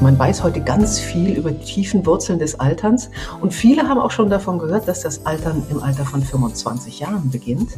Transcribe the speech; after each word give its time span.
Man 0.00 0.18
weiß 0.18 0.42
heute 0.42 0.60
ganz 0.60 0.98
viel 0.98 1.38
über 1.38 1.50
die 1.50 1.64
tiefen 1.64 2.04
Wurzeln 2.04 2.38
des 2.38 2.60
Alterns 2.60 3.10
und 3.40 3.54
viele 3.54 3.88
haben 3.88 3.98
auch 3.98 4.10
schon 4.10 4.28
davon 4.28 4.58
gehört, 4.58 4.86
dass 4.86 5.00
das 5.00 5.24
Altern 5.24 5.62
im 5.70 5.82
Alter 5.82 6.04
von 6.04 6.22
25 6.22 7.00
Jahren 7.00 7.30
beginnt 7.30 7.70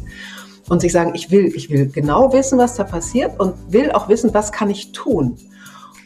und 0.67 0.81
sich 0.81 0.91
sagen, 0.91 1.15
ich 1.15 1.31
will, 1.31 1.45
ich 1.55 1.69
will 1.69 1.87
genau 1.87 2.33
wissen, 2.33 2.59
was 2.59 2.75
da 2.75 2.83
passiert 2.83 3.39
und 3.39 3.53
will 3.71 3.91
auch 3.91 4.09
wissen, 4.09 4.33
was 4.33 4.51
kann 4.51 4.69
ich 4.69 4.91
tun, 4.91 5.37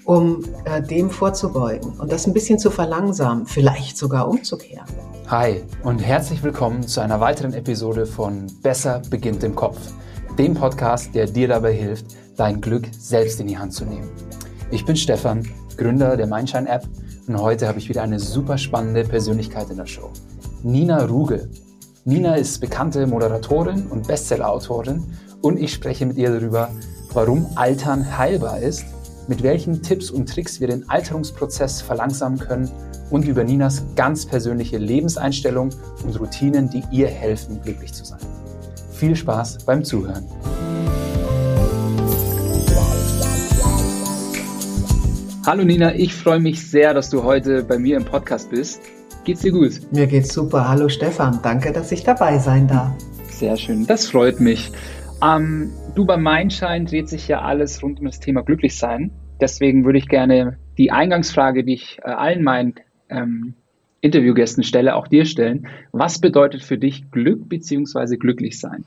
um 0.06 0.44
äh, 0.66 0.84
dem 0.84 1.10
vorzubeugen 1.10 1.94
und 1.94 2.12
das 2.12 2.28
ein 2.28 2.34
bisschen 2.34 2.60
zu 2.60 2.70
verlangsamen, 2.70 3.48
vielleicht 3.48 3.98
sogar 3.98 4.30
umzukehren. 4.30 4.88
Hi 5.28 5.64
und 5.84 5.98
herzlich 5.98 6.44
willkommen 6.44 6.88
zu 6.88 7.02
einer 7.02 7.20
weiteren 7.22 7.54
Episode 7.54 8.06
von 8.06 8.46
Besser 8.62 9.02
beginnt 9.10 9.44
im 9.44 9.56
Kopf, 9.56 9.80
dem 10.38 10.54
Podcast, 10.54 11.16
der 11.16 11.26
dir 11.26 11.48
dabei 11.48 11.74
hilft, 11.74 12.06
dein 12.38 12.62
Glück 12.62 12.88
selbst 12.96 13.40
in 13.40 13.48
die 13.48 13.58
Hand 13.58 13.74
zu 13.74 13.84
nehmen. 13.84 14.10
Ich 14.70 14.86
bin 14.86 14.96
Stefan 14.96 15.44
Gründer 15.78 16.18
der 16.18 16.28
Mindshine 16.28 16.70
App 16.70 16.88
und 17.28 17.42
heute 17.42 17.68
habe 17.68 17.80
ich 17.80 17.90
wieder 17.90 18.04
eine 18.04 18.20
super 18.20 18.58
spannende 18.58 19.04
Persönlichkeit 19.04 19.70
in 19.70 19.78
der 19.78 19.86
Show. 19.86 20.10
Nina 20.64 21.06
Ruge. 21.06 21.50
Nina 22.06 22.36
ist 22.36 22.60
bekannte 22.60 23.08
Moderatorin 23.08 23.88
und 23.88 24.08
Bestsellerautorin 24.08 25.04
und 25.42 25.60
ich 25.60 25.74
spreche 25.74 26.06
mit 26.06 26.18
ihr 26.18 26.32
darüber, 26.32 26.70
warum 27.14 27.48
Altern 27.56 28.18
heilbar 28.18 28.60
ist, 28.60 28.86
mit 29.28 29.44
welchen 29.44 29.82
Tipps 29.82 30.10
und 30.10 30.28
Tricks 30.28 30.60
wir 30.60 30.68
den 30.68 30.90
Alterungsprozess 30.90 31.82
verlangsamen 31.82 32.40
können 32.40 32.70
und 33.10 33.26
über 33.26 33.44
Ninas 33.44 33.84
ganz 33.96 34.26
persönliche 34.26 34.78
Lebenseinstellung 34.78 35.70
und 36.04 36.20
Routinen, 36.20 36.70
die 36.70 36.84
ihr 36.92 37.08
helfen, 37.08 37.62
glücklich 37.62 37.94
zu 37.94 38.04
sein. 38.04 38.20
Viel 38.92 39.16
Spaß 39.16 39.60
beim 39.66 39.84
Zuhören. 39.84 40.26
Hallo 45.46 45.66
Nina, 45.66 45.94
ich 45.94 46.14
freue 46.14 46.40
mich 46.40 46.66
sehr, 46.66 46.94
dass 46.94 47.10
du 47.10 47.22
heute 47.22 47.66
bei 47.66 47.78
mir 47.78 47.98
im 47.98 48.06
Podcast 48.06 48.50
bist. 48.50 48.82
Geht's 49.26 49.42
dir 49.42 49.52
gut? 49.52 49.74
Mir 49.92 50.08
geht's 50.08 50.34
super. 50.34 50.70
Hallo 50.70 50.88
Stefan, 50.88 51.42
danke, 51.44 51.74
dass 51.74 51.92
ich 51.92 52.06
dabei 52.06 52.38
sein 52.38 52.66
darf. 52.66 52.94
Sehr 53.28 53.58
schön, 53.58 53.86
das 53.86 54.08
freut 54.08 54.40
mich. 54.40 54.72
Ähm, 55.22 55.70
du, 55.96 56.06
bei 56.06 56.16
Mindshine 56.16 56.86
dreht 56.86 57.10
sich 57.10 57.28
ja 57.28 57.42
alles 57.42 57.84
rund 57.84 58.00
um 58.00 58.06
das 58.06 58.22
Thema 58.22 58.42
Glücklichsein. 58.42 59.12
Deswegen 59.42 59.84
würde 59.84 59.98
ich 59.98 60.08
gerne 60.08 60.60
die 60.78 60.92
Eingangsfrage, 60.92 61.66
die 61.66 61.74
ich 61.74 62.00
äh, 62.06 62.12
allen 62.12 62.42
meinen 62.42 62.76
ähm, 63.10 63.54
Interviewgästen 64.00 64.64
stelle, 64.64 64.96
auch 64.96 65.10
dir 65.10 65.26
stellen. 65.26 65.68
Was 65.92 66.20
bedeutet 66.20 66.64
für 66.64 66.78
dich 66.78 67.12
Glück 67.12 67.50
bzw. 67.50 68.16
glücklich 68.16 68.62
sein? 68.62 68.86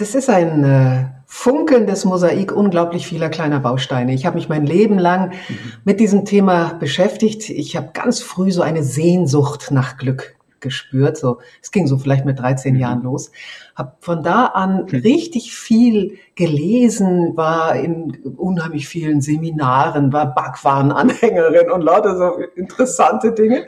Das 0.00 0.14
ist 0.14 0.30
ein 0.30 0.64
äh, 0.64 1.08
funkelndes 1.26 2.06
Mosaik 2.06 2.52
unglaublich 2.52 3.06
vieler 3.06 3.28
kleiner 3.28 3.60
Bausteine. 3.60 4.14
Ich 4.14 4.24
habe 4.24 4.36
mich 4.36 4.48
mein 4.48 4.64
Leben 4.64 4.98
lang 4.98 5.28
mhm. 5.28 5.58
mit 5.84 6.00
diesem 6.00 6.24
Thema 6.24 6.72
beschäftigt. 6.72 7.50
Ich 7.50 7.76
habe 7.76 7.90
ganz 7.92 8.22
früh 8.22 8.50
so 8.50 8.62
eine 8.62 8.82
Sehnsucht 8.82 9.70
nach 9.70 9.98
Glück 9.98 10.36
gespürt. 10.60 11.18
So, 11.18 11.40
es 11.60 11.70
ging 11.70 11.86
so 11.86 11.98
vielleicht 11.98 12.24
mit 12.24 12.38
13 12.38 12.72
mhm. 12.72 12.80
Jahren 12.80 13.02
los. 13.02 13.30
Habe 13.76 13.92
von 14.00 14.22
da 14.22 14.46
an 14.46 14.84
mhm. 14.84 15.00
richtig 15.00 15.54
viel 15.54 16.16
gelesen, 16.34 17.36
war 17.36 17.76
in 17.76 18.22
unheimlich 18.38 18.88
vielen 18.88 19.20
Seminaren, 19.20 20.14
war 20.14 20.34
Backwarenanhängerin 20.34 21.70
und 21.70 21.82
lauter 21.82 22.16
so 22.16 22.38
interessante 22.56 23.32
Dinge. 23.32 23.66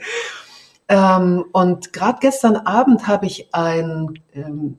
Ähm, 0.89 1.45
und 1.53 1.93
gerade 1.93 2.21
gestern 2.23 2.57
Abend 2.57 3.07
habe 3.07 3.27
ich 3.27 3.51
ein 3.53 4.19
ähm, 4.33 4.79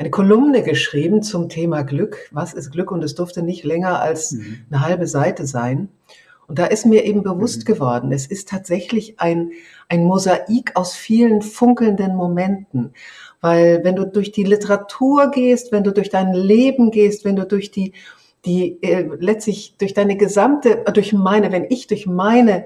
eine 0.00 0.10
Kolumne 0.10 0.62
geschrieben 0.62 1.22
zum 1.22 1.50
Thema 1.50 1.82
Glück. 1.82 2.30
Was 2.30 2.54
ist 2.54 2.70
Glück? 2.70 2.90
Und 2.90 3.04
es 3.04 3.14
durfte 3.14 3.42
nicht 3.42 3.64
länger 3.64 4.00
als 4.00 4.32
mhm. 4.32 4.60
eine 4.70 4.80
halbe 4.80 5.06
Seite 5.06 5.46
sein. 5.46 5.90
Und 6.46 6.58
da 6.58 6.64
ist 6.64 6.86
mir 6.86 7.04
eben 7.04 7.22
bewusst 7.22 7.60
mhm. 7.60 7.74
geworden, 7.74 8.10
es 8.10 8.26
ist 8.26 8.48
tatsächlich 8.48 9.20
ein, 9.20 9.52
ein 9.90 10.04
Mosaik 10.04 10.72
aus 10.74 10.94
vielen 10.94 11.42
funkelnden 11.42 12.16
Momenten. 12.16 12.94
Weil 13.42 13.84
wenn 13.84 13.94
du 13.94 14.06
durch 14.06 14.32
die 14.32 14.42
Literatur 14.42 15.30
gehst, 15.30 15.70
wenn 15.70 15.84
du 15.84 15.92
durch 15.92 16.08
dein 16.08 16.32
Leben 16.32 16.90
gehst, 16.90 17.26
wenn 17.26 17.36
du 17.36 17.44
durch 17.44 17.70
die, 17.70 17.92
die 18.46 18.82
äh, 18.82 19.06
letztlich 19.18 19.74
durch 19.76 19.92
deine 19.92 20.16
gesamte, 20.16 20.86
äh, 20.86 20.92
durch 20.92 21.12
meine, 21.12 21.52
wenn 21.52 21.66
ich 21.68 21.88
durch 21.88 22.06
meine 22.06 22.64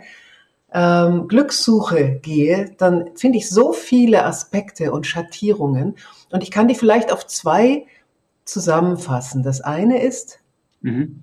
ähm, 0.74 1.28
Glückssuche 1.28 2.18
gehe, 2.20 2.74
dann 2.76 3.10
finde 3.14 3.38
ich 3.38 3.48
so 3.48 3.72
viele 3.72 4.24
Aspekte 4.24 4.92
und 4.92 5.06
Schattierungen. 5.06 5.96
Und 6.30 6.42
ich 6.42 6.50
kann 6.50 6.66
die 6.66 6.74
vielleicht 6.74 7.12
auf 7.12 7.26
zwei 7.26 7.86
zusammenfassen. 8.44 9.44
Das 9.44 9.60
eine 9.60 10.02
ist, 10.02 10.40
mhm. 10.82 11.20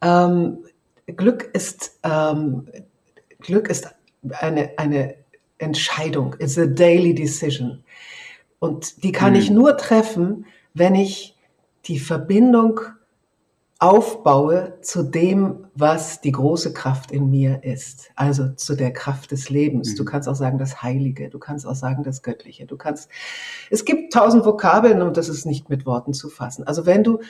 ähm, 0.00 0.64
Glück 1.06 1.50
ist, 1.52 1.98
ähm, 2.02 2.68
Glück 3.40 3.68
ist 3.68 3.94
eine, 4.30 4.72
eine 4.78 5.14
Entscheidung, 5.58 6.34
it's 6.38 6.58
a 6.58 6.66
daily 6.66 7.14
decision. 7.14 7.84
Und 8.58 9.04
die 9.04 9.12
kann 9.12 9.34
mhm. 9.34 9.38
ich 9.38 9.50
nur 9.50 9.76
treffen, 9.76 10.46
wenn 10.72 10.94
ich 10.94 11.36
die 11.84 11.98
Verbindung 11.98 12.80
aufbaue 13.80 14.78
zu 14.80 15.04
dem, 15.04 15.66
was 15.74 16.20
die 16.20 16.32
große 16.32 16.72
Kraft 16.72 17.12
in 17.12 17.30
mir 17.30 17.62
ist. 17.62 18.10
Also 18.16 18.48
zu 18.48 18.74
der 18.74 18.92
Kraft 18.92 19.30
des 19.30 19.50
Lebens. 19.50 19.92
Mhm. 19.92 19.96
Du 19.96 20.04
kannst 20.04 20.28
auch 20.28 20.34
sagen 20.34 20.58
das 20.58 20.82
Heilige, 20.82 21.30
du 21.30 21.38
kannst 21.38 21.66
auch 21.66 21.76
sagen 21.76 22.02
das 22.02 22.22
Göttliche. 22.22 22.66
Du 22.66 22.76
kannst, 22.76 23.08
es 23.70 23.84
gibt 23.84 24.12
tausend 24.12 24.44
Vokabeln 24.44 25.00
und 25.00 25.16
das 25.16 25.28
ist 25.28 25.46
nicht 25.46 25.68
mit 25.68 25.86
Worten 25.86 26.12
zu 26.12 26.28
fassen. 26.28 26.66
Also 26.66 26.86
wenn 26.86 27.04
du 27.04 27.20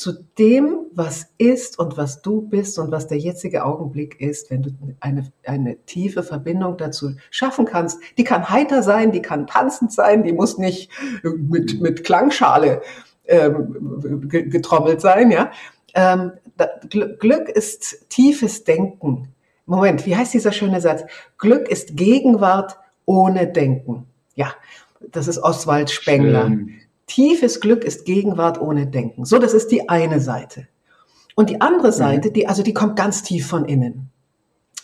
zu 0.00 0.12
dem, 0.38 0.86
was 0.94 1.26
ist 1.36 1.78
und 1.78 1.98
was 1.98 2.22
du 2.22 2.40
bist 2.40 2.78
und 2.78 2.90
was 2.90 3.06
der 3.06 3.18
jetzige 3.18 3.66
Augenblick 3.66 4.18
ist, 4.18 4.50
wenn 4.50 4.62
du 4.62 4.70
eine, 5.00 5.30
eine 5.44 5.76
tiefe 5.84 6.22
Verbindung 6.22 6.78
dazu 6.78 7.10
schaffen 7.30 7.66
kannst, 7.66 8.00
die 8.16 8.24
kann 8.24 8.48
heiter 8.48 8.82
sein, 8.82 9.12
die 9.12 9.20
kann 9.20 9.46
tanzend 9.46 9.92
sein, 9.92 10.22
die 10.22 10.32
muss 10.32 10.56
nicht 10.56 10.90
mit, 11.22 11.82
mit 11.82 12.04
Klangschale 12.04 12.80
ähm, 13.26 14.28
getrommelt 14.28 15.02
sein, 15.02 15.30
ja. 15.30 15.50
Ähm, 15.94 16.32
Glück 16.88 17.48
ist 17.48 18.08
tiefes 18.08 18.64
Denken. 18.64 19.34
Moment, 19.66 20.04
wie 20.06 20.16
heißt 20.16 20.34
dieser 20.34 20.52
schöne 20.52 20.80
Satz? 20.80 21.04
Glück 21.38 21.68
ist 21.68 21.96
Gegenwart 21.96 22.76
ohne 23.04 23.46
Denken. 23.46 24.06
Ja, 24.34 24.52
das 25.12 25.28
ist 25.28 25.38
Oswald 25.38 25.90
Spengler. 25.90 26.46
Schön. 26.46 26.72
Tiefes 27.06 27.60
Glück 27.60 27.84
ist 27.84 28.04
Gegenwart 28.04 28.60
ohne 28.60 28.86
Denken. 28.86 29.24
So, 29.24 29.38
das 29.38 29.54
ist 29.54 29.68
die 29.68 29.88
eine 29.88 30.20
Seite. 30.20 30.68
Und 31.34 31.50
die 31.50 31.60
andere 31.60 31.92
Seite, 31.92 32.30
die, 32.30 32.46
also 32.46 32.62
die 32.62 32.74
kommt 32.74 32.96
ganz 32.96 33.22
tief 33.22 33.46
von 33.46 33.64
innen. 33.64 34.10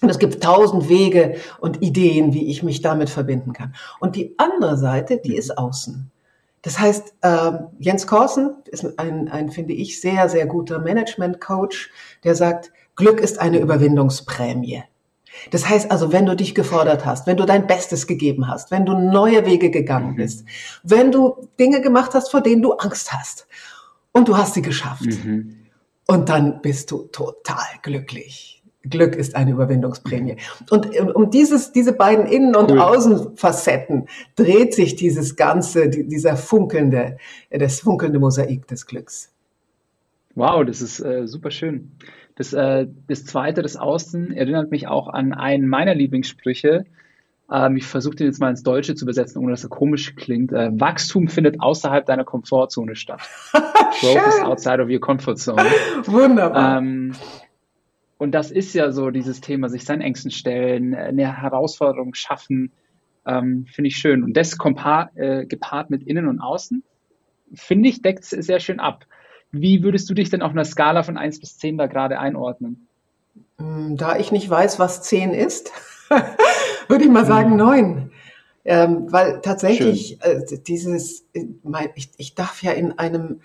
Und 0.01 0.11
es 0.11 0.19
gibt 0.19 0.43
tausend 0.43 0.89
Wege 0.89 1.37
und 1.59 1.83
Ideen, 1.83 2.35
wie 2.35 2.51
ich 2.51 2.63
mich 2.63 2.83
damit 2.83 3.11
verbinden 3.11 3.53
kann. 3.53 3.75
Und 4.01 4.17
die 4.17 4.35
andere 4.39 4.77
Seite, 4.77 5.21
die 5.25 5.37
ist 5.37 5.57
außen. 5.57 6.11
Das 6.67 6.81
heißt, 6.81 7.15
äh, 7.21 7.53
Jens 7.79 8.09
Korsen 8.09 8.57
ist 8.65 8.99
ein, 8.99 9.29
ein, 9.29 9.51
finde 9.51 9.73
ich, 9.73 10.01
sehr, 10.01 10.29
sehr 10.29 10.47
guter 10.47 10.81
Management-Coach, 10.81 11.93
der 12.25 12.35
sagt, 12.35 12.73
Glück 12.97 13.21
ist 13.21 13.39
eine 13.39 13.61
Überwindungsprämie. 13.61 14.83
Das 15.53 15.69
heißt 15.69 15.93
also, 15.93 16.11
wenn 16.11 16.27
du 16.27 16.35
dich 16.35 16.57
gefordert 16.57 17.07
hast, 17.07 17.29
wenn 17.29 17.37
du 17.37 17.47
dein 17.47 17.69
Bestes 17.69 18.09
gegeben 18.09 18.49
hast, 18.49 18.73
wenn 18.73 18.85
du 18.85 18.95
neue 18.95 19.47
Wege 19.47 19.71
gegangen 19.71 20.15
mhm. 20.15 20.17
bist, 20.17 20.45
wenn 20.83 21.13
du 21.13 21.49
Dinge 21.61 21.81
gemacht 21.81 22.15
hast, 22.15 22.33
vor 22.33 22.41
denen 22.41 22.63
du 22.63 22.73
Angst 22.73 23.13
hast 23.13 23.47
und 24.11 24.27
du 24.27 24.37
hast 24.37 24.55
sie 24.55 24.63
geschafft, 24.63 25.05
mhm. 25.05 25.69
und 26.09 26.29
dann 26.29 26.63
bist 26.63 26.91
du 26.91 27.05
total 27.13 27.65
glücklich. 27.83 28.65
Glück 28.89 29.17
ist 29.17 29.37
eine 29.37 29.53
Überwindungsprämie. 29.53 30.37
Und 30.71 30.95
äh, 30.95 31.01
um 31.01 31.31
dieses, 31.31 31.73
diese 31.73 31.93
beiden 31.93 32.27
Innen- 32.27 32.57
und 32.57 32.71
cool. 32.71 32.81
Außenfacetten 32.81 34.09
dreht 34.35 34.75
sich 34.75 34.97
dieses 34.97 35.37
ganze, 35.37 35.89
dieser 35.89 36.37
funkelnde, 36.37 37.19
das 37.51 37.81
funkelnde 37.81 38.19
Mosaik 38.19 38.67
des 38.69 38.87
Glücks. 38.87 39.33
Wow, 40.35 40.65
das 40.65 40.83
ist 40.83 41.01
äh, 41.01 41.27
super 41.27 41.51
schön. 41.51 41.93
Das, 42.37 42.53
äh, 42.53 42.87
das 43.09 43.25
zweite, 43.25 43.63
das 43.63 43.77
Außen, 43.77 44.33
erinnert 44.33 44.71
mich 44.71 44.87
auch 44.87 45.09
an 45.09 45.33
einen 45.33 45.67
meiner 45.67 45.95
Lieblingssprüche. 45.95 46.85
Ähm, 47.51 47.77
ich 47.77 47.87
versuche 47.87 48.17
den 48.17 48.27
jetzt 48.27 48.41
mal 48.41 48.51
ins 48.51 48.63
Deutsche 48.63 48.95
zu 48.95 49.05
übersetzen, 49.05 49.41
ohne 49.41 49.53
dass 49.53 49.65
er 49.65 49.71
komisch 49.71 50.15
klingt. 50.17 50.53
Äh, 50.53 50.71
Wachstum 50.79 51.29
findet 51.29 51.61
außerhalb 51.61 52.05
deiner 52.05 52.25
Komfortzone 52.25 52.97
statt. 52.97 53.23
Growth 53.53 54.27
is 54.29 54.41
outside 54.41 54.83
of 54.83 54.91
your 54.91 55.01
comfort 55.01 55.37
zone. 55.37 55.65
Wunderbar. 56.05 56.79
Ähm, 56.79 57.15
und 58.19 58.33
das 58.33 58.51
ist 58.51 58.75
ja 58.75 58.93
so 58.93 59.11
dieses 59.11 59.41
Thema, 59.41 59.69
sich 59.69 59.85
seinen 59.85 60.01
Ängsten 60.01 60.31
stellen, 60.31 60.95
eine 60.95 61.41
Herausforderung 61.41 62.15
schaffen, 62.15 62.73
ähm, 63.27 63.67
finde 63.71 63.89
ich 63.89 63.97
schön. 63.97 64.23
Und 64.23 64.37
das 64.37 64.57
äh, 65.15 65.45
gepaart 65.47 65.91
mit 65.91 66.03
Innen 66.05 66.27
und 66.27 66.41
Außen, 66.41 66.83
finde 67.55 67.89
ich, 67.89 68.03
deckt 68.03 68.25
es 68.25 68.31
sehr 68.31 68.61
schön 68.61 68.81
ab. 68.81 69.05
Wie 69.53 69.83
würdest 69.83 70.09
du 70.09 70.15
dich 70.15 70.31
denn 70.31 70.43
auf 70.43 70.53
einer 70.53 70.65
Skala 70.65 71.03
von 71.03 71.17
1 71.17 71.41
bis 71.41 71.59
10 71.59 71.79
da 71.79 71.87
gerade 71.87 72.19
einordnen? 72.19 72.89
Hm, 73.59 73.97
da 73.97 74.17
ich 74.17 74.33
nicht 74.33 74.49
weiß, 74.49 74.79
was 74.79 75.03
10 75.03 75.33
ist, 75.33 75.71
würde 76.89 77.05
ich 77.05 77.11
mal 77.11 77.27
sagen 77.27 77.57
9. 77.57 78.11
Ähm, 78.65 79.13
weil 79.13 79.41
tatsächlich 79.43 80.21
äh, 80.23 80.43
dieses, 80.67 81.25
äh, 81.35 81.47
mein, 81.63 81.91
ich, 81.95 82.11
ich 82.17 82.35
darf 82.35 82.63
ja 82.65 82.73
in 82.73 82.99
einem 82.99 83.41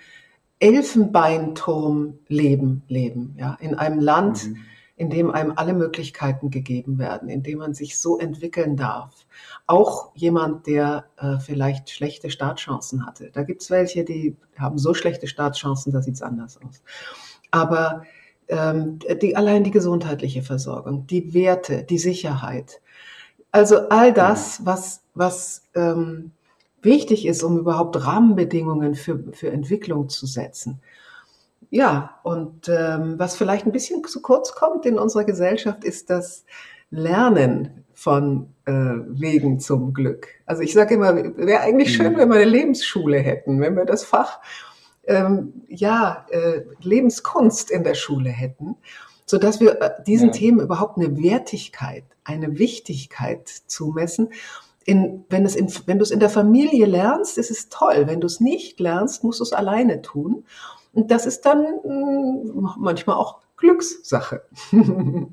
Elfenbeinturm 0.61 2.19
leben, 2.27 2.83
leben, 2.87 3.35
ja, 3.37 3.57
in 3.59 3.73
einem 3.73 3.99
Land, 3.99 4.47
mhm. 4.47 4.57
in 4.95 5.09
dem 5.09 5.31
einem 5.31 5.53
alle 5.55 5.73
Möglichkeiten 5.73 6.51
gegeben 6.51 6.99
werden, 6.99 7.29
in 7.29 7.41
dem 7.41 7.57
man 7.57 7.73
sich 7.73 7.99
so 7.99 8.19
entwickeln 8.19 8.77
darf. 8.77 9.25
Auch 9.65 10.11
jemand, 10.15 10.67
der 10.67 11.05
äh, 11.17 11.39
vielleicht 11.39 11.89
schlechte 11.89 12.29
Startchancen 12.29 13.07
hatte. 13.07 13.31
Da 13.33 13.41
gibt 13.41 13.63
es 13.63 13.71
welche, 13.71 14.05
die 14.05 14.37
haben 14.55 14.77
so 14.77 14.93
schlechte 14.93 15.27
Startchancen, 15.27 15.91
da 15.91 16.01
sieht 16.01 16.13
es 16.15 16.21
anders 16.21 16.59
aus. 16.61 16.83
Aber 17.49 18.03
ähm, 18.47 18.99
die, 19.19 19.35
allein 19.35 19.63
die 19.63 19.71
gesundheitliche 19.71 20.43
Versorgung, 20.43 21.07
die 21.07 21.33
Werte, 21.33 21.83
die 21.83 21.97
Sicherheit. 21.97 22.81
Also 23.51 23.89
all 23.89 24.13
das, 24.13 24.63
was, 24.63 25.01
was 25.15 25.63
ähm, 25.73 26.33
wichtig 26.81 27.25
ist, 27.25 27.43
um 27.43 27.57
überhaupt 27.57 28.05
Rahmenbedingungen 28.05 28.95
für, 28.95 29.23
für 29.33 29.51
Entwicklung 29.51 30.09
zu 30.09 30.25
setzen. 30.25 30.81
Ja, 31.69 32.19
und 32.23 32.67
ähm, 32.67 33.17
was 33.17 33.35
vielleicht 33.35 33.65
ein 33.65 33.71
bisschen 33.71 34.03
zu 34.03 34.21
kurz 34.21 34.53
kommt 34.53 34.85
in 34.85 34.99
unserer 34.99 35.23
Gesellschaft, 35.23 35.83
ist 35.83 36.09
das 36.09 36.43
Lernen 36.89 37.85
von 37.93 38.47
äh, 38.65 38.71
Wegen 38.73 39.59
zum 39.59 39.93
Glück. 39.93 40.27
Also 40.45 40.63
ich 40.63 40.73
sage 40.73 40.95
immer, 40.95 41.15
wäre 41.37 41.61
eigentlich 41.61 41.95
schön, 41.95 42.13
mhm. 42.13 42.17
wenn 42.17 42.29
wir 42.29 42.35
eine 42.35 42.45
Lebensschule 42.45 43.19
hätten, 43.19 43.61
wenn 43.61 43.75
wir 43.75 43.85
das 43.85 44.03
Fach 44.03 44.39
ähm, 45.05 45.53
ja 45.67 46.25
äh, 46.29 46.61
Lebenskunst 46.81 47.71
in 47.71 47.83
der 47.83 47.95
Schule 47.95 48.29
hätten, 48.29 48.75
so 49.25 49.37
dass 49.37 49.59
wir 49.59 49.81
äh, 49.81 50.03
diesen 50.05 50.27
ja. 50.27 50.33
Themen 50.33 50.59
überhaupt 50.59 50.97
eine 50.97 51.17
Wertigkeit, 51.21 52.03
eine 52.23 52.59
Wichtigkeit 52.59 53.47
zumessen. 53.47 54.29
In, 54.85 55.25
wenn, 55.29 55.45
es 55.45 55.55
in, 55.55 55.71
wenn 55.85 55.99
du 55.99 56.03
es 56.03 56.11
in 56.11 56.19
der 56.19 56.29
Familie 56.29 56.85
lernst, 56.85 57.37
ist 57.37 57.51
es 57.51 57.69
toll. 57.69 58.03
Wenn 58.07 58.19
du 58.19 58.27
es 58.27 58.39
nicht 58.39 58.79
lernst, 58.79 59.23
musst 59.23 59.39
du 59.39 59.43
es 59.43 59.53
alleine 59.53 60.01
tun. 60.01 60.43
Und 60.93 61.11
das 61.11 61.25
ist 61.25 61.41
dann 61.41 61.61
mh, 61.61 61.83
hm, 61.83 62.69
manchmal 62.77 63.15
auch 63.15 63.39
Glückssache. 63.57 64.41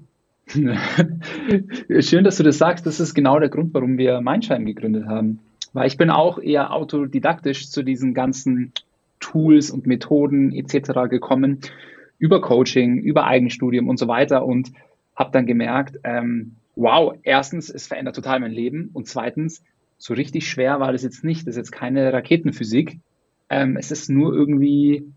Schön, 2.00 2.24
dass 2.24 2.36
du 2.36 2.42
das 2.42 2.58
sagst. 2.58 2.86
Das 2.86 3.00
ist 3.00 3.14
genau 3.14 3.38
der 3.38 3.48
Grund, 3.48 3.74
warum 3.74 3.98
wir 3.98 4.20
Mindshine 4.20 4.64
gegründet 4.64 5.06
haben. 5.06 5.40
Weil 5.72 5.86
ich 5.86 5.96
bin 5.96 6.10
auch 6.10 6.38
eher 6.38 6.72
autodidaktisch 6.72 7.70
zu 7.70 7.82
diesen 7.82 8.14
ganzen 8.14 8.72
Tools 9.20 9.70
und 9.70 9.86
Methoden 9.86 10.52
etc. 10.52 11.08
gekommen, 11.10 11.60
über 12.18 12.40
Coaching, 12.40 12.98
über 12.98 13.24
Eigenstudium 13.24 13.88
und 13.88 13.98
so 13.98 14.08
weiter 14.08 14.44
und 14.44 14.72
habe 15.14 15.30
dann 15.32 15.46
gemerkt, 15.46 15.98
ähm, 16.04 16.56
wow, 16.78 17.14
erstens, 17.22 17.68
es 17.68 17.86
verändert 17.86 18.14
total 18.14 18.40
mein 18.40 18.52
Leben 18.52 18.90
und 18.92 19.08
zweitens, 19.08 19.62
so 19.98 20.14
richtig 20.14 20.48
schwer 20.48 20.78
war 20.78 20.92
das 20.92 21.02
jetzt 21.02 21.24
nicht. 21.24 21.40
Das 21.46 21.54
ist 21.54 21.58
jetzt 21.58 21.72
keine 21.72 22.12
Raketenphysik. 22.12 23.00
Ähm, 23.50 23.76
es 23.76 23.90
ist 23.90 24.08
nur 24.08 24.32
irgendwie 24.32 25.12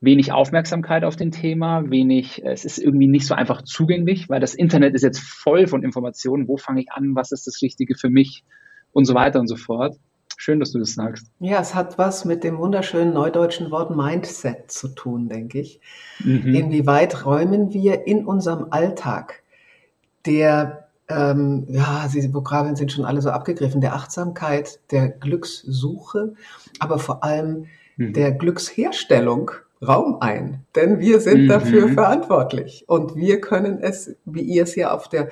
wenig 0.00 0.32
Aufmerksamkeit 0.32 1.04
auf 1.04 1.14
den 1.14 1.30
Thema, 1.30 1.90
wenig, 1.90 2.42
es 2.44 2.64
ist 2.64 2.78
irgendwie 2.78 3.06
nicht 3.06 3.26
so 3.26 3.34
einfach 3.34 3.62
zugänglich, 3.62 4.28
weil 4.28 4.40
das 4.40 4.54
Internet 4.54 4.94
ist 4.94 5.02
jetzt 5.02 5.20
voll 5.20 5.66
von 5.66 5.84
Informationen. 5.84 6.48
Wo 6.48 6.56
fange 6.56 6.80
ich 6.80 6.90
an? 6.90 7.14
Was 7.14 7.30
ist 7.30 7.46
das 7.46 7.60
Richtige 7.62 7.94
für 7.94 8.08
mich? 8.08 8.42
Und 8.92 9.04
so 9.04 9.14
weiter 9.14 9.38
und 9.38 9.48
so 9.48 9.56
fort. 9.56 9.96
Schön, 10.38 10.60
dass 10.60 10.72
du 10.72 10.78
das 10.78 10.94
sagst. 10.94 11.30
Ja, 11.40 11.60
es 11.60 11.74
hat 11.74 11.98
was 11.98 12.24
mit 12.24 12.42
dem 12.42 12.58
wunderschönen 12.58 13.12
neudeutschen 13.12 13.70
Wort 13.70 13.94
Mindset 13.94 14.70
zu 14.70 14.88
tun, 14.88 15.28
denke 15.28 15.60
ich. 15.60 15.80
Mhm. 16.24 16.54
Inwieweit 16.54 17.24
räumen 17.24 17.72
wir 17.72 18.06
in 18.06 18.24
unserem 18.24 18.68
Alltag 18.70 19.42
der, 20.26 20.88
ähm, 21.08 21.66
ja, 21.68 22.08
die 22.12 22.32
Vokabeln 22.32 22.76
sind 22.76 22.92
schon 22.92 23.04
alle 23.04 23.20
so 23.20 23.30
abgegriffen, 23.30 23.80
der 23.80 23.94
Achtsamkeit, 23.94 24.80
der 24.90 25.08
Glückssuche, 25.08 26.34
aber 26.78 26.98
vor 26.98 27.24
allem 27.24 27.66
mhm. 27.96 28.12
der 28.12 28.32
Glücksherstellung 28.32 29.50
Raum 29.86 30.18
ein, 30.20 30.64
denn 30.76 31.00
wir 31.00 31.18
sind 31.18 31.44
mhm. 31.44 31.48
dafür 31.48 31.88
verantwortlich 31.88 32.84
und 32.86 33.16
wir 33.16 33.40
können 33.40 33.80
es, 33.80 34.14
wie 34.24 34.42
ihr 34.42 34.62
es 34.62 34.76
ja 34.76 34.94
auf 34.94 35.08
der 35.08 35.30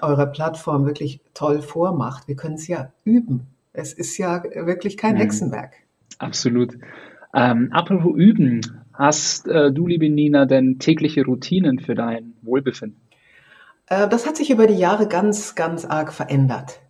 eurer 0.00 0.26
Plattform 0.26 0.84
wirklich 0.84 1.20
toll 1.32 1.62
vormacht, 1.62 2.26
wir 2.26 2.34
können 2.34 2.54
es 2.54 2.66
ja 2.66 2.92
üben. 3.04 3.46
Es 3.72 3.92
ist 3.92 4.18
ja 4.18 4.42
wirklich 4.42 4.96
kein 4.96 5.14
mhm. 5.14 5.18
Hexenwerk. 5.18 5.74
Absolut. 6.18 6.76
Ähm, 7.34 7.68
apropos 7.72 8.14
üben, 8.16 8.60
hast 8.92 9.48
äh, 9.48 9.72
du, 9.72 9.86
liebe 9.86 10.08
Nina, 10.08 10.46
denn 10.46 10.78
tägliche 10.78 11.24
Routinen 11.24 11.78
für 11.78 11.94
dein 11.94 12.34
Wohlbefinden? 12.42 13.00
Äh, 13.86 14.08
das 14.08 14.26
hat 14.26 14.36
sich 14.36 14.50
über 14.50 14.66
die 14.66 14.78
Jahre 14.78 15.08
ganz, 15.08 15.54
ganz 15.54 15.84
arg 15.84 16.12
verändert. 16.12 16.80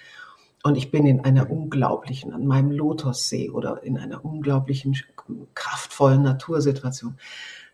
und 0.63 0.75
ich 0.75 0.91
bin 0.91 1.05
in 1.05 1.23
einer 1.23 1.49
unglaublichen, 1.49 2.33
an 2.33 2.45
meinem 2.45 2.71
Lotussee 2.71 3.49
oder 3.49 3.83
in 3.83 3.97
einer 3.97 4.23
unglaublichen, 4.25 4.95
kraftvollen 5.53 6.23
Natursituation, 6.23 7.17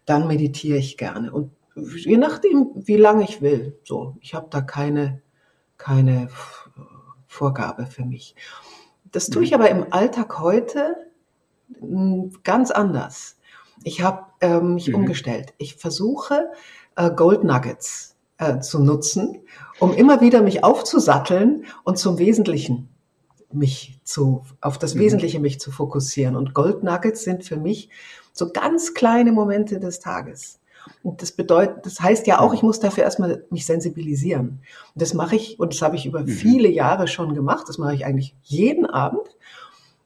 dann 0.05 0.27
meditiere 0.27 0.77
ich 0.77 0.97
gerne. 0.97 1.31
Und 1.31 1.51
je 1.75 2.17
nachdem, 2.17 2.71
wie 2.75 2.97
lange 2.97 3.23
ich 3.23 3.41
will. 3.41 3.77
So, 3.83 4.17
ich 4.19 4.33
habe 4.33 4.47
da 4.49 4.61
keine, 4.61 5.21
keine 5.77 6.29
Vorgabe 7.27 7.85
für 7.85 8.03
mich. 8.03 8.35
Das 9.11 9.27
tue 9.27 9.43
ich 9.43 9.51
mhm. 9.51 9.55
aber 9.55 9.69
im 9.69 9.93
Alltag 9.93 10.39
heute 10.39 10.95
hm, 11.79 12.33
ganz 12.43 12.71
anders. 12.71 13.37
Ich 13.83 14.01
habe 14.01 14.25
ähm, 14.41 14.75
mich 14.75 14.89
mhm. 14.89 14.95
umgestellt. 14.95 15.53
Ich 15.57 15.75
versuche 15.75 16.49
äh, 16.95 17.09
Gold 17.11 17.43
Nuggets 17.43 18.15
äh, 18.37 18.59
zu 18.59 18.79
nutzen, 18.79 19.39
um 19.79 19.93
immer 19.93 20.21
wieder 20.21 20.41
mich 20.41 20.63
aufzusatteln 20.63 21.65
und 21.83 21.97
zum 21.97 22.17
Wesentlichen 22.17 22.89
mich 23.53 23.99
zu, 24.03 24.43
auf 24.61 24.77
das 24.77 24.95
mhm. 24.95 24.99
Wesentliche 24.99 25.39
mich 25.39 25.59
zu 25.59 25.71
fokussieren. 25.71 26.35
Und 26.35 26.53
Gold 26.53 26.83
Nuggets 26.83 27.23
sind 27.23 27.43
für 27.43 27.57
mich 27.57 27.89
so 28.33 28.51
ganz 28.51 28.93
kleine 28.93 29.31
Momente 29.31 29.79
des 29.79 29.99
Tages. 29.99 30.59
Und 31.03 31.21
das 31.21 31.31
bedeutet, 31.31 31.85
das 31.85 31.99
heißt 31.99 32.27
ja 32.27 32.39
auch, 32.39 32.49
mhm. 32.49 32.55
ich 32.55 32.63
muss 32.63 32.79
dafür 32.79 33.03
erstmal 33.03 33.45
mich 33.49 33.65
sensibilisieren. 33.65 34.61
Und 34.93 35.01
das 35.01 35.13
mache 35.13 35.35
ich, 35.35 35.59
und 35.59 35.73
das 35.73 35.81
habe 35.81 35.95
ich 35.95 36.05
über 36.05 36.21
mhm. 36.21 36.27
viele 36.27 36.69
Jahre 36.69 37.07
schon 37.07 37.33
gemacht. 37.33 37.67
Das 37.67 37.77
mache 37.77 37.95
ich 37.95 38.05
eigentlich 38.05 38.35
jeden 38.43 38.85
Abend. 38.85 39.21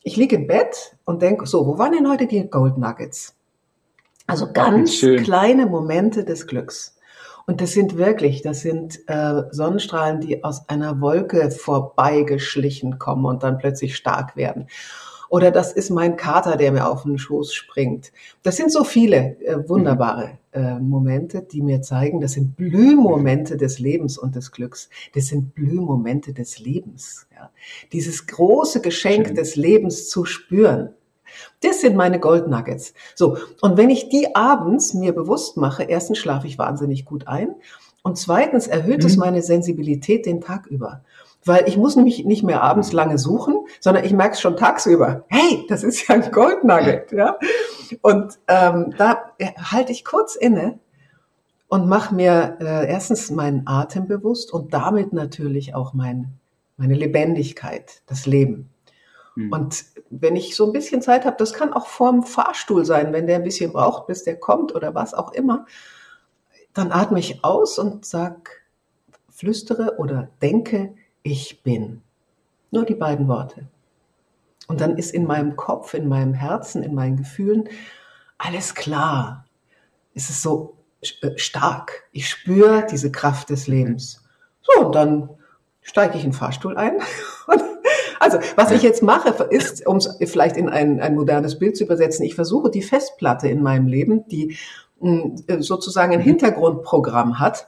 Ich 0.04 0.18
liege 0.18 0.36
im 0.36 0.48
Bett 0.48 0.98
und 1.06 1.22
denke, 1.22 1.48
so, 1.48 1.66
wo 1.66 1.78
waren 1.78 1.94
denn 1.94 2.10
heute 2.10 2.28
die 2.28 2.48
Gold 2.50 2.78
Nuggets? 2.78 3.35
Also 4.28 4.52
ganz 4.52 5.00
kleine 5.00 5.66
Momente 5.66 6.24
des 6.24 6.48
Glücks. 6.48 6.96
Und 7.48 7.62
das 7.62 7.74
sind 7.74 7.98
wirklich, 7.98 8.42
das 8.42 8.62
sind 8.62 9.00
äh, 9.08 9.44
Sonnenstrahlen, 9.52 10.20
die 10.20 10.44
aus 10.44 10.68
einer 10.68 11.00
Wolke 11.00 11.52
vorbeigeschlichen 11.52 12.98
kommen 12.98 13.26
und 13.26 13.44
dann 13.44 13.60
plötzlich 13.60 13.96
stark 13.96 14.36
werden. 14.36 14.68
Oder 15.30 15.52
das 15.52 15.74
ist 15.74 15.90
mein 15.90 16.16
Kater, 16.16 16.56
der 16.56 16.72
mir 16.72 16.88
auf 16.88 17.04
den 17.04 17.18
Schoß 17.18 17.54
springt. 17.54 18.12
Das 18.44 18.58
sind 18.58 18.72
so 18.72 18.84
viele 18.84 19.38
äh, 19.42 19.68
wunderbare 19.68 20.38
äh, 20.54 20.80
Momente, 20.80 21.42
die 21.42 21.62
mir 21.62 21.82
zeigen, 21.82 22.22
das 22.22 22.34
sind 22.34 22.56
Blühmomente 22.56 23.58
des 23.58 23.80
Lebens 23.80 24.18
und 24.18 24.36
des 24.36 24.52
Glücks. 24.52 24.90
Das 25.14 25.28
sind 25.28 25.54
Blühmomente 25.54 26.34
des 26.34 26.60
Lebens. 26.60 27.28
Ja. 27.36 27.52
Dieses 27.92 28.28
große 28.28 28.82
Geschenk 28.82 29.28
Schön. 29.28 29.36
des 29.36 29.56
Lebens 29.56 30.10
zu 30.10 30.26
spüren. 30.26 30.90
Das 31.62 31.82
sind 31.82 31.96
meine 31.96 32.20
Gold 32.20 32.48
Nuggets. 32.48 32.94
So. 33.16 33.38
Und 33.62 33.78
wenn 33.78 33.90
ich 33.90 34.10
die 34.10 34.36
abends 34.36 34.94
mir 34.94 35.14
bewusst 35.14 35.58
mache, 35.58 35.84
erstens 35.84 36.18
schlafe 36.18 36.48
ich 36.48 36.58
wahnsinnig 36.58 37.06
gut 37.06 37.28
ein 37.28 37.56
und 38.04 38.18
zweitens 38.18 38.68
erhöht 38.68 39.02
mhm. 39.02 39.08
es 39.08 39.18
meine 39.18 39.42
Sensibilität 39.42 40.26
den 40.26 40.42
Tag 40.42 40.68
über. 40.68 41.02
Weil 41.44 41.68
ich 41.68 41.78
muss 41.78 41.96
mich 41.96 42.26
nicht 42.26 42.44
mehr 42.44 42.64
abends 42.64 42.92
lange 42.92 43.18
suchen, 43.20 43.56
sondern 43.80 44.04
ich 44.04 44.14
merke 44.14 44.34
es 44.34 44.42
schon 44.42 44.58
tagsüber. 44.58 45.26
Hey, 45.28 45.66
das 45.70 45.84
ist 45.84 46.08
ja 46.08 46.16
ein 46.16 46.32
Gold 46.32 46.64
Nugget, 46.64 47.12
ja. 47.12 47.38
Und 48.02 48.40
ähm, 48.48 48.94
da 48.98 49.32
halte 49.72 49.92
ich 49.92 50.06
kurz 50.06 50.36
inne 50.36 50.80
und 51.68 51.88
mache 51.88 52.14
mir 52.14 52.58
äh, 52.60 52.88
erstens 52.88 53.32
meinen 53.32 53.64
Atem 53.66 54.08
bewusst 54.08 54.54
und 54.54 54.74
damit 54.74 55.14
natürlich 55.14 55.76
auch 55.76 55.94
mein, 55.94 56.34
meine 56.78 56.96
Lebendigkeit, 56.96 58.02
das 58.06 58.26
Leben. 58.26 58.70
Mhm. 59.36 59.52
Und 59.52 59.86
wenn 60.10 60.36
ich 60.36 60.56
so 60.56 60.66
ein 60.68 60.72
bisschen 60.72 61.02
Zeit 61.02 61.26
habe, 61.26 61.38
das 61.38 61.54
kann 61.54 61.74
auch 61.74 61.88
vorm 61.88 62.24
Fahrstuhl 62.24 62.86
sein, 62.86 63.14
wenn 63.14 63.28
der 63.28 63.38
ein 63.38 63.44
bisschen 63.44 63.74
braucht, 63.74 64.08
bis 64.08 64.24
der 64.24 64.40
kommt 64.40 64.76
oder 64.76 64.94
was 64.96 65.14
auch 65.14 65.32
immer, 65.34 65.66
dann 66.74 66.92
atme 66.92 67.20
ich 67.20 67.44
aus 67.44 67.80
und 67.80 68.06
sag, 68.06 68.64
flüstere 69.30 69.98
oder 69.98 70.30
denke, 70.42 70.96
ich 71.24 71.64
bin. 71.64 72.02
Nur 72.72 72.86
die 72.86 72.96
beiden 72.96 73.28
Worte. 73.28 73.68
Und 74.68 74.82
dann 74.82 74.98
ist 74.98 75.14
in 75.14 75.26
meinem 75.26 75.56
Kopf, 75.56 75.94
in 75.94 76.08
meinem 76.08 76.34
Herzen, 76.34 76.84
in 76.84 76.94
meinen 76.94 77.18
Gefühlen 77.18 77.70
alles 78.38 78.76
klar. 78.76 79.46
Es 80.14 80.30
ist 80.30 80.42
so 80.42 80.78
äh, 81.22 81.38
stark. 81.38 82.04
Ich 82.12 82.30
spüre 82.30 82.86
diese 82.90 83.12
Kraft 83.12 83.50
des 83.50 83.68
Lebens. 83.68 84.24
So, 84.62 84.86
und 84.86 84.96
dann 84.96 85.30
steige 85.82 86.18
ich 86.18 86.24
in 86.24 86.32
den 86.32 86.38
Fahrstuhl 86.38 86.78
ein. 86.78 87.00
also, 88.26 88.40
was 88.56 88.72
ich 88.72 88.82
jetzt 88.82 89.04
mache, 89.04 89.30
ist, 89.52 89.86
um 89.86 89.98
es 89.98 90.18
vielleicht 90.26 90.58
in 90.58 90.68
ein, 90.68 91.00
ein 91.00 91.14
modernes 91.14 91.60
Bild 91.60 91.78
zu 91.78 91.84
übersetzen, 91.84 92.26
ich 92.26 92.34
versuche 92.34 92.72
die 92.72 92.82
Festplatte 92.82 93.48
in 93.48 93.62
meinem 93.62 93.88
Leben, 93.88 94.28
die 94.28 94.58
hm, 95.00 95.36
sozusagen 95.60 96.12
ein 96.12 96.20
mhm. 96.20 96.24
Hintergrundprogramm 96.24 97.40
hat, 97.40 97.68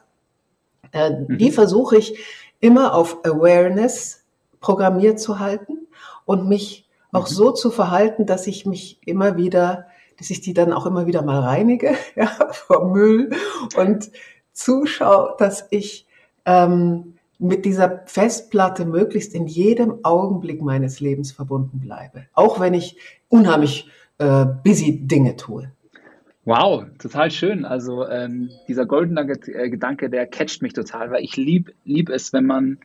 äh, 0.93 1.11
mhm. 1.11 1.37
die 1.37 1.51
versuche 1.51 1.97
ich 1.97 2.17
immer 2.59 2.95
auf 2.95 3.23
Awareness 3.23 4.23
programmiert 4.59 5.19
zu 5.19 5.37
halten 5.37 5.87
und 6.25 6.49
mich 6.49 6.89
auch 7.11 7.29
mhm. 7.29 7.33
so 7.33 7.51
zu 7.51 7.69
verhalten, 7.69 8.25
dass 8.25 8.47
ich 8.47 8.65
mich 8.65 8.99
immer 9.05 9.37
wieder, 9.37 9.85
dass 10.17 10.31
ich 10.31 10.41
die 10.41 10.55
dann 10.55 10.73
auch 10.73 10.87
immer 10.87 11.05
wieder 11.05 11.21
mal 11.21 11.39
reinige, 11.39 11.95
ja, 12.15 12.27
vor 12.51 12.91
Müll 12.91 13.29
und 13.75 14.09
zuschaue, 14.53 15.35
dass 15.37 15.67
ich 15.69 16.07
ähm, 16.45 17.16
mit 17.39 17.65
dieser 17.65 18.03
Festplatte 18.05 18.85
möglichst 18.85 19.35
in 19.35 19.47
jedem 19.47 20.03
Augenblick 20.03 20.61
meines 20.61 20.99
Lebens 20.99 21.31
verbunden 21.31 21.79
bleibe, 21.79 22.25
auch 22.33 22.59
wenn 22.59 22.73
ich 22.73 22.97
unheimlich 23.29 23.89
äh, 24.17 24.45
busy 24.63 25.07
Dinge 25.07 25.35
tue. 25.35 25.71
Wow, 26.45 26.85
total 26.97 27.29
schön. 27.29 27.65
Also 27.65 28.07
ähm, 28.07 28.49
dieser 28.67 28.85
Golden 28.85 29.15
Nugget-Gedanke, 29.15 30.09
der 30.09 30.25
catcht 30.27 30.61
mich 30.61 30.73
total, 30.73 31.11
weil 31.11 31.23
ich 31.23 31.35
lieb, 31.35 31.73
lieb 31.83 32.09
es, 32.09 32.31
wenn 32.31 32.45
man 32.45 32.77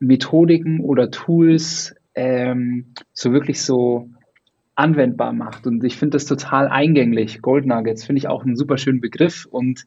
Methodiken 0.00 0.80
oder 0.80 1.10
Tools 1.10 1.94
ähm, 2.16 2.86
so 3.12 3.32
wirklich 3.32 3.62
so 3.62 4.08
anwendbar 4.74 5.32
macht. 5.32 5.66
Und 5.66 5.84
ich 5.84 5.96
finde 5.96 6.16
das 6.16 6.24
total 6.24 6.68
eingänglich. 6.68 7.40
Gold 7.40 7.64
Nuggets 7.64 8.04
finde 8.04 8.18
ich 8.18 8.28
auch 8.28 8.44
einen 8.44 8.56
super 8.56 8.76
schönen 8.76 9.00
Begriff. 9.00 9.46
Und 9.46 9.86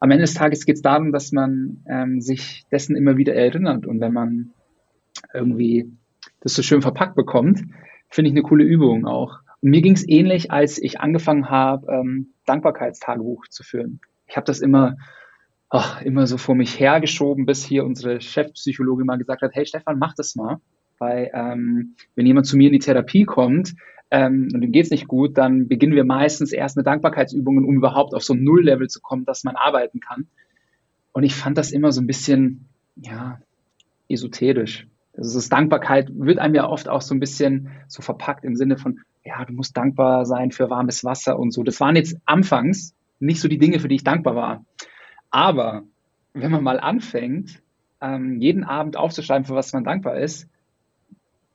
am 0.00 0.10
Ende 0.10 0.22
des 0.22 0.34
Tages 0.34 0.64
geht 0.64 0.76
es 0.76 0.82
darum, 0.82 1.12
dass 1.12 1.30
man 1.30 1.84
ähm, 1.88 2.20
sich 2.20 2.64
dessen 2.72 2.96
immer 2.96 3.18
wieder 3.18 3.34
erinnert. 3.34 3.86
Und 3.86 4.00
wenn 4.00 4.14
man 4.14 4.50
irgendwie 5.34 5.92
das 6.40 6.54
so 6.54 6.62
schön 6.62 6.82
verpackt 6.82 7.14
bekommt, 7.14 7.62
finde 8.08 8.30
ich 8.30 8.34
eine 8.34 8.42
coole 8.42 8.64
Übung 8.64 9.06
auch. 9.06 9.40
Und 9.60 9.70
mir 9.70 9.82
ging 9.82 9.92
es 9.92 10.08
ähnlich, 10.08 10.50
als 10.50 10.78
ich 10.78 11.00
angefangen 11.00 11.50
habe, 11.50 11.86
ähm, 11.92 12.32
Dankbarkeitstagebuch 12.46 13.46
zu 13.48 13.62
führen. 13.62 14.00
Ich 14.26 14.36
habe 14.36 14.46
das 14.46 14.60
immer, 14.60 14.96
ach, 15.68 16.00
immer 16.00 16.26
so 16.26 16.38
vor 16.38 16.54
mich 16.54 16.80
hergeschoben, 16.80 17.44
bis 17.44 17.62
hier 17.62 17.84
unsere 17.84 18.22
Chefpsychologin 18.22 19.04
mal 19.04 19.18
gesagt 19.18 19.42
hat, 19.42 19.54
hey 19.54 19.66
Stefan, 19.66 19.98
mach 19.98 20.14
das 20.14 20.34
mal. 20.34 20.60
Weil 20.98 21.30
ähm, 21.34 21.94
wenn 22.14 22.26
jemand 22.26 22.46
zu 22.46 22.56
mir 22.56 22.68
in 22.68 22.72
die 22.72 22.78
Therapie 22.78 23.24
kommt 23.24 23.74
ähm, 24.10 24.48
und 24.52 24.62
ihm 24.62 24.72
geht's 24.72 24.90
nicht 24.90 25.08
gut, 25.08 25.38
dann 25.38 25.68
beginnen 25.68 25.94
wir 25.94 26.04
meistens 26.04 26.52
erst 26.52 26.76
mit 26.76 26.86
Dankbarkeitsübungen, 26.86 27.64
um 27.64 27.76
überhaupt 27.76 28.14
auf 28.14 28.22
so 28.22 28.34
ein 28.34 28.42
Nulllevel 28.42 28.88
zu 28.88 29.00
kommen, 29.00 29.24
dass 29.24 29.44
man 29.44 29.56
arbeiten 29.56 30.00
kann. 30.00 30.26
Und 31.12 31.22
ich 31.22 31.34
fand 31.34 31.58
das 31.58 31.70
immer 31.70 31.92
so 31.92 32.00
ein 32.00 32.06
bisschen, 32.06 32.68
ja, 32.96 33.40
esoterisch. 34.08 34.86
Also 35.16 35.38
das 35.38 35.48
Dankbarkeit 35.48 36.10
wird 36.12 36.38
einem 36.38 36.54
ja 36.54 36.68
oft 36.68 36.88
auch 36.88 37.02
so 37.02 37.14
ein 37.14 37.20
bisschen 37.20 37.70
so 37.88 38.02
verpackt 38.02 38.44
im 38.44 38.56
Sinne 38.56 38.78
von, 38.78 39.00
ja, 39.24 39.44
du 39.44 39.52
musst 39.52 39.76
dankbar 39.76 40.24
sein 40.24 40.50
für 40.50 40.70
warmes 40.70 41.04
Wasser 41.04 41.38
und 41.38 41.52
so. 41.52 41.62
Das 41.62 41.80
waren 41.80 41.96
jetzt 41.96 42.16
anfangs 42.24 42.94
nicht 43.18 43.40
so 43.40 43.48
die 43.48 43.58
Dinge, 43.58 43.80
für 43.80 43.88
die 43.88 43.96
ich 43.96 44.04
dankbar 44.04 44.34
war. 44.34 44.64
Aber 45.30 45.82
wenn 46.32 46.50
man 46.50 46.62
mal 46.62 46.80
anfängt, 46.80 47.62
ähm, 48.00 48.40
jeden 48.40 48.64
Abend 48.64 48.96
aufzuschreiben, 48.96 49.44
für 49.44 49.54
was 49.54 49.72
man 49.72 49.84
dankbar 49.84 50.16
ist, 50.16 50.48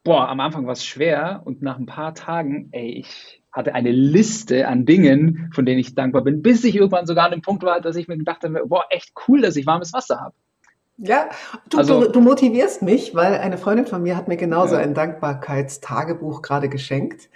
boah, 0.05 0.29
am 0.29 0.39
Anfang 0.39 0.65
war 0.65 0.73
es 0.73 0.85
schwer 0.85 1.41
und 1.43 1.61
nach 1.61 1.77
ein 1.77 1.87
paar 1.87 2.13
Tagen, 2.15 2.69
ey, 2.71 2.91
ich 2.91 3.41
hatte 3.51 3.73
eine 3.73 3.91
Liste 3.91 4.67
an 4.67 4.85
Dingen, 4.85 5.49
von 5.53 5.65
denen 5.65 5.79
ich 5.79 5.95
dankbar 5.95 6.23
bin, 6.23 6.41
bis 6.41 6.63
ich 6.63 6.75
irgendwann 6.75 7.07
sogar 7.07 7.25
an 7.25 7.31
dem 7.31 7.41
Punkt 7.41 7.63
war, 7.63 7.81
dass 7.81 7.95
ich 7.97 8.07
mir 8.07 8.17
gedacht 8.17 8.43
habe, 8.43 8.65
boah, 8.65 8.85
echt 8.89 9.11
cool, 9.27 9.41
dass 9.41 9.55
ich 9.55 9.65
warmes 9.65 9.91
Wasser 9.93 10.21
habe. 10.21 10.35
Ja, 10.97 11.29
du, 11.69 11.77
also, 11.77 12.05
du, 12.05 12.11
du, 12.11 12.21
motivierst 12.21 12.81
mich, 12.81 13.15
weil 13.15 13.39
eine 13.39 13.57
Freundin 13.57 13.85
von 13.85 14.01
mir 14.01 14.15
hat 14.15 14.29
mir 14.29 14.37
genauso 14.37 14.75
ja. 14.75 14.81
ein 14.81 14.93
Dankbarkeitstagebuch 14.93 16.41
gerade 16.41 16.69
geschenkt. 16.69 17.29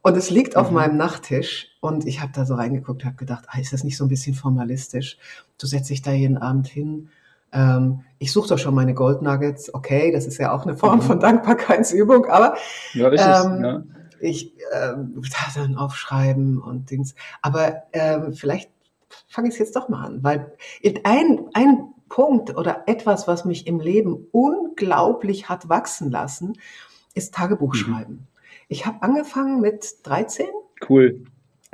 Und 0.00 0.16
es 0.16 0.30
liegt 0.30 0.56
auf 0.56 0.68
mhm. 0.68 0.76
meinem 0.76 0.96
Nachttisch 0.96 1.76
und 1.80 2.06
ich 2.06 2.22
habe 2.22 2.32
da 2.32 2.46
so 2.46 2.54
reingeguckt, 2.54 3.04
habe 3.04 3.16
gedacht, 3.16 3.46
ah, 3.48 3.58
ist 3.58 3.72
das 3.72 3.84
nicht 3.84 3.96
so 3.96 4.04
ein 4.04 4.08
bisschen 4.08 4.34
formalistisch? 4.34 5.18
Du 5.58 5.66
setzt 5.66 5.90
dich 5.90 6.00
da 6.00 6.12
jeden 6.12 6.38
Abend 6.38 6.68
hin. 6.68 7.10
Ähm, 7.56 8.04
ich 8.18 8.32
suche 8.32 8.48
doch 8.48 8.58
schon 8.58 8.74
meine 8.74 8.94
Gold 8.94 9.22
Nuggets. 9.22 9.72
Okay, 9.72 10.12
das 10.12 10.26
ist 10.26 10.38
ja 10.38 10.52
auch 10.52 10.64
eine 10.64 10.76
Form 10.76 10.98
mhm. 10.98 11.02
von 11.02 11.20
Dankbarkeitsübung, 11.20 12.26
aber 12.26 12.56
ja, 12.92 13.08
ist 13.08 13.46
ähm, 13.46 13.64
ja. 13.64 13.82
ich 14.20 14.52
ähm, 14.72 15.22
dann 15.54 15.76
aufschreiben 15.76 16.60
und 16.60 16.90
Dings. 16.90 17.14
Aber 17.40 17.84
ähm, 17.92 18.34
vielleicht 18.34 18.70
fange 19.28 19.48
ich 19.48 19.54
es 19.54 19.58
jetzt 19.58 19.76
doch 19.76 19.88
mal 19.88 20.04
an, 20.04 20.22
weil 20.22 20.52
ein, 21.04 21.46
ein 21.54 21.88
Punkt 22.08 22.56
oder 22.56 22.84
etwas, 22.86 23.26
was 23.26 23.44
mich 23.44 23.66
im 23.66 23.80
Leben 23.80 24.26
unglaublich 24.32 25.48
hat 25.48 25.68
wachsen 25.68 26.10
lassen, 26.10 26.58
ist 27.14 27.34
Tagebuchschreiben. 27.34 28.14
Mhm. 28.14 28.26
Ich 28.68 28.86
habe 28.86 29.02
angefangen 29.02 29.60
mit 29.60 29.96
13. 30.04 30.46
Cool. 30.88 31.24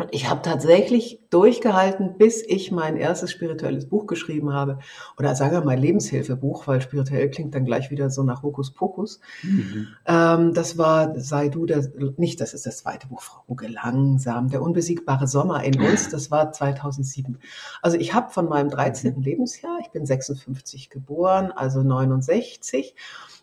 Und 0.02 0.12
ich 0.12 0.28
habe 0.28 0.42
tatsächlich 0.42 1.20
durchgehalten, 1.30 2.18
bis 2.18 2.42
ich 2.44 2.72
mein 2.72 2.96
erstes 2.96 3.30
spirituelles 3.30 3.88
Buch 3.88 4.08
geschrieben 4.08 4.52
habe. 4.52 4.80
Oder 5.16 5.36
sagen 5.36 5.52
wir 5.52 5.64
mal 5.64 5.78
Lebenshilfebuch, 5.78 6.66
weil 6.66 6.80
spirituell 6.80 7.30
klingt 7.30 7.54
dann 7.54 7.64
gleich 7.64 7.92
wieder 7.92 8.10
so 8.10 8.24
nach 8.24 8.42
Hokuspokus. 8.42 9.20
Mhm. 9.44 9.86
Ähm, 10.06 10.54
das 10.54 10.76
war 10.76 11.20
Sei 11.20 11.48
du 11.48 11.66
der, 11.66 11.86
nicht, 12.16 12.40
das 12.40 12.52
ist 12.52 12.66
das 12.66 12.78
zweite 12.78 13.06
Buch, 13.06 13.22
Frau 13.22 13.44
Ruge, 13.48 13.68
langsam, 13.68 14.50
der 14.50 14.60
unbesiegbare 14.60 15.28
Sommer 15.28 15.62
in 15.62 15.80
uns, 15.80 16.08
das 16.08 16.32
war 16.32 16.50
2007. 16.50 17.38
Also 17.80 17.96
ich 17.96 18.12
habe 18.12 18.32
von 18.32 18.48
meinem 18.48 18.70
13. 18.70 19.14
Mhm. 19.14 19.22
Lebensjahr, 19.22 19.78
ich 19.82 19.90
bin 19.92 20.04
56 20.04 20.90
geboren, 20.90 21.52
also 21.54 21.84
69, 21.84 22.96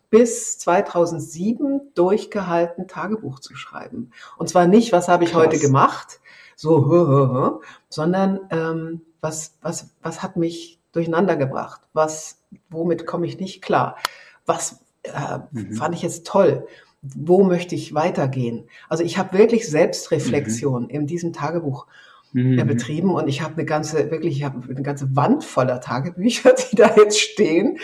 bis 0.09 0.57
2007 0.59 1.81
durchgehalten, 1.93 2.87
Tagebuch 2.87 3.39
zu 3.39 3.55
schreiben. 3.55 4.11
Und 4.37 4.49
zwar 4.49 4.67
nicht, 4.67 4.91
was 4.91 5.07
habe 5.07 5.23
ich 5.23 5.31
Krass. 5.31 5.45
heute 5.45 5.59
gemacht, 5.59 6.19
so, 6.55 7.61
sondern 7.89 8.39
ähm, 8.49 9.01
was, 9.21 9.57
was, 9.61 9.91
was 10.01 10.23
hat 10.23 10.35
mich 10.35 10.79
durcheinander 10.91 11.35
gebracht? 11.35 11.81
Was, 11.93 12.41
womit 12.69 13.05
komme 13.05 13.27
ich 13.27 13.39
nicht 13.39 13.61
klar? 13.61 13.97
Was 14.45 14.79
äh, 15.03 15.39
mhm. 15.51 15.73
fand 15.73 15.95
ich 15.95 16.01
jetzt 16.01 16.25
toll? 16.25 16.67
Wo 17.01 17.43
möchte 17.43 17.75
ich 17.75 17.93
weitergehen? 17.93 18.67
Also 18.89 19.03
ich 19.03 19.17
habe 19.17 19.37
wirklich 19.37 19.67
Selbstreflexion 19.69 20.83
mhm. 20.83 20.89
in 20.89 21.07
diesem 21.07 21.33
Tagebuch 21.33 21.87
äh, 22.33 22.39
mhm. 22.39 22.67
betrieben 22.67 23.11
und 23.11 23.27
ich 23.27 23.41
habe 23.41 23.53
eine 23.53 23.65
ganze, 23.65 24.11
wirklich, 24.11 24.37
ich 24.37 24.43
habe 24.43 24.61
eine 24.67 24.81
ganze 24.81 25.15
Wand 25.15 25.43
voller 25.43 25.81
Tagebücher, 25.81 26.53
die 26.71 26.75
da 26.75 26.95
jetzt 26.95 27.19
stehen 27.19 27.79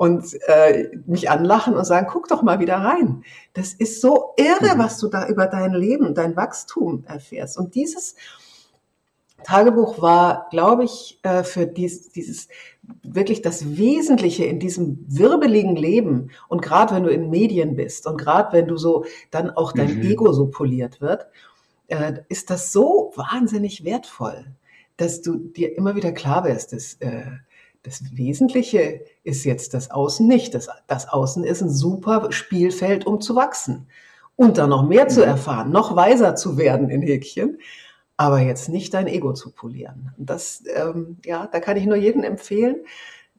und 0.00 0.34
äh, 0.48 0.88
mich 1.04 1.28
anlachen 1.28 1.74
und 1.74 1.84
sagen, 1.84 2.06
guck 2.10 2.26
doch 2.26 2.40
mal 2.40 2.58
wieder 2.58 2.76
rein. 2.76 3.22
Das 3.52 3.74
ist 3.74 4.00
so 4.00 4.32
irre, 4.38 4.74
mhm. 4.74 4.78
was 4.78 4.96
du 4.98 5.08
da 5.08 5.28
über 5.28 5.46
dein 5.46 5.74
Leben, 5.74 6.14
dein 6.14 6.36
Wachstum 6.36 7.04
erfährst. 7.06 7.58
Und 7.58 7.74
dieses 7.74 8.14
Tagebuch 9.44 10.00
war, 10.00 10.48
glaube 10.52 10.84
ich, 10.84 11.20
äh, 11.22 11.42
für 11.42 11.66
dies, 11.66 12.08
dieses 12.12 12.48
wirklich 13.02 13.42
das 13.42 13.76
Wesentliche 13.76 14.46
in 14.46 14.58
diesem 14.58 15.04
wirbeligen 15.06 15.76
Leben 15.76 16.30
und 16.48 16.62
gerade 16.62 16.94
wenn 16.94 17.02
du 17.02 17.10
in 17.10 17.28
Medien 17.28 17.76
bist 17.76 18.06
und 18.06 18.16
gerade 18.16 18.54
wenn 18.54 18.68
du 18.68 18.78
so 18.78 19.04
dann 19.30 19.50
auch 19.50 19.72
dein 19.72 19.98
mhm. 19.98 20.02
Ego 20.02 20.32
so 20.32 20.46
poliert 20.46 21.02
wird, 21.02 21.26
äh, 21.88 22.14
ist 22.30 22.48
das 22.48 22.72
so 22.72 23.12
wahnsinnig 23.16 23.84
wertvoll, 23.84 24.46
dass 24.96 25.20
du 25.20 25.36
dir 25.36 25.76
immer 25.76 25.94
wieder 25.94 26.12
klar 26.12 26.44
wirst, 26.44 26.72
dass 26.72 26.94
äh, 27.00 27.26
das 27.82 28.16
Wesentliche 28.16 29.00
ist 29.24 29.44
jetzt 29.44 29.74
das 29.74 29.90
Außen 29.90 30.26
nicht. 30.26 30.54
Das, 30.54 30.68
das 30.86 31.08
Außen 31.08 31.44
ist 31.44 31.62
ein 31.62 31.70
super 31.70 32.30
Spielfeld, 32.30 33.06
um 33.06 33.20
zu 33.20 33.34
wachsen 33.36 33.86
und 34.36 34.58
dann 34.58 34.70
noch 34.70 34.86
mehr 34.86 35.08
zu 35.08 35.20
mhm. 35.20 35.26
erfahren, 35.26 35.70
noch 35.70 35.96
weiser 35.96 36.34
zu 36.34 36.56
werden 36.56 36.90
in 36.90 37.02
Häkchen, 37.02 37.58
aber 38.16 38.40
jetzt 38.40 38.68
nicht 38.68 38.94
dein 38.94 39.06
Ego 39.06 39.32
zu 39.32 39.50
polieren. 39.50 40.14
Das, 40.18 40.62
ähm, 40.74 41.18
ja, 41.24 41.46
da 41.46 41.60
kann 41.60 41.76
ich 41.76 41.86
nur 41.86 41.96
jedem 41.96 42.22
empfehlen. 42.22 42.76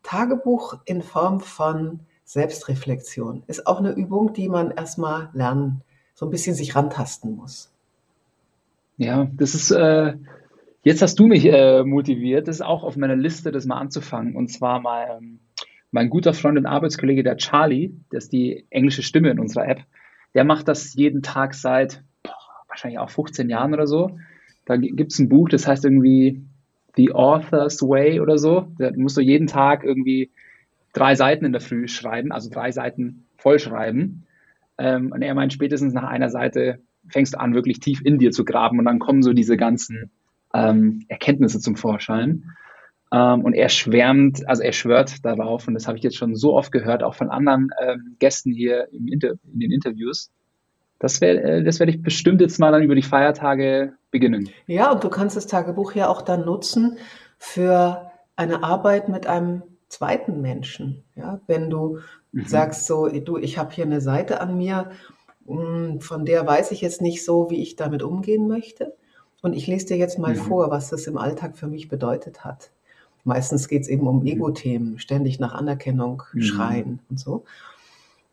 Tagebuch 0.04 0.80
in 0.86 1.02
Form 1.02 1.40
von 1.40 2.02
Selbstreflexion 2.26 3.44
ist 3.48 3.68
auch 3.68 3.80
eine 3.80 3.92
Übung, 3.92 4.34
die 4.34 4.50
man 4.50 4.72
erstmal 4.72 5.30
lernen, 5.34 5.82
so 6.14 6.26
ein 6.26 6.32
bisschen 6.32 6.56
sich 6.56 6.76
rantasten 6.76 7.36
muss. 7.36 7.72
Ja, 8.98 9.28
das 9.34 9.56
ist 9.56 9.72
äh, 9.72 10.14
Jetzt 10.84 11.04
hast 11.04 11.20
du 11.20 11.28
mich 11.28 11.46
äh, 11.46 11.84
motiviert, 11.84 12.48
das 12.48 12.56
ist 12.58 12.62
auch 12.62 12.84
auf 12.84 12.98
meiner 12.98 13.16
Liste, 13.16 13.52
das 13.52 13.66
mal 13.66 13.78
anzufangen. 13.78 14.36
Und 14.36 14.48
zwar 14.48 14.80
mal 14.82 15.20
ähm, 15.20 15.40
mein 15.92 16.10
guter 16.10 16.34
Freund 16.34 16.58
und 16.58 16.66
Arbeitskollege, 16.66 17.22
der 17.22 17.38
Charlie, 17.38 17.92
der 18.12 18.18
ist 18.18 18.34
die 18.34 18.66
englische 18.72 19.04
Stimme 19.04 19.30
in 19.30 19.40
unserer 19.40 19.68
App, 19.68 19.84
der 20.34 20.44
macht 20.44 20.68
das 20.68 20.96
jeden 20.96 21.22
Tag 21.22 21.54
seit 21.54 22.04
boah, 22.24 22.34
wahrscheinlich 22.68 23.00
auch 23.00 23.12
15 23.12 23.50
Jahren 23.50 23.74
oder 23.74 23.86
so. 23.86 24.18
Da 24.66 24.78
gibt 24.78 25.12
es 25.12 25.20
ein 25.20 25.30
Buch, 25.30 25.50
das 25.50 25.68
heißt 25.68 25.86
irgendwie 25.86 26.42
The 26.96 27.12
Author's 27.12 27.82
Way 27.82 28.20
oder 28.20 28.40
so. 28.40 28.68
Da 28.80 28.92
musst 28.96 29.18
du 29.18 29.22
jeden 29.22 29.48
Tag 29.48 29.84
irgendwie 29.84 30.32
drei 30.94 31.14
Seiten 31.14 31.46
in 31.46 31.52
der 31.52 31.62
Früh 31.62 31.88
schreiben, 31.88 32.32
also 32.32 32.50
drei 32.50 32.72
Seiten 32.72 33.26
vollschreiben. 33.38 34.26
Ähm, 34.80 35.12
und 35.12 35.22
er 35.22 35.36
meint, 35.36 35.54
spätestens 35.54 35.94
nach 35.94 36.10
einer 36.10 36.30
Seite 36.30 36.80
fängst 37.08 37.36
du 37.36 37.40
an, 37.40 37.54
wirklich 37.54 37.80
tief 37.80 38.02
in 38.04 38.18
dir 38.18 38.32
zu 38.32 38.46
graben 38.46 38.80
und 38.80 38.86
dann 38.86 39.00
kommen 39.00 39.22
so 39.22 39.34
diese 39.34 39.58
ganzen 39.58 40.12
ähm, 40.54 41.06
Erkenntnisse 41.08 41.60
zum 41.60 41.76
Vorschein. 41.76 42.52
Ähm, 43.12 43.44
und 43.44 43.54
er 43.54 43.70
schwärmt, 43.70 44.48
also 44.48 44.64
er 44.64 44.72
schwört 44.72 45.26
darauf, 45.26 45.68
und 45.68 45.74
das 45.74 45.88
habe 45.88 45.98
ich 45.98 46.04
jetzt 46.04 46.16
schon 46.16 46.36
so 46.36 46.56
oft 46.56 46.72
gehört, 46.72 47.04
auch 47.04 47.16
von 47.16 47.30
anderen 47.30 47.70
ähm, 47.82 48.16
Gästen 48.20 48.54
hier 48.54 48.88
Inter 48.92 49.34
in 49.54 49.60
den 49.60 49.72
Interviews. 49.72 50.32
Das, 51.00 51.20
wär, 51.20 51.44
äh, 51.44 51.64
das 51.64 51.80
werde 51.80 51.92
ich 51.92 52.02
bestimmt 52.02 52.42
jetzt 52.42 52.60
mal 52.60 52.72
dann 52.72 52.84
über 52.84 52.96
die 52.96 53.02
Feiertage 53.02 53.94
beginnen. 54.12 54.50
Ja, 54.68 54.92
und 54.92 55.04
du 55.04 55.10
kannst 55.10 55.36
das 55.36 55.48
Tagebuch 55.48 55.94
ja 55.94 56.08
auch 56.08 56.22
dann 56.22 56.46
nutzen 56.46 56.98
für 57.38 58.12
eine 58.36 58.64
Arbeit 58.64 59.10
mit 59.10 59.28
einem 59.28 59.64
zweiten 59.88 60.42
Menschen. 60.42 61.04
Ja, 61.16 61.42
wenn 61.48 61.70
du 61.70 62.00
mhm. 62.32 62.46
sagst 62.46 62.86
so, 62.86 63.08
du, 63.08 63.38
ich 63.38 63.58
habe 63.58 63.74
hier 63.74 63.86
eine 63.86 64.00
Seite 64.00 64.40
an 64.40 64.58
mir, 64.58 64.92
hm, 65.46 66.00
von 66.00 66.24
der 66.24 66.46
weiß 66.48 66.72
ich 66.72 66.82
jetzt 66.82 67.02
nicht 67.02 67.26
so, 67.26 67.50
wie 67.50 67.62
ich 67.62 67.76
damit 67.76 68.04
umgehen 68.04 68.48
möchte. 68.48 68.96
Und 69.42 69.54
ich 69.54 69.68
lese 69.68 69.88
dir 69.88 69.98
jetzt 69.98 70.20
mal 70.20 70.34
mhm. 70.34 70.40
vor, 70.40 70.72
was 70.72 70.90
das 70.90 71.08
im 71.08 71.18
Alltag 71.18 71.58
für 71.58 71.68
mich 71.68 71.90
bedeutet 71.90 72.46
hat. 72.46 72.72
Meistens 73.24 73.68
geht 73.68 73.84
es 73.84 73.88
eben 73.88 74.08
um 74.08 74.22
mhm. 74.22 74.28
Ego-Themen, 74.28 75.00
ständig 75.00 75.40
nach 75.40 75.54
Anerkennung 75.54 76.24
mhm. 76.34 76.42
schreien 76.42 77.00
und 77.10 77.20
so. 77.20 77.44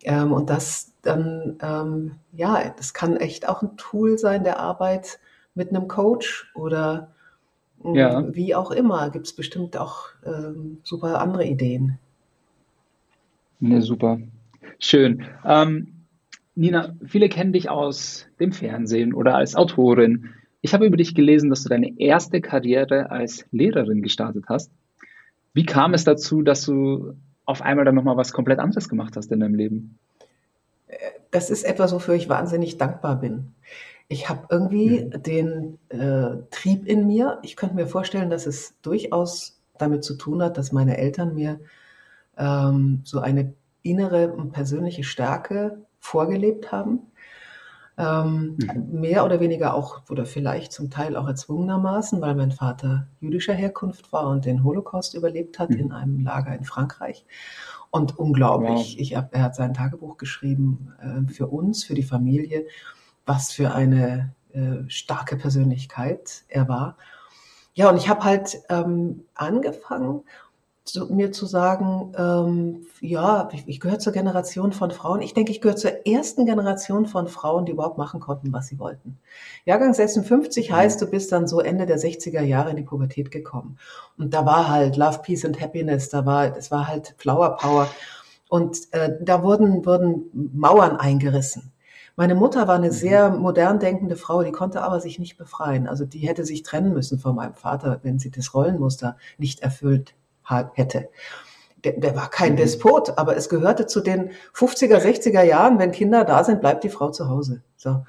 Ähm, 0.02 0.32
und 0.32 0.50
das 0.50 0.92
dann, 1.02 1.58
ähm, 1.60 2.12
ja, 2.32 2.72
das 2.76 2.94
kann 2.94 3.16
echt 3.16 3.48
auch 3.48 3.62
ein 3.62 3.76
Tool 3.76 4.18
sein 4.18 4.44
der 4.44 4.60
Arbeit 4.60 5.18
mit 5.54 5.70
einem 5.70 5.88
Coach 5.88 6.50
oder 6.54 7.10
ähm, 7.84 7.94
ja. 7.94 8.34
wie 8.34 8.54
auch 8.54 8.70
immer. 8.70 9.10
Gibt 9.10 9.26
es 9.26 9.32
bestimmt 9.32 9.76
auch 9.76 10.06
ähm, 10.24 10.78
super 10.82 11.20
andere 11.20 11.44
Ideen. 11.44 11.98
Ne, 13.60 13.82
super. 13.82 14.20
Schön. 14.78 15.24
Ähm, 15.44 15.94
Nina, 16.54 16.94
viele 17.04 17.28
kennen 17.28 17.52
dich 17.52 17.68
aus 17.70 18.26
dem 18.38 18.52
Fernsehen 18.52 19.14
oder 19.14 19.34
als 19.34 19.56
Autorin. 19.56 20.30
Ich 20.60 20.74
habe 20.74 20.86
über 20.86 20.96
dich 20.96 21.14
gelesen, 21.14 21.50
dass 21.50 21.62
du 21.62 21.68
deine 21.68 21.98
erste 21.98 22.40
Karriere 22.40 23.10
als 23.10 23.46
Lehrerin 23.52 24.02
gestartet 24.02 24.44
hast. 24.48 24.70
Wie 25.54 25.64
kam 25.64 25.94
es 25.94 26.04
dazu, 26.04 26.42
dass 26.42 26.64
du 26.64 27.14
auf 27.44 27.62
einmal 27.62 27.84
dann 27.84 27.94
nochmal 27.94 28.16
was 28.16 28.32
komplett 28.32 28.58
anderes 28.58 28.88
gemacht 28.88 29.16
hast 29.16 29.30
in 29.32 29.40
deinem 29.40 29.54
Leben? 29.54 29.98
Das 31.30 31.50
ist 31.50 31.64
etwas, 31.64 31.92
wofür 31.92 32.14
ich 32.14 32.28
wahnsinnig 32.28 32.78
dankbar 32.78 33.20
bin. 33.20 33.52
Ich 34.08 34.28
habe 34.28 34.46
irgendwie 34.50 35.04
mhm. 35.04 35.22
den 35.22 35.78
äh, 35.90 36.42
Trieb 36.50 36.86
in 36.86 37.06
mir. 37.06 37.38
Ich 37.42 37.56
könnte 37.56 37.74
mir 37.74 37.86
vorstellen, 37.86 38.30
dass 38.30 38.46
es 38.46 38.74
durchaus 38.82 39.60
damit 39.76 40.02
zu 40.02 40.16
tun 40.16 40.42
hat, 40.42 40.56
dass 40.56 40.72
meine 40.72 40.96
Eltern 40.96 41.34
mir 41.34 41.60
ähm, 42.36 43.02
so 43.04 43.20
eine 43.20 43.52
innere 43.82 44.32
und 44.32 44.52
persönliche 44.52 45.04
Stärke 45.04 45.78
vorgelebt 46.00 46.72
haben 46.72 47.00
ähm, 47.98 48.56
mhm. 48.56 49.00
Mehr 49.00 49.24
oder 49.24 49.40
weniger 49.40 49.74
auch, 49.74 50.02
oder 50.08 50.24
vielleicht 50.24 50.72
zum 50.72 50.88
Teil 50.88 51.16
auch 51.16 51.26
erzwungenermaßen, 51.26 52.20
weil 52.20 52.36
mein 52.36 52.52
Vater 52.52 53.08
jüdischer 53.20 53.54
Herkunft 53.54 54.12
war 54.12 54.28
und 54.28 54.44
den 54.44 54.62
Holocaust 54.62 55.14
überlebt 55.14 55.58
hat 55.58 55.70
mhm. 55.70 55.78
in 55.78 55.92
einem 55.92 56.20
Lager 56.20 56.54
in 56.54 56.64
Frankreich. 56.64 57.26
Und 57.90 58.16
unglaublich, 58.16 58.94
wow. 58.94 59.00
ich 59.00 59.16
hab, 59.16 59.34
er 59.34 59.42
hat 59.42 59.56
sein 59.56 59.74
Tagebuch 59.74 60.16
geschrieben 60.16 60.92
äh, 61.00 61.32
für 61.32 61.48
uns, 61.48 61.84
für 61.84 61.94
die 61.94 62.04
Familie, 62.04 62.66
was 63.26 63.50
für 63.52 63.74
eine 63.74 64.32
äh, 64.52 64.88
starke 64.88 65.36
Persönlichkeit 65.36 66.44
er 66.48 66.68
war. 66.68 66.96
Ja, 67.74 67.90
und 67.90 67.96
ich 67.96 68.08
habe 68.08 68.22
halt 68.22 68.58
ähm, 68.68 69.24
angefangen 69.34 70.22
zu, 70.88 71.06
mir 71.12 71.32
zu 71.32 71.46
sagen, 71.46 72.12
ähm, 72.16 72.86
ja, 73.00 73.48
ich, 73.52 73.64
ich 73.66 73.80
gehöre 73.80 73.98
zur 73.98 74.12
Generation 74.12 74.72
von 74.72 74.90
Frauen. 74.90 75.20
Ich 75.20 75.34
denke, 75.34 75.52
ich 75.52 75.60
gehöre 75.60 75.76
zur 75.76 76.06
ersten 76.06 76.46
Generation 76.46 77.06
von 77.06 77.28
Frauen, 77.28 77.66
die 77.66 77.72
überhaupt 77.72 77.98
machen 77.98 78.20
konnten, 78.20 78.52
was 78.52 78.68
sie 78.68 78.78
wollten. 78.78 79.18
Jahrgang 79.66 79.92
56 79.92 80.70
mhm. 80.70 80.74
heißt, 80.74 81.00
du 81.00 81.06
bist 81.06 81.30
dann 81.32 81.46
so 81.46 81.60
Ende 81.60 81.86
der 81.86 81.98
60er 81.98 82.40
Jahre 82.40 82.70
in 82.70 82.76
die 82.76 82.82
Pubertät 82.82 83.30
gekommen. 83.30 83.78
Und 84.16 84.34
da 84.34 84.46
war 84.46 84.68
halt 84.68 84.96
Love, 84.96 85.20
Peace 85.22 85.44
and 85.44 85.60
Happiness, 85.60 86.08
da 86.08 86.24
war, 86.24 86.50
das 86.50 86.70
war 86.70 86.88
halt 86.88 87.14
Flower 87.18 87.56
Power. 87.56 87.88
Und 88.48 88.92
äh, 88.92 89.18
da 89.20 89.42
wurden, 89.42 89.84
wurden 89.84 90.30
Mauern 90.54 90.96
eingerissen. 90.96 91.72
Meine 92.16 92.34
Mutter 92.34 92.66
war 92.66 92.76
eine 92.76 92.88
mhm. 92.88 92.92
sehr 92.92 93.30
modern 93.30 93.78
denkende 93.78 94.16
Frau, 94.16 94.42
die 94.42 94.52
konnte 94.52 94.82
aber 94.82 95.00
sich 95.00 95.18
nicht 95.18 95.36
befreien. 95.36 95.86
Also 95.86 96.04
die 96.06 96.26
hätte 96.26 96.44
sich 96.44 96.62
trennen 96.62 96.94
müssen 96.94 97.18
von 97.18 97.36
meinem 97.36 97.54
Vater, 97.54 98.00
wenn 98.02 98.18
sie 98.18 98.30
das 98.30 98.54
Rollenmuster 98.54 99.16
nicht 99.36 99.60
erfüllt 99.60 100.14
hätte. 100.48 101.08
Der, 101.84 101.92
der 101.92 102.16
war 102.16 102.28
kein 102.30 102.52
mhm. 102.52 102.56
Despot, 102.56 103.16
aber 103.16 103.36
es 103.36 103.48
gehörte 103.48 103.86
zu 103.86 104.00
den 104.00 104.30
50er, 104.54 104.98
60er 104.98 105.42
Jahren, 105.42 105.78
wenn 105.78 105.92
Kinder 105.92 106.24
da 106.24 106.42
sind, 106.42 106.60
bleibt 106.60 106.84
die 106.84 106.88
Frau 106.88 107.10
zu 107.10 107.28
Hause. 107.28 107.62
So. 107.76 108.04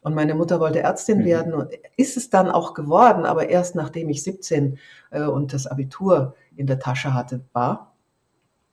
Und 0.00 0.14
meine 0.14 0.34
Mutter 0.34 0.58
wollte 0.58 0.80
Ärztin 0.80 1.20
mhm. 1.20 1.24
werden 1.24 1.54
und 1.54 1.70
ist 1.96 2.16
es 2.16 2.28
dann 2.28 2.50
auch 2.50 2.74
geworden, 2.74 3.24
aber 3.24 3.48
erst 3.48 3.76
nachdem 3.76 4.08
ich 4.08 4.22
17 4.24 4.78
äh, 5.10 5.22
und 5.22 5.52
das 5.52 5.66
Abitur 5.68 6.34
in 6.56 6.66
der 6.66 6.80
Tasche 6.80 7.14
hatte, 7.14 7.44
war. 7.52 7.94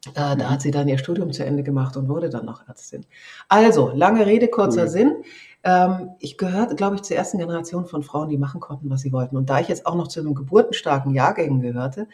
Äh, 0.07 0.11
da 0.13 0.35
mhm. 0.35 0.49
hat 0.49 0.61
sie 0.61 0.71
dann 0.71 0.87
ihr 0.87 0.97
Studium 0.97 1.31
zu 1.31 1.45
Ende 1.45 1.61
gemacht 1.61 1.95
und 1.97 2.09
wurde 2.09 2.29
dann 2.29 2.45
noch 2.45 2.67
Ärztin. 2.67 3.05
Also, 3.47 3.91
lange 3.93 4.25
Rede, 4.25 4.47
kurzer 4.47 4.83
cool. 4.83 4.89
Sinn. 4.89 5.23
Ähm, 5.63 6.11
ich 6.19 6.37
gehörte, 6.37 6.75
glaube 6.75 6.95
ich, 6.95 7.01
zur 7.01 7.17
ersten 7.17 7.37
Generation 7.37 7.85
von 7.85 8.01
Frauen, 8.01 8.29
die 8.29 8.37
machen 8.37 8.61
konnten, 8.61 8.89
was 8.89 9.01
sie 9.01 9.11
wollten. 9.11 9.35
Und 9.35 9.49
da 9.49 9.59
ich 9.59 9.67
jetzt 9.67 9.85
auch 9.85 9.95
noch 9.95 10.07
zu 10.07 10.21
einem 10.21 10.33
geburtenstarken 10.33 11.13
Jahrgängen 11.13 11.59
gehörte 11.59 12.07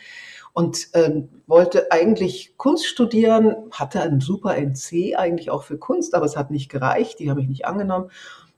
und 0.54 0.88
ähm, 0.94 1.30
wollte 1.46 1.92
eigentlich 1.92 2.58
Kunst 2.58 2.88
studieren, 2.88 3.56
hatte 3.72 4.02
einen 4.02 4.20
super 4.20 4.56
NC 4.58 5.16
eigentlich 5.16 5.52
auch 5.52 5.64
für 5.64 5.78
Kunst, 5.78 6.16
aber 6.16 6.26
es 6.26 6.36
hat 6.36 6.50
nicht 6.50 6.70
gereicht, 6.70 7.20
die 7.20 7.30
haben 7.30 7.38
mich 7.38 7.48
nicht 7.48 7.66
angenommen. 7.68 8.10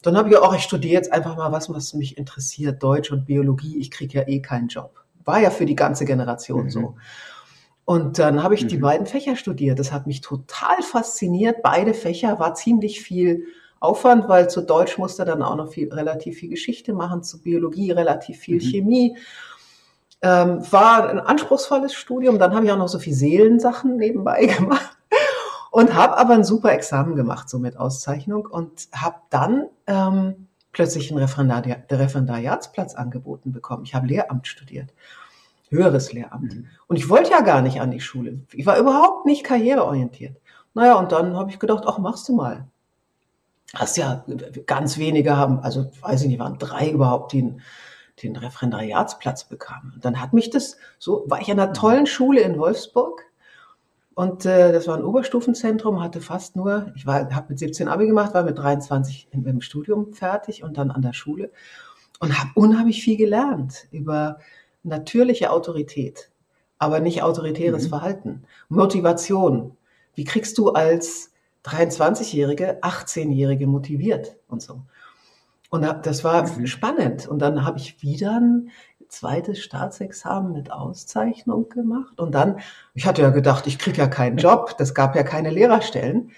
Dann 0.04 0.16
habe 0.16 0.30
ich 0.30 0.38
auch, 0.38 0.56
ich 0.56 0.64
studiere 0.64 0.94
jetzt 0.94 1.12
einfach 1.12 1.36
mal 1.36 1.52
was, 1.52 1.70
was 1.70 1.94
mich 1.94 2.18
interessiert, 2.18 2.82
Deutsch 2.82 3.12
und 3.12 3.26
Biologie. 3.26 3.78
Ich 3.80 3.92
kriege 3.92 4.20
ja 4.20 4.28
eh 4.28 4.42
keinen 4.42 4.70
Job. 4.70 5.04
War 5.26 5.42
ja 5.42 5.50
für 5.50 5.66
die 5.66 5.76
ganze 5.76 6.06
Generation 6.06 6.66
mhm. 6.66 6.70
so. 6.70 6.96
Und 7.84 8.20
dann 8.20 8.44
habe 8.44 8.56
ich 8.56 8.64
mhm. 8.64 8.68
die 8.70 8.78
beiden 8.78 9.08
Fächer 9.08 9.36
studiert. 9.36 9.80
Das 9.80 9.92
hat 9.92 10.08
mich 10.08 10.22
total 10.22 10.82
fasziniert. 10.82 11.62
Beide 11.62 11.94
Fächer 11.94 12.40
war 12.40 12.54
ziemlich 12.54 13.02
viel 13.02 13.48
Aufwand, 13.80 14.28
weil 14.28 14.50
zu 14.50 14.62
Deutsch 14.62 14.98
musste 14.98 15.26
dann 15.26 15.42
auch 15.42 15.56
noch 15.56 15.70
viel, 15.70 15.94
relativ 15.94 16.38
viel 16.38 16.50
Geschichte 16.50 16.94
machen, 16.94 17.24
zu 17.24 17.42
Biologie 17.42 17.92
relativ 17.92 18.40
viel 18.40 18.56
mhm. 18.56 18.62
Chemie. 18.62 19.18
Ähm, 20.22 20.62
war 20.72 21.10
ein 21.10 21.20
anspruchsvolles 21.20 21.94
Studium. 21.94 22.40
Dann 22.40 22.56
habe 22.56 22.66
ich 22.66 22.72
auch 22.72 22.78
noch 22.78 22.88
so 22.88 23.00
viel 23.00 23.14
Seelensachen 23.14 23.98
nebenbei 23.98 24.46
gemacht 24.58 24.98
und 25.72 25.94
habe 25.94 26.18
aber 26.18 26.34
ein 26.34 26.44
super 26.44 26.72
Examen 26.72 27.16
gemacht, 27.16 27.50
so 27.50 27.60
mit 27.60 27.78
Auszeichnung 27.78 28.48
und 28.48 28.88
habe 28.94 29.18
dann 29.30 29.68
ähm, 29.86 30.48
plötzlich 30.72 31.12
einen 31.12 31.20
Referendari 31.20 31.76
Referendariatsplatz 31.92 32.96
angeboten 32.96 33.52
bekommen. 33.52 33.84
Ich 33.84 33.94
habe 33.94 34.08
Lehramt 34.08 34.48
studiert, 34.48 34.92
höheres 35.70 36.14
Lehramt. 36.14 36.56
Mhm. 36.56 36.68
Und 36.88 36.96
ich 36.96 37.10
wollte 37.10 37.32
ja 37.32 37.42
gar 37.42 37.62
nicht 37.62 37.80
an 37.80 37.92
die 37.92 38.00
Schule. 38.00 38.40
Ich 38.54 38.66
war 38.66 38.80
überhaupt 38.80 39.28
nicht 39.28 39.44
karriereorientiert. 39.44 40.38
Naja, 40.74 40.96
und 40.96 41.12
dann 41.12 41.36
habe 41.36 41.52
ich 41.52 41.60
gedacht, 41.60 41.84
ach, 41.86 42.00
machst 42.00 42.28
du 42.28 42.36
mal 42.36 42.68
hast 43.74 43.98
ja 43.98 44.24
ganz 44.66 44.98
wenige 44.98 45.36
haben, 45.36 45.60
also 45.60 45.92
weiß 46.02 46.24
ich 46.24 46.28
nicht, 46.30 46.40
waren 46.40 46.58
drei 46.58 46.90
überhaupt, 46.90 47.34
die 47.34 47.42
den, 47.42 47.62
den 48.24 48.36
Referendariatsplatz 48.36 49.46
bekamen. 49.46 49.94
Und 49.96 50.06
dann 50.06 50.22
hat 50.22 50.34
mich 50.34 50.50
das 50.50 50.78
so, 51.00 51.26
war 51.28 51.42
ich 51.42 51.52
an 51.52 51.60
einer 51.60 51.74
tollen 51.74 52.06
Schule 52.06 52.42
in 52.42 52.58
Wolfsburg 52.58 53.24
und 54.16 54.46
äh, 54.46 54.72
das 54.72 54.88
war 54.88 54.98
ein 54.98 55.04
Oberstufenzentrum, 55.04 56.02
hatte 56.02 56.22
fast 56.22 56.56
nur, 56.56 56.92
ich 56.96 57.06
war, 57.06 57.30
habe 57.36 57.48
mit 57.50 57.60
17 57.60 57.88
Abi 57.88 58.08
gemacht, 58.08 58.34
war 58.34 58.44
mit 58.44 58.58
23 58.58 59.28
im, 59.32 59.46
im 59.46 59.62
Studium 59.62 60.14
fertig 60.14 60.64
und 60.64 60.78
dann 60.78 60.90
an 60.90 61.04
der 61.04 61.14
Schule 61.14 61.52
und 62.20 62.40
habe 62.40 62.50
unheimlich 62.56 63.04
viel 63.04 63.18
gelernt 63.18 63.88
über 63.92 64.40
natürliche 64.82 65.52
Autorität, 65.52 66.32
aber 66.80 67.00
nicht 67.00 67.22
autoritäres 67.22 67.86
mhm. 67.86 67.90
Verhalten, 67.90 68.44
Motivation. 68.70 69.78
Wie 70.16 70.24
kriegst 70.24 70.58
du 70.58 70.70
als 70.70 71.32
23-Jährige, 71.68 72.82
18-Jährige 72.82 73.68
motiviert 73.68 74.38
und 74.48 74.62
so. 74.62 74.82
Und 75.70 75.84
das 76.04 76.24
war 76.24 76.48
mhm. 76.48 76.68
spannend. 76.68 77.28
Und 77.28 77.40
dann 77.40 77.66
habe 77.66 77.78
ich 77.78 78.02
wieder 78.02 78.40
ein 78.40 78.72
zweites 79.10 79.60
Staatsexamen 79.60 80.54
mit 80.54 80.72
Auszeichnung 80.72 81.70
gemacht. 81.70 82.20
Und 82.20 82.34
dann, 82.34 82.60
ich 82.94 83.06
hatte 83.06 83.22
ja 83.22 83.30
gedacht, 83.30 83.68
ich 83.68 83.78
kriege 83.78 83.98
ja 83.98 84.08
keinen 84.08 84.38
Job, 84.38 84.76
das 84.78 84.94
gab 84.94 85.16
ja 85.16 85.24
keine 85.24 85.50
Lehrerstellen. 85.50 86.32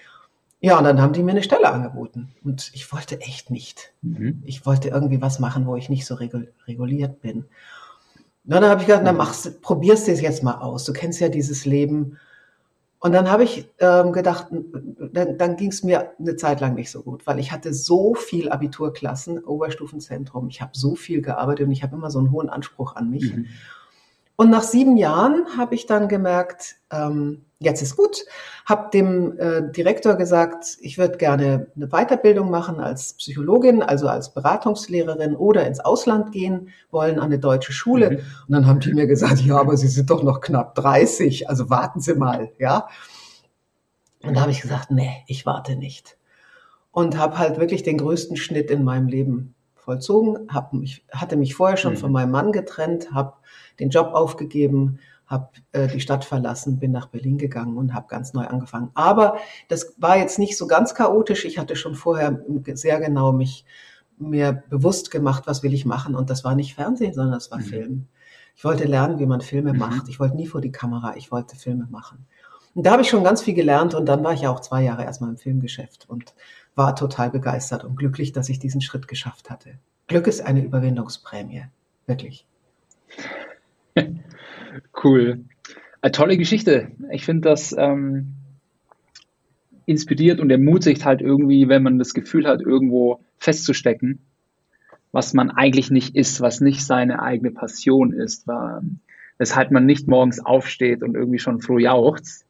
Ja, 0.61 0.77
und 0.77 0.83
dann 0.83 1.01
haben 1.01 1.13
die 1.13 1.23
mir 1.23 1.31
eine 1.31 1.43
Stelle 1.43 1.71
angeboten. 1.71 2.29
Und 2.43 2.71
ich 2.73 2.91
wollte 2.91 3.21
echt 3.21 3.49
nicht. 3.49 3.93
Mhm. 4.01 4.43
Ich 4.45 4.65
wollte 4.65 4.89
irgendwie 4.89 5.21
was 5.21 5.39
machen, 5.39 5.65
wo 5.65 5.75
ich 5.75 5.89
nicht 5.89 6.05
so 6.05 6.15
reguliert 6.15 7.21
bin. 7.21 7.45
Und 8.45 8.53
dann 8.55 8.65
habe 8.65 8.81
ich 8.81 8.87
gedacht, 8.87 9.03
na 9.05 9.13
machst, 9.13 9.61
probierst 9.61 10.07
du 10.07 10.11
es 10.11 10.21
jetzt 10.21 10.43
mal 10.43 10.55
aus. 10.55 10.83
Du 10.83 10.91
kennst 10.91 11.19
ja 11.19 11.29
dieses 11.29 11.65
Leben 11.65 12.17
und 13.01 13.13
dann 13.13 13.31
habe 13.31 13.43
ich 13.43 13.69
ähm, 13.79 14.11
gedacht, 14.11 14.47
dann, 14.51 15.37
dann 15.37 15.55
ging 15.55 15.69
es 15.69 15.83
mir 15.83 16.11
eine 16.19 16.35
Zeit 16.35 16.59
lang 16.59 16.75
nicht 16.75 16.91
so 16.91 17.01
gut, 17.01 17.25
weil 17.25 17.39
ich 17.39 17.51
hatte 17.51 17.73
so 17.73 18.13
viel 18.13 18.49
Abiturklassen, 18.49 19.43
Oberstufenzentrum, 19.43 20.49
ich 20.49 20.61
habe 20.61 20.71
so 20.73 20.95
viel 20.95 21.21
gearbeitet 21.21 21.67
und 21.67 21.71
ich 21.71 21.81
habe 21.81 21.95
immer 21.95 22.11
so 22.11 22.19
einen 22.19 22.31
hohen 22.31 22.49
Anspruch 22.49 22.95
an 22.95 23.09
mich. 23.09 23.33
Mhm. 23.33 23.45
Und 24.39 24.51
nach 24.51 24.63
sieben 24.63 24.95
Jahren 24.95 25.57
habe 25.57 25.75
ich 25.75 25.85
dann 25.85 26.07
gemerkt, 26.07 26.77
ähm, 26.93 27.41
jetzt 27.59 27.81
ist 27.81 27.97
gut. 27.97 28.23
Habe 28.65 28.89
dem 28.89 29.37
äh, 29.37 29.69
Direktor 29.69 30.15
gesagt, 30.15 30.77
ich 30.79 30.97
würde 30.97 31.17
gerne 31.17 31.67
eine 31.75 31.87
Weiterbildung 31.89 32.49
machen 32.49 32.79
als 32.79 33.15
Psychologin, 33.15 33.83
also 33.83 34.07
als 34.07 34.33
Beratungslehrerin 34.33 35.35
oder 35.35 35.67
ins 35.67 35.81
Ausland 35.81 36.31
gehen 36.31 36.69
wollen 36.89 37.19
an 37.19 37.25
eine 37.25 37.39
deutsche 37.39 37.73
Schule. 37.73 38.11
Mhm. 38.11 38.15
Und 38.15 38.53
dann 38.53 38.65
haben 38.65 38.79
die 38.79 38.93
mir 38.93 39.07
gesagt, 39.07 39.41
ja, 39.41 39.57
aber 39.57 39.75
Sie 39.75 39.89
sind 39.89 40.09
doch 40.09 40.23
noch 40.23 40.39
knapp 40.39 40.73
30, 40.75 41.49
also 41.49 41.69
warten 41.69 41.99
Sie 41.99 42.15
mal, 42.15 42.49
ja. 42.59 42.87
Und 44.23 44.37
da 44.37 44.41
habe 44.43 44.51
ich 44.51 44.61
gesagt, 44.61 44.89
nee, 44.89 45.17
ich 45.27 45.45
warte 45.45 45.75
nicht. 45.75 46.17
Und 46.91 47.17
habe 47.17 47.39
halt 47.39 47.59
wirklich 47.59 47.83
den 47.83 47.97
größten 47.97 48.37
Schnitt 48.37 48.71
in 48.71 48.85
meinem 48.85 49.09
Leben 49.09 49.53
vollzogen, 49.75 50.47
hab 50.53 50.71
mich, 50.71 51.03
hatte 51.11 51.35
mich 51.35 51.55
vorher 51.55 51.75
schon 51.75 51.93
mhm. 51.93 51.97
von 51.97 52.11
meinem 52.13 52.31
Mann 52.31 52.53
getrennt, 52.53 53.11
habe 53.11 53.33
den 53.79 53.89
Job 53.89 54.13
aufgegeben, 54.13 54.99
habe 55.29 55.49
äh, 55.71 55.87
die 55.87 56.01
Stadt 56.01 56.25
verlassen, 56.25 56.79
bin 56.79 56.91
nach 56.91 57.07
Berlin 57.07 57.37
gegangen 57.37 57.77
und 57.77 57.93
habe 57.93 58.07
ganz 58.07 58.33
neu 58.33 58.45
angefangen. 58.45 58.89
Aber 58.95 59.37
das 59.67 59.93
war 59.97 60.17
jetzt 60.17 60.39
nicht 60.39 60.57
so 60.57 60.65
ganz 60.67 60.95
chaotisch. 60.95 61.45
Ich 61.45 61.59
hatte 61.59 61.75
schon 61.75 61.95
vorher 61.95 62.43
sehr 62.73 62.99
genau 62.99 63.31
mich 63.31 63.63
mir 64.17 64.63
bewusst 64.69 65.11
gemacht, 65.11 65.43
was 65.45 65.63
will 65.63 65.73
ich 65.73 65.85
machen. 65.85 66.15
Und 66.15 66.29
das 66.29 66.43
war 66.43 66.55
nicht 66.55 66.75
Fernsehen, 66.75 67.13
sondern 67.13 67.33
das 67.33 67.51
war 67.51 67.59
mhm. 67.59 67.63
Film. 67.63 68.07
Ich 68.55 68.65
wollte 68.65 68.85
lernen, 68.85 69.19
wie 69.19 69.25
man 69.25 69.41
Filme 69.41 69.71
mhm. 69.71 69.79
macht. 69.79 70.09
Ich 70.09 70.19
wollte 70.19 70.35
nie 70.35 70.47
vor 70.47 70.61
die 70.61 70.71
Kamera, 70.71 71.15
ich 71.15 71.31
wollte 71.31 71.55
Filme 71.55 71.87
machen. 71.89 72.25
Und 72.75 72.85
da 72.85 72.91
habe 72.91 73.01
ich 73.01 73.09
schon 73.09 73.23
ganz 73.23 73.41
viel 73.41 73.53
gelernt 73.53 73.93
und 73.93 74.05
dann 74.05 74.23
war 74.23 74.33
ich 74.33 74.41
ja 74.41 74.51
auch 74.51 74.59
zwei 74.59 74.83
Jahre 74.83 75.03
erstmal 75.03 75.29
im 75.29 75.37
Filmgeschäft 75.37 76.09
und 76.09 76.33
war 76.75 76.95
total 76.95 77.29
begeistert 77.29 77.83
und 77.83 77.97
glücklich, 77.97 78.31
dass 78.31 78.49
ich 78.49 78.59
diesen 78.59 78.81
Schritt 78.81 79.07
geschafft 79.07 79.49
hatte. 79.49 79.79
Glück 80.07 80.27
ist 80.27 80.41
eine 80.41 80.63
Überwindungsprämie, 80.63 81.65
wirklich. 82.05 82.47
Cool. 85.03 85.45
Eine 86.01 86.11
tolle 86.11 86.37
Geschichte. 86.37 86.91
Ich 87.11 87.25
finde 87.25 87.49
das 87.49 87.75
ähm, 87.77 88.35
inspiriert 89.85 90.39
und 90.39 90.49
ermutigt 90.49 91.05
halt 91.05 91.21
irgendwie, 91.21 91.67
wenn 91.67 91.83
man 91.83 91.97
das 91.97 92.13
Gefühl 92.13 92.47
hat, 92.47 92.61
irgendwo 92.61 93.21
festzustecken, 93.37 94.19
was 95.11 95.33
man 95.33 95.49
eigentlich 95.49 95.89
nicht 95.89 96.15
ist, 96.15 96.41
was 96.41 96.61
nicht 96.61 96.85
seine 96.85 97.21
eigene 97.21 97.51
Passion 97.51 98.13
ist, 98.13 98.47
weshalb 99.37 99.71
man 99.71 99.85
nicht 99.85 100.07
morgens 100.07 100.39
aufsteht 100.45 101.01
und 101.01 101.15
irgendwie 101.15 101.39
schon 101.39 101.59
froh 101.59 101.79
jauchzt. 101.79 102.45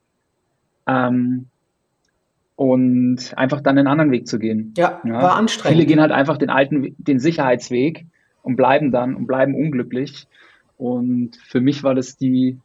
Ähm, 0.88 1.48
und 2.56 3.38
einfach 3.38 3.62
dann 3.62 3.78
einen 3.78 3.88
anderen 3.88 4.12
Weg 4.12 4.28
zu 4.28 4.38
gehen. 4.38 4.74
Ja, 4.76 5.00
ja, 5.06 5.14
war 5.14 5.38
anstrengend. 5.38 5.78
Viele 5.78 5.86
gehen 5.86 6.02
halt 6.02 6.12
einfach 6.12 6.38
den 6.38 6.50
alten, 6.50 6.94
den 6.98 7.20
Sicherheitsweg 7.20 8.06
und 8.44 8.58
bleiben 8.58 8.92
dann 8.92 9.16
und 9.16 9.28
bleiben 9.28 9.56
unglücklich. 9.56 10.28
Und 10.80 11.36
für 11.36 11.60
mich 11.60 11.84
war 11.84 11.94
das 11.94 12.16
die, 12.16 12.58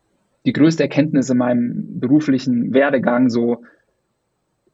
die 0.47 0.53
größte 0.53 0.85
Erkenntnis 0.85 1.31
in 1.31 1.39
meinem 1.39 1.99
beruflichen 1.99 2.73
Werdegang. 2.73 3.29
So, 3.29 3.65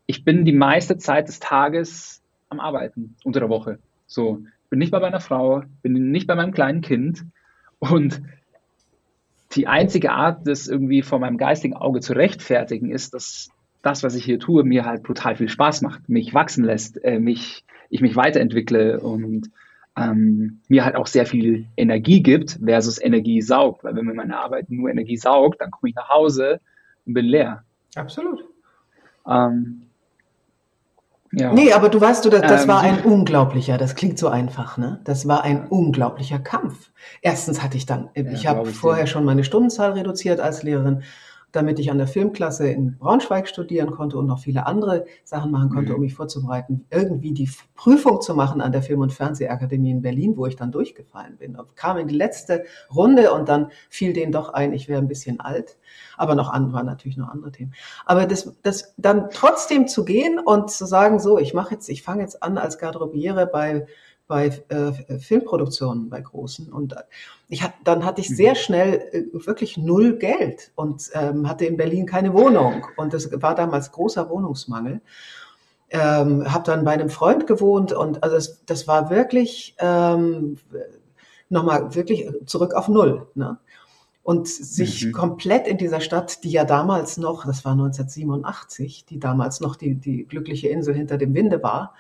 ich 0.05 0.25
bin 0.25 0.45
die 0.45 0.53
meiste 0.53 0.99
Zeit 0.99 1.27
des 1.27 1.41
Tages 1.41 2.23
am 2.51 2.61
Arbeiten 2.61 3.17
unter 3.25 3.41
der 3.41 3.49
Woche. 3.49 3.79
So, 4.07 4.43
bin 4.69 4.79
nicht 4.79 4.93
bei 4.93 5.01
meiner 5.01 5.21
Frau, 5.21 5.63
bin 5.81 6.11
nicht 6.11 6.27
bei 6.27 6.35
meinem 6.35 6.53
kleinen 6.53 6.83
Kind. 6.83 7.25
Und 7.79 8.21
die 9.53 9.69
einzige 9.69 10.13
Art, 10.13 10.47
das 10.47 10.69
irgendwie 10.69 11.01
vor 11.01 11.19
meinem 11.19 11.39
geistigen 11.39 11.75
Auge 11.75 12.01
zu 12.01 12.13
rechtfertigen, 12.13 12.91
ist, 12.91 13.15
dass 13.15 13.49
das, 13.81 14.03
was 14.03 14.15
ich 14.15 14.25
hier 14.27 14.39
tue, 14.39 14.65
mir 14.65 14.85
halt 14.85 15.03
brutal 15.03 15.37
viel 15.37 15.49
Spaß 15.49 15.81
macht, 15.81 16.11
mich 16.11 16.35
wachsen 16.35 16.63
lässt, 16.63 17.03
äh, 17.03 17.19
mich, 17.19 17.65
ich 17.89 18.03
mich 18.03 18.17
weiterentwickle 18.17 19.01
und 19.01 19.51
ähm, 19.97 20.61
mir 20.69 20.85
halt 20.85 20.97
auch 20.97 21.07
sehr 21.07 21.27
viel 21.27 21.67
Energie 21.77 22.23
gibt 22.23 22.59
versus 22.65 23.01
Energie 23.01 23.43
saugt. 23.43 23.85
Weil 23.85 23.97
wenn 23.97 24.07
mir 24.07 24.15
meine 24.15 24.39
Arbeit 24.39 24.71
nur 24.71 24.91
Energie 24.91 25.17
saugt, 25.17 25.61
dann 25.61 25.71
komme 25.71 25.91
ich 25.91 25.97
nach 25.97 26.09
Hause 26.09 26.61
und 27.07 27.15
bin 27.15 27.27
leer. 27.27 27.65
Absolut. 27.97 28.45
Ähm, 29.27 29.83
ja. 31.33 31.53
Nee, 31.53 31.73
aber 31.73 31.89
du 31.89 32.01
weißt, 32.01 32.25
du, 32.25 32.31
das, 32.31 32.43
das 32.43 32.63
ähm, 32.63 32.69
war 32.69 32.81
ein 32.81 33.03
unglaublicher, 33.03 33.79
das 33.79 33.95
klingt 33.95 34.19
so 34.19 34.29
einfach, 34.29 34.79
ne? 34.79 35.01
Das 35.05 35.29
war 35.29 35.45
ein 35.45 35.69
unglaublicher 35.69 36.41
Kampf. 36.41 36.91
Erstens 37.23 37.63
hatte 37.63 37.77
ich 37.77 37.87
dann, 37.87 38.11
ich 38.15 38.43
ja, 38.43 38.51
habe 38.51 38.67
vorher 38.67 39.07
schon 39.07 39.25
meine 39.25 39.45
Stundenzahl 39.45 39.93
reduziert 39.93 40.41
als 40.41 40.65
Lehrerin 40.65 41.03
damit 41.53 41.79
ich 41.79 41.91
an 41.91 41.99
der 41.99 42.07
Filmklasse 42.07 42.69
in 42.69 42.97
Braunschweig 42.99 43.49
studieren 43.49 43.91
konnte 43.91 44.19
und 44.19 44.27
noch 44.27 44.41
viele 44.41 44.67
andere 44.67 45.05
Sachen 45.25 45.51
machen 45.51 45.71
konnte, 45.71 45.91
mhm. 45.91 45.97
um 45.97 46.01
mich 46.03 46.15
vorzubereiten, 46.15 46.87
irgendwie 46.91 47.33
die 47.33 47.51
Prüfung 47.75 48.21
zu 48.21 48.35
machen 48.35 48.61
an 48.61 48.73
der 48.73 48.83
Film- 48.83 49.01
und 49.01 49.13
Fernsehakademie 49.13 49.91
in 49.91 50.03
Berlin, 50.03 50.37
wo 50.37 50.47
ich 50.47 50.57
dann 50.57 50.73
durchgefallen 50.73 51.37
bin. 51.39 51.57
Ich 51.67 51.75
kam 51.77 51.99
in 51.99 52.09
die 52.09 52.17
letzte 52.17 52.65
Runde 52.95 53.33
und 53.33 53.49
dann 53.49 53.71
fiel 53.89 54.13
denen 54.13 54.33
doch 54.33 54.51
ein, 54.51 54.73
ich 54.73 54.89
wäre 54.89 55.01
ein 55.01 55.09
bisschen 55.09 55.41
alt. 55.41 55.77
Aber 56.17 56.35
noch 56.35 56.51
an, 56.51 56.73
waren 56.73 56.87
natürlich 56.87 57.17
noch 57.17 57.29
andere 57.29 57.53
Themen. 57.53 57.73
Aber 58.05 58.27
das, 58.27 58.57
das 58.63 58.95
dann 58.97 59.31
trotzdem 59.31 59.89
zu 59.89 60.05
gehen 60.05 60.39
und 60.39 60.71
zu 60.71 60.87
sagen, 60.87 61.19
so, 61.19 61.39
ich 61.39 61.55
mache 61.55 61.75
jetzt, 61.75 61.89
ich 61.89 62.03
fange 62.03 62.23
jetzt 62.23 62.43
an 62.43 62.59
als 62.59 62.79
Garderobiere 62.79 63.47
bei 63.47 63.87
bei 64.31 64.63
äh, 64.69 65.19
Filmproduktionen, 65.19 66.09
bei 66.09 66.21
großen. 66.21 66.73
Und 66.73 66.95
ich 67.49 67.65
hat, 67.65 67.75
dann 67.83 68.05
hatte 68.05 68.21
ich 68.21 68.31
mhm. 68.31 68.35
sehr 68.37 68.55
schnell 68.55 69.03
äh, 69.11 69.25
wirklich 69.45 69.77
null 69.77 70.19
Geld 70.19 70.71
und 70.77 71.11
ähm, 71.15 71.49
hatte 71.49 71.67
in 71.67 71.77
Berlin 71.77 72.07
keine 72.07 72.33
Wohnung. 72.33 72.87
Und 72.97 73.13
das 73.13 73.29
war 73.43 73.57
damals 73.57 73.91
großer 73.91 74.31
Wohnungsmangel. 74.31 75.01
Ähm, 75.91 76.51
habe 76.51 76.63
dann 76.65 76.85
bei 76.85 76.93
einem 76.93 77.11
Freund 77.11 77.49
gewohnt 77.49 77.93
und 77.93 78.23
also 78.23 78.37
das, 78.37 78.65
das 78.65 78.87
war 78.87 79.11
wirklich 79.11 79.75
ähm, 79.81 80.59
nochmal 81.49 81.93
wirklich 81.97 82.31
zurück 82.47 82.75
auf 82.75 82.87
Null. 82.87 83.27
Ne? 83.35 83.59
Und 84.23 84.47
sich 84.47 85.07
mhm. 85.07 85.13
komplett 85.13 85.67
in 85.67 85.77
dieser 85.77 86.01
Stadt, 86.01 86.45
die 86.45 86.53
ja 86.53 86.65
damals 86.65 87.17
noch, 87.17 87.45
das 87.47 87.65
war 87.65 87.73
1987, 87.73 89.07
die 89.07 89.19
damals 89.19 89.59
noch 89.59 89.75
die, 89.75 89.97
die 89.97 90.25
glückliche 90.25 90.69
Insel 90.69 90.95
hinter 90.95 91.19
dem 91.19 91.35
Winde 91.35 91.65
war, 91.65 91.95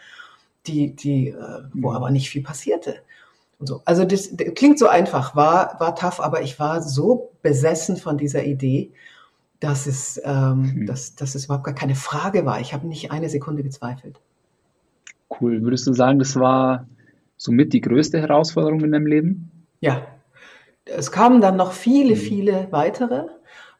die, 0.66 0.94
die, 0.94 1.28
äh, 1.28 1.62
wo 1.74 1.90
mhm. 1.90 1.96
aber 1.96 2.10
nicht 2.10 2.30
viel 2.30 2.42
passierte. 2.42 2.96
Und 3.58 3.66
so. 3.66 3.82
Also 3.84 4.04
das, 4.04 4.34
das 4.34 4.54
klingt 4.54 4.78
so 4.78 4.88
einfach, 4.88 5.36
war, 5.36 5.78
war 5.80 5.94
tough, 5.94 6.20
aber 6.20 6.42
ich 6.42 6.58
war 6.58 6.82
so 6.82 7.32
besessen 7.42 7.96
von 7.96 8.16
dieser 8.16 8.44
Idee, 8.44 8.92
dass 9.60 9.86
es, 9.86 10.20
ähm, 10.24 10.62
mhm. 10.74 10.86
dass, 10.86 11.14
dass 11.14 11.34
es 11.34 11.44
überhaupt 11.44 11.64
gar 11.64 11.74
keine 11.74 11.94
Frage 11.94 12.46
war. 12.46 12.60
Ich 12.60 12.72
habe 12.72 12.86
nicht 12.86 13.10
eine 13.10 13.28
Sekunde 13.28 13.62
gezweifelt. 13.62 14.18
Cool. 15.40 15.62
Würdest 15.62 15.86
du 15.86 15.92
sagen, 15.92 16.18
das 16.18 16.36
war 16.36 16.86
somit 17.36 17.72
die 17.72 17.80
größte 17.80 18.20
Herausforderung 18.20 18.80
in 18.80 18.92
deinem 18.92 19.06
Leben? 19.06 19.50
Ja. 19.80 20.06
Es 20.86 21.12
kamen 21.12 21.40
dann 21.40 21.56
noch 21.56 21.72
viele, 21.72 22.14
mhm. 22.14 22.18
viele 22.18 22.68
weitere, 22.70 23.26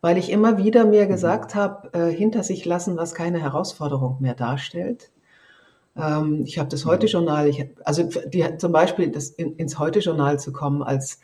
weil 0.01 0.19
ich 0.19 0.31
immer 0.31 0.59
wieder 0.59 0.85
mir 0.85 1.07
mhm. 1.07 1.09
gesagt 1.09 1.55
habe, 1.55 1.91
äh, 1.93 2.13
hinter 2.13 2.43
sich 2.43 2.65
lassen, 2.67 2.97
was 2.97 3.15
keine 3.15 3.41
Herausforderung 3.41 4.19
mehr 4.21 4.35
darstellt. 4.35 5.11
Ähm, 5.97 6.45
ich 6.47 6.59
habe 6.59 6.69
das 6.69 6.85
Heute-Journal, 6.85 7.49
ich, 7.49 7.67
also 7.85 8.09
die, 8.27 8.45
zum 8.59 8.73
Beispiel 8.73 9.11
das 9.11 9.31
in, 9.31 9.57
ins 9.57 9.79
Heute-Journal 9.79 10.39
zu 10.39 10.53
kommen 10.53 10.83
als 10.83 11.21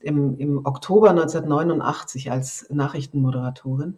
im, 0.00 0.38
im 0.38 0.64
Oktober 0.64 1.10
1989 1.10 2.30
als 2.30 2.66
Nachrichtenmoderatorin. 2.70 3.96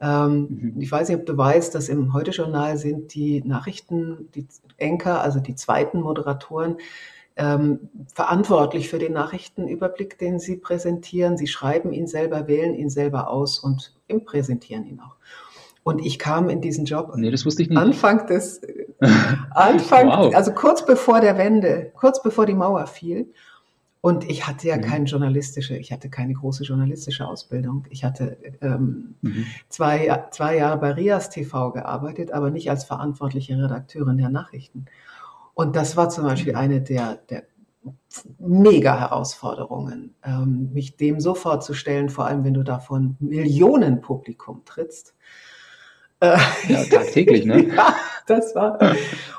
Ähm, 0.00 0.72
mhm. 0.74 0.80
Ich 0.80 0.90
weiß 0.90 1.08
nicht, 1.08 1.18
ob 1.18 1.26
du 1.26 1.36
weißt, 1.36 1.74
dass 1.74 1.88
im 1.88 2.12
Heute-Journal 2.12 2.76
sind 2.76 3.14
die 3.14 3.42
Nachrichten, 3.42 4.28
die 4.34 4.46
Enker, 4.76 5.22
also 5.22 5.40
die 5.40 5.54
zweiten 5.54 6.00
Moderatoren, 6.00 6.76
ähm, 7.36 7.88
verantwortlich 8.12 8.90
für 8.90 8.98
den 8.98 9.12
Nachrichtenüberblick, 9.12 10.18
den 10.18 10.38
sie 10.38 10.56
präsentieren. 10.56 11.38
Sie 11.38 11.46
schreiben 11.46 11.92
ihn 11.92 12.06
selber, 12.06 12.46
wählen 12.46 12.74
ihn 12.74 12.90
selber 12.90 13.30
aus 13.30 13.58
und 13.58 13.94
präsentieren 14.26 14.84
ihn 14.84 15.00
auch. 15.00 15.16
Und 15.84 16.04
ich 16.04 16.18
kam 16.18 16.48
in 16.48 16.60
diesen 16.60 16.84
Job 16.84 17.12
nee, 17.16 17.30
das 17.30 17.46
wusste 17.46 17.62
ich 17.62 17.68
nicht. 17.68 17.78
Anfang 17.78 18.26
des, 18.26 18.60
Anfang, 19.50 20.08
wow. 20.08 20.34
also 20.34 20.52
kurz 20.52 20.84
bevor 20.84 21.20
der 21.20 21.36
Wende, 21.38 21.92
kurz 21.94 22.22
bevor 22.22 22.46
die 22.46 22.54
Mauer 22.54 22.86
fiel. 22.86 23.32
Und 24.00 24.28
ich 24.28 24.48
hatte 24.48 24.66
ja 24.66 24.76
mhm. 24.76 24.82
keine 24.82 25.04
journalistische, 25.04 25.76
ich 25.76 25.92
hatte 25.92 26.10
keine 26.10 26.34
große 26.34 26.64
journalistische 26.64 27.26
Ausbildung. 27.26 27.84
Ich 27.90 28.02
hatte 28.04 28.36
ähm, 28.60 29.14
mhm. 29.22 29.46
zwei, 29.68 30.26
zwei 30.32 30.56
Jahre 30.56 30.78
bei 30.78 30.90
Rias 30.92 31.30
TV 31.30 31.70
gearbeitet, 31.70 32.32
aber 32.32 32.50
nicht 32.50 32.68
als 32.68 32.82
verantwortliche 32.82 33.56
Redakteurin 33.56 34.18
der 34.18 34.28
Nachrichten. 34.28 34.86
Und 35.54 35.76
das 35.76 35.96
war 35.96 36.08
zum 36.08 36.24
Beispiel 36.24 36.54
mhm. 36.54 36.58
eine 36.58 36.80
der, 36.80 37.16
der 37.30 37.44
mega 38.38 38.98
Herausforderungen, 38.98 40.14
ähm, 40.24 40.70
mich 40.72 40.96
dem 40.96 41.20
so 41.20 41.34
vorzustellen, 41.34 42.08
vor 42.08 42.26
allem 42.26 42.44
wenn 42.44 42.54
du 42.54 42.62
da 42.62 42.78
von 42.78 43.16
Millionen 43.20 44.00
Publikum 44.00 44.64
trittst. 44.64 45.14
Ja, 46.22 46.84
tagtäglich, 46.84 47.44
ne? 47.44 47.68
ja, 47.76 47.96
das 48.26 48.54
war. 48.54 48.78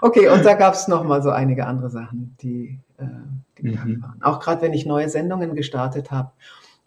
Okay, 0.01 0.27
und 0.27 0.45
da 0.45 0.53
gab 0.53 0.73
es 0.73 0.87
noch 0.87 1.03
mal 1.03 1.23
so 1.23 1.29
einige 1.29 1.65
andere 1.65 1.89
Sachen, 1.89 2.35
die, 2.41 2.79
äh, 2.97 3.05
die 3.57 3.69
mhm. 3.69 4.01
waren. 4.01 4.21
Auch 4.21 4.39
gerade 4.39 4.61
wenn 4.61 4.73
ich 4.73 4.85
neue 4.85 5.09
Sendungen 5.09 5.55
gestartet 5.55 6.11
habe 6.11 6.31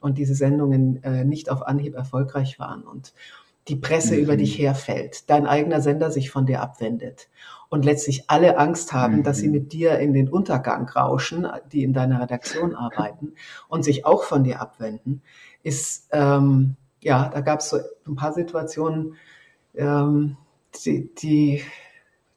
und 0.00 0.18
diese 0.18 0.34
Sendungen 0.34 1.02
äh, 1.02 1.24
nicht 1.24 1.50
auf 1.50 1.66
Anhieb 1.66 1.94
erfolgreich 1.94 2.58
waren 2.58 2.82
und 2.82 3.14
die 3.68 3.76
Presse 3.76 4.14
mhm. 4.14 4.22
über 4.22 4.36
dich 4.36 4.58
herfällt, 4.58 5.28
dein 5.30 5.46
eigener 5.46 5.80
Sender 5.80 6.10
sich 6.10 6.30
von 6.30 6.46
dir 6.46 6.60
abwendet 6.60 7.28
und 7.68 7.84
letztlich 7.84 8.24
alle 8.28 8.58
Angst 8.58 8.92
haben, 8.92 9.16
mhm. 9.16 9.22
dass 9.22 9.38
sie 9.38 9.48
mhm. 9.48 9.54
mit 9.54 9.72
dir 9.72 9.98
in 9.98 10.12
den 10.12 10.28
Untergang 10.28 10.88
rauschen, 10.88 11.46
die 11.72 11.82
in 11.82 11.92
deiner 11.92 12.20
Redaktion 12.20 12.74
arbeiten 12.74 13.32
und 13.68 13.84
sich 13.84 14.04
auch 14.04 14.22
von 14.22 14.44
dir 14.44 14.60
abwenden 14.60 15.22
ist, 15.62 16.08
ähm, 16.12 16.76
ja, 17.02 17.28
da 17.28 17.40
gab 17.40 17.60
es 17.60 17.70
so 17.70 17.78
ein 18.06 18.14
paar 18.14 18.32
Situationen, 18.32 19.14
ähm, 19.76 20.36
die, 20.84 21.08
die 21.14 21.62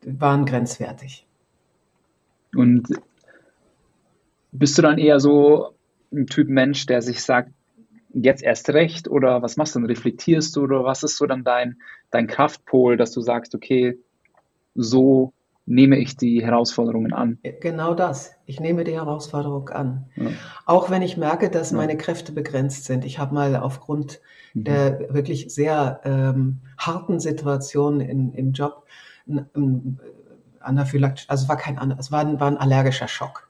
waren 0.03 0.45
grenzwertig. 0.45 1.25
Und 2.55 2.87
bist 4.51 4.77
du 4.77 4.81
dann 4.81 4.97
eher 4.97 5.19
so 5.19 5.75
ein 6.11 6.27
Typ 6.27 6.49
Mensch, 6.49 6.85
der 6.85 7.01
sich 7.01 7.23
sagt, 7.23 7.51
jetzt 8.13 8.41
erst 8.41 8.69
recht 8.69 9.07
oder 9.07 9.41
was 9.41 9.57
machst 9.57 9.75
du 9.75 9.79
dann? 9.79 9.87
Reflektierst 9.87 10.55
du 10.55 10.63
oder 10.63 10.83
was 10.83 11.03
ist 11.03 11.17
so 11.17 11.27
dann 11.27 11.43
dein, 11.43 11.77
dein 12.09 12.27
Kraftpol, 12.27 12.97
dass 12.97 13.11
du 13.11 13.21
sagst, 13.21 13.53
okay, 13.53 13.99
so 14.73 15.33
nehme 15.69 15.97
ich 15.97 16.17
die 16.17 16.43
Herausforderungen 16.43 17.13
an? 17.13 17.37
Genau 17.61 17.93
das. 17.93 18.31
Ich 18.45 18.59
nehme 18.59 18.83
die 18.83 18.95
Herausforderung 18.95 19.69
an. 19.69 20.07
Ja. 20.15 20.31
Auch 20.65 20.89
wenn 20.89 21.03
ich 21.03 21.15
merke, 21.15 21.49
dass 21.49 21.71
ja. 21.71 21.77
meine 21.77 21.95
Kräfte 21.95 22.31
begrenzt 22.31 22.85
sind. 22.85 23.05
Ich 23.05 23.19
habe 23.19 23.35
mal 23.35 23.55
aufgrund 23.55 24.19
mhm. 24.53 24.63
der 24.63 25.13
wirklich 25.13 25.53
sehr 25.53 26.01
ähm, 26.03 26.61
harten 26.77 27.19
Situation 27.19 28.01
in, 28.01 28.33
im 28.33 28.51
Job 28.51 28.85
Anaphylaktisch, 30.59 31.29
also 31.29 31.47
war 31.47 31.57
kein 31.57 31.77
es 31.99 32.11
war 32.11 32.21
ein, 32.21 32.39
war 32.39 32.47
ein 32.47 32.57
allergischer 32.57 33.07
Schock. 33.07 33.47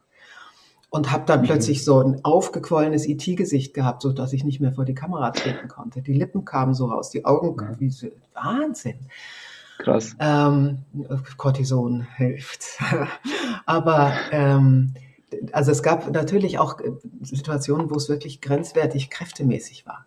Und 0.91 1.11
habe 1.11 1.23
dann 1.25 1.41
mhm. 1.41 1.45
plötzlich 1.45 1.85
so 1.85 2.01
ein 2.01 2.25
aufgequollenes 2.25 3.07
IT-Gesicht 3.07 3.73
gehabt, 3.73 4.01
so 4.01 4.11
dass 4.11 4.33
ich 4.33 4.43
nicht 4.43 4.59
mehr 4.59 4.73
vor 4.73 4.85
die 4.85 4.95
Kamera 4.95 5.31
treten 5.31 5.67
konnte. 5.67 6.01
Die 6.01 6.13
Lippen 6.13 6.43
kamen 6.45 6.73
so 6.73 6.87
raus, 6.87 7.11
die 7.11 7.25
Augen, 7.25 7.63
ja. 7.63 7.79
wie 7.79 7.91
so, 7.91 8.07
Wahnsinn. 8.33 8.95
Krass. 9.79 10.15
Ähm, 10.19 10.79
Cortison 11.37 12.05
hilft. 12.17 12.65
Aber 13.65 14.13
ähm, 14.31 14.93
also 15.53 15.71
es 15.71 15.81
gab 15.81 16.11
natürlich 16.11 16.59
auch 16.59 16.79
Situationen, 17.21 17.89
wo 17.89 17.95
es 17.95 18.09
wirklich 18.09 18.41
grenzwertig 18.41 19.09
kräftemäßig 19.09 19.85
war. 19.85 20.05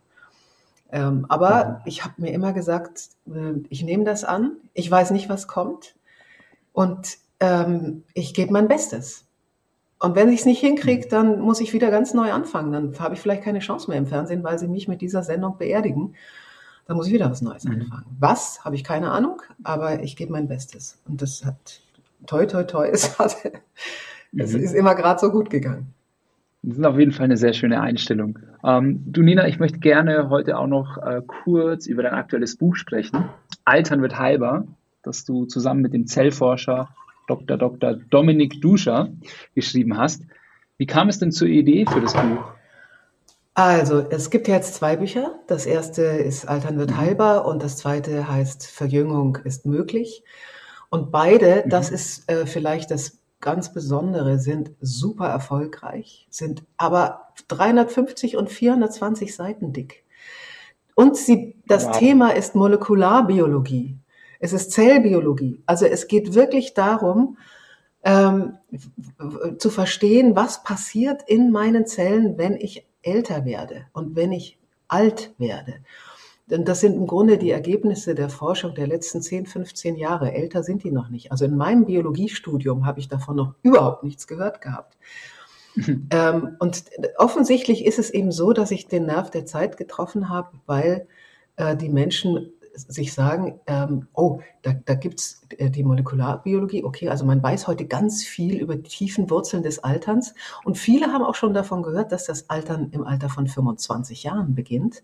Ähm, 0.91 1.25
aber 1.31 1.65
mhm. 1.65 1.77
ich 1.87 2.05
habe 2.05 2.15
mir 2.19 2.33
immer 2.33 2.53
gesagt, 2.53 3.09
äh, 3.27 3.55
ich 3.71 3.83
nehme 3.83 4.05
das 4.05 4.25
an, 4.25 4.57
ich 4.75 4.91
weiß 4.91 5.13
nicht, 5.13 5.31
was 5.31 5.49
kommt 5.49 5.95
und 6.73 7.17
ähm, 7.41 8.05
ich 8.13 8.35
gebe 8.35 8.53
mein 8.53 8.69
Bestes. 8.69 9.25
Und 9.99 10.17
wenn 10.17 10.29
ich 10.29 10.41
es 10.41 10.47
nicht 10.47 10.61
hinkriege, 10.61 11.09
dann 11.09 11.41
muss 11.41 11.61
ich 11.61 11.73
wieder 11.73 11.91
ganz 11.91 12.13
neu 12.13 12.33
anfangen. 12.33 12.73
Dann 12.73 12.99
habe 12.99 13.15
ich 13.15 13.21
vielleicht 13.21 13.45
keine 13.45 13.61
Chance 13.61 13.89
mehr 13.89 13.99
im 13.99 14.07
Fernsehen, 14.07 14.45
weil 14.45 14.59
sie 14.59 14.69
mich 14.69 14.87
mit 14.87 15.01
dieser 15.01 15.23
Sendung 15.23 15.57
beerdigen. 15.57 16.15
Dann 16.93 16.99
muss 16.99 17.07
ich 17.07 17.15
wieder 17.15 17.31
was 17.31 17.41
Neues 17.41 17.65
mhm. 17.65 17.73
anfangen. 17.73 18.05
Was, 18.21 18.67
habe 18.67 18.77
ich 18.77 18.85
keine 18.85 19.13
Ahnung, 19.13 19.41
aber 19.65 20.03
ich 20.03 20.15
gebe 20.15 20.31
mein 20.31 20.47
Bestes. 20.47 21.01
Und 21.09 21.23
das 21.23 21.43
hat, 21.43 21.81
toi, 22.27 22.45
toi, 22.45 22.65
toi, 22.65 22.87
es, 22.93 23.19
hat, 23.19 23.35
mhm. 24.31 24.41
es 24.41 24.53
ist 24.53 24.75
immer 24.75 24.95
gerade 24.95 25.19
so 25.19 25.31
gut 25.31 25.49
gegangen. 25.49 25.95
Das 26.63 26.77
ist 26.77 26.85
auf 26.85 26.99
jeden 26.99 27.13
Fall 27.13 27.25
eine 27.25 27.39
sehr 27.39 27.55
schöne 27.55 27.81
Einstellung. 27.81 28.39
Ähm, 28.63 29.05
du 29.07 29.23
Nina, 29.23 29.49
ich 29.49 29.59
möchte 29.59 29.79
gerne 29.79 30.29
heute 30.29 30.59
auch 30.59 30.67
noch 30.67 30.99
äh, 30.99 31.23
kurz 31.27 31.87
über 31.87 32.03
dein 32.03 32.13
aktuelles 32.13 32.57
Buch 32.57 32.77
sprechen. 32.77 33.25
Altern 33.65 34.03
wird 34.03 34.19
heilbar, 34.19 34.67
das 35.03 35.25
du 35.25 35.47
zusammen 35.47 35.81
mit 35.81 35.95
dem 35.95 36.07
Zellforscher 36.07 36.91
Dr. 37.27 37.57
Dr. 37.57 37.95
Dominik 37.95 38.61
Duscher 38.61 39.09
geschrieben 39.55 39.97
hast. 39.97 40.27
Wie 40.77 40.85
kam 40.85 41.09
es 41.09 41.19
denn 41.19 41.33
zur 41.33 41.49
Idee 41.49 41.87
für 41.87 42.03
das 42.03 42.13
Buch? 42.13 42.53
Also, 43.55 44.01
es 44.09 44.31
gibt 44.31 44.49
jetzt 44.49 44.75
zwei 44.75 44.97
Bücher. 44.97 45.39
Das 45.47 45.67
erste 45.67 46.03
ist 46.03 46.49
Altern 46.49 46.79
wird 46.79 46.91
mhm. 46.91 46.97
heilbar 46.97 47.45
und 47.45 47.63
das 47.63 47.77
zweite 47.77 48.29
heißt 48.29 48.67
Verjüngung 48.67 49.39
ist 49.45 49.67
möglich. 49.67 50.25
Und 50.89 51.11
beide, 51.13 51.63
mhm. 51.65 51.71
das 51.71 51.91
ist 51.91 52.31
äh, 52.31 52.47
vielleicht 52.47 52.91
das 52.91 53.19
ganz 53.41 53.73
Besondere, 53.73 54.39
sind 54.39 54.71
super 54.81 55.27
erfolgreich, 55.27 56.27
sind 56.31 56.65
aber 56.79 57.29
350 57.49 58.37
und 58.37 58.49
420 58.49 59.35
Seiten 59.35 59.73
dick. 59.73 60.05
Und 60.95 61.17
sie, 61.17 61.57
das 61.67 61.87
wow. 61.87 61.99
Thema 61.99 62.31
ist 62.31 62.55
Molekularbiologie. 62.55 63.99
Es 64.39 64.53
ist 64.53 64.73
Zellbiologie. 64.73 65.63
Also 65.67 65.87
es 65.87 66.09
geht 66.09 66.35
wirklich 66.35 66.75
darum, 66.75 67.37
ähm, 68.05 68.59
zu 69.59 69.71
verstehen, 69.71 70.35
was 70.37 70.63
passiert 70.63 71.23
in 71.27 71.51
meinen 71.51 71.87
Zellen, 71.87 72.37
wenn 72.39 72.57
ich 72.57 72.87
älter 73.03 73.45
werde 73.45 73.87
und 73.93 74.17
wenn 74.17 74.33
ich 74.33 74.59
alt 74.89 75.33
werde. 75.39 75.77
Denn 76.47 76.65
das 76.65 76.81
sind 76.81 76.95
im 76.95 77.07
Grunde 77.07 77.39
die 77.39 77.51
Ergebnisse 77.51 78.15
der 78.15 78.29
Forschung 78.29 78.75
der 78.75 78.87
letzten 78.87 79.23
10, 79.23 79.47
15 79.47 79.97
Jahre. 79.97 80.33
Älter 80.33 80.63
sind 80.63 80.85
die 80.85 80.91
noch 80.91 81.09
nicht. 81.09 81.31
Also 81.31 81.45
in 81.45 81.57
meinem 81.57 81.87
Biologiestudium 81.87 82.85
habe 82.85 83.01
ich 83.01 83.09
davon 83.09 83.37
noch 83.37 83.55
überhaupt 83.63 84.03
nichts 84.03 84.27
gehört 84.27 84.61
gehabt. 84.61 84.99
ähm, 86.11 86.57
und 86.59 86.85
offensichtlich 87.17 87.87
ist 87.87 87.99
es 87.99 88.11
eben 88.11 88.33
so, 88.33 88.53
dass 88.53 88.71
ich 88.71 88.89
den 88.89 89.07
Nerv 89.07 89.31
der 89.31 89.47
Zeit 89.47 89.77
getroffen 89.77 90.29
habe, 90.29 90.51
weil 90.67 91.07
äh, 91.57 91.77
die 91.77 91.89
Menschen 91.89 92.53
sich 92.75 93.13
sagen, 93.13 93.61
ähm, 93.67 94.09
oh, 94.15 94.41
da, 94.63 94.73
da 94.73 94.95
gibt's 94.95 95.43
äh, 95.59 95.71
die 95.71 95.85
Molekularbiologie, 95.85 96.85
okay, 96.85 97.09
also 97.09 97.25
man 97.25 97.43
weiß 97.43 97.67
heute 97.67 97.87
ganz 97.87 98.25
viel 98.25 98.57
über 98.57 98.77
die 98.77 98.89
tiefen 98.89 99.31
Wurzeln 99.31 99.63
des 99.63 99.85
Alterns 99.85 100.35
und 100.65 100.79
viele 100.79 101.13
haben 101.13 101.25
auch 101.25 101.35
schon 101.35 101.55
davon 101.55 101.83
gehört, 101.83 102.13
dass 102.13 102.25
das 102.25 102.49
Altern 102.51 102.91
im 102.93 103.05
Alter 103.05 103.29
von 103.29 103.47
25 103.47 104.23
Jahren 104.23 104.55
beginnt 104.55 105.03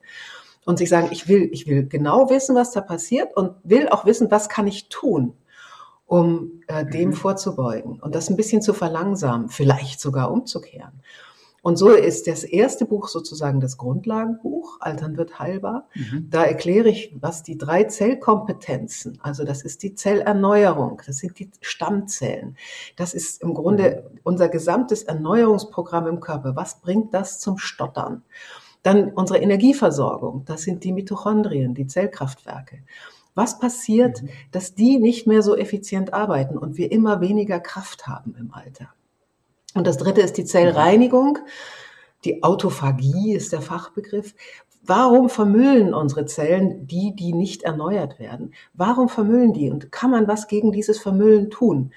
und 0.65 0.79
sich 0.79 0.89
sagen, 0.89 1.09
ich 1.11 1.29
will, 1.29 1.49
ich 1.53 1.67
will 1.67 1.87
genau 1.87 2.31
wissen, 2.31 2.55
was 2.55 2.73
da 2.73 2.81
passiert 2.81 3.37
und 3.37 3.53
will 3.65 3.89
auch 3.89 4.05
wissen, 4.05 4.31
was 4.31 4.49
kann 4.49 4.67
ich 4.67 4.89
tun, 4.89 5.35
um 6.07 6.63
äh, 6.67 6.85
dem 6.85 7.11
mhm. 7.11 7.15
vorzubeugen 7.15 8.01
und 8.01 8.15
das 8.15 8.31
ein 8.31 8.37
bisschen 8.37 8.63
zu 8.63 8.73
verlangsamen, 8.73 9.49
vielleicht 9.49 10.01
sogar 10.01 10.31
umzukehren. 10.31 11.03
Und 11.69 11.77
so 11.77 11.91
ist 11.91 12.27
das 12.27 12.45
erste 12.45 12.87
Buch 12.87 13.09
sozusagen 13.09 13.61
das 13.61 13.77
Grundlagenbuch, 13.77 14.79
Altern 14.81 15.19
wird 15.19 15.39
heilbar. 15.39 15.87
Mhm. 15.95 16.29
Da 16.31 16.43
erkläre 16.43 16.89
ich, 16.89 17.15
was 17.21 17.43
die 17.43 17.59
drei 17.59 17.85
Zellkompetenzen, 17.85 19.19
also 19.21 19.45
das 19.45 19.61
ist 19.61 19.83
die 19.83 19.95
Zellerneuerung, 19.95 21.03
das 21.07 21.19
sind 21.19 21.39
die 21.39 21.51
Stammzellen. 21.61 22.57
Das 22.97 23.13
ist 23.13 23.43
im 23.43 23.53
Grunde 23.53 24.03
mhm. 24.15 24.21
unser 24.23 24.49
gesamtes 24.49 25.03
Erneuerungsprogramm 25.03 26.07
im 26.07 26.21
Körper. 26.21 26.57
Was 26.57 26.81
bringt 26.81 27.13
das 27.13 27.39
zum 27.39 27.59
Stottern? 27.59 28.23
Dann 28.83 29.13
unsere 29.13 29.39
Energieversorgung, 29.41 30.47
das 30.47 30.63
sind 30.63 30.85
die 30.85 30.93
Mitochondrien, 30.95 31.75
die 31.75 31.87
Zellkraftwerke. 31.87 32.79
Was 33.35 33.59
passiert, 33.59 34.23
mhm. 34.23 34.31
dass 34.53 34.75
die 34.75 34.99
nicht 34.99 35.27
mehr 35.27 35.43
so 35.43 35.55
effizient 35.55 36.15
arbeiten 36.15 36.57
und 36.57 36.79
wir 36.79 36.91
immer 36.91 37.21
weniger 37.21 37.61
Kraft 37.61 38.07
haben 38.07 38.35
im 38.39 38.55
Alter? 38.55 38.89
Und 39.79 39.87
das 39.87 39.97
dritte 39.97 40.21
ist 40.21 40.37
die 40.37 40.45
Zellreinigung. 40.45 41.39
Die 42.25 42.43
Autophagie 42.43 43.33
ist 43.33 43.53
der 43.53 43.63
Fachbegriff. 43.63 44.35
Warum 44.83 45.29
vermüllen 45.29 45.95
unsere 45.95 46.27
Zellen 46.27 46.85
die, 46.87 47.15
die 47.15 47.33
nicht 47.33 47.63
erneuert 47.63 48.19
werden? 48.19 48.55
Warum 48.75 49.09
vermüllen 49.09 49.53
die? 49.53 49.71
Und 49.71 49.93
kann 49.93 50.11
man 50.11 50.27
was 50.27 50.49
gegen 50.49 50.73
dieses 50.73 50.99
Vermüllen 50.99 51.51
tun? 51.51 51.93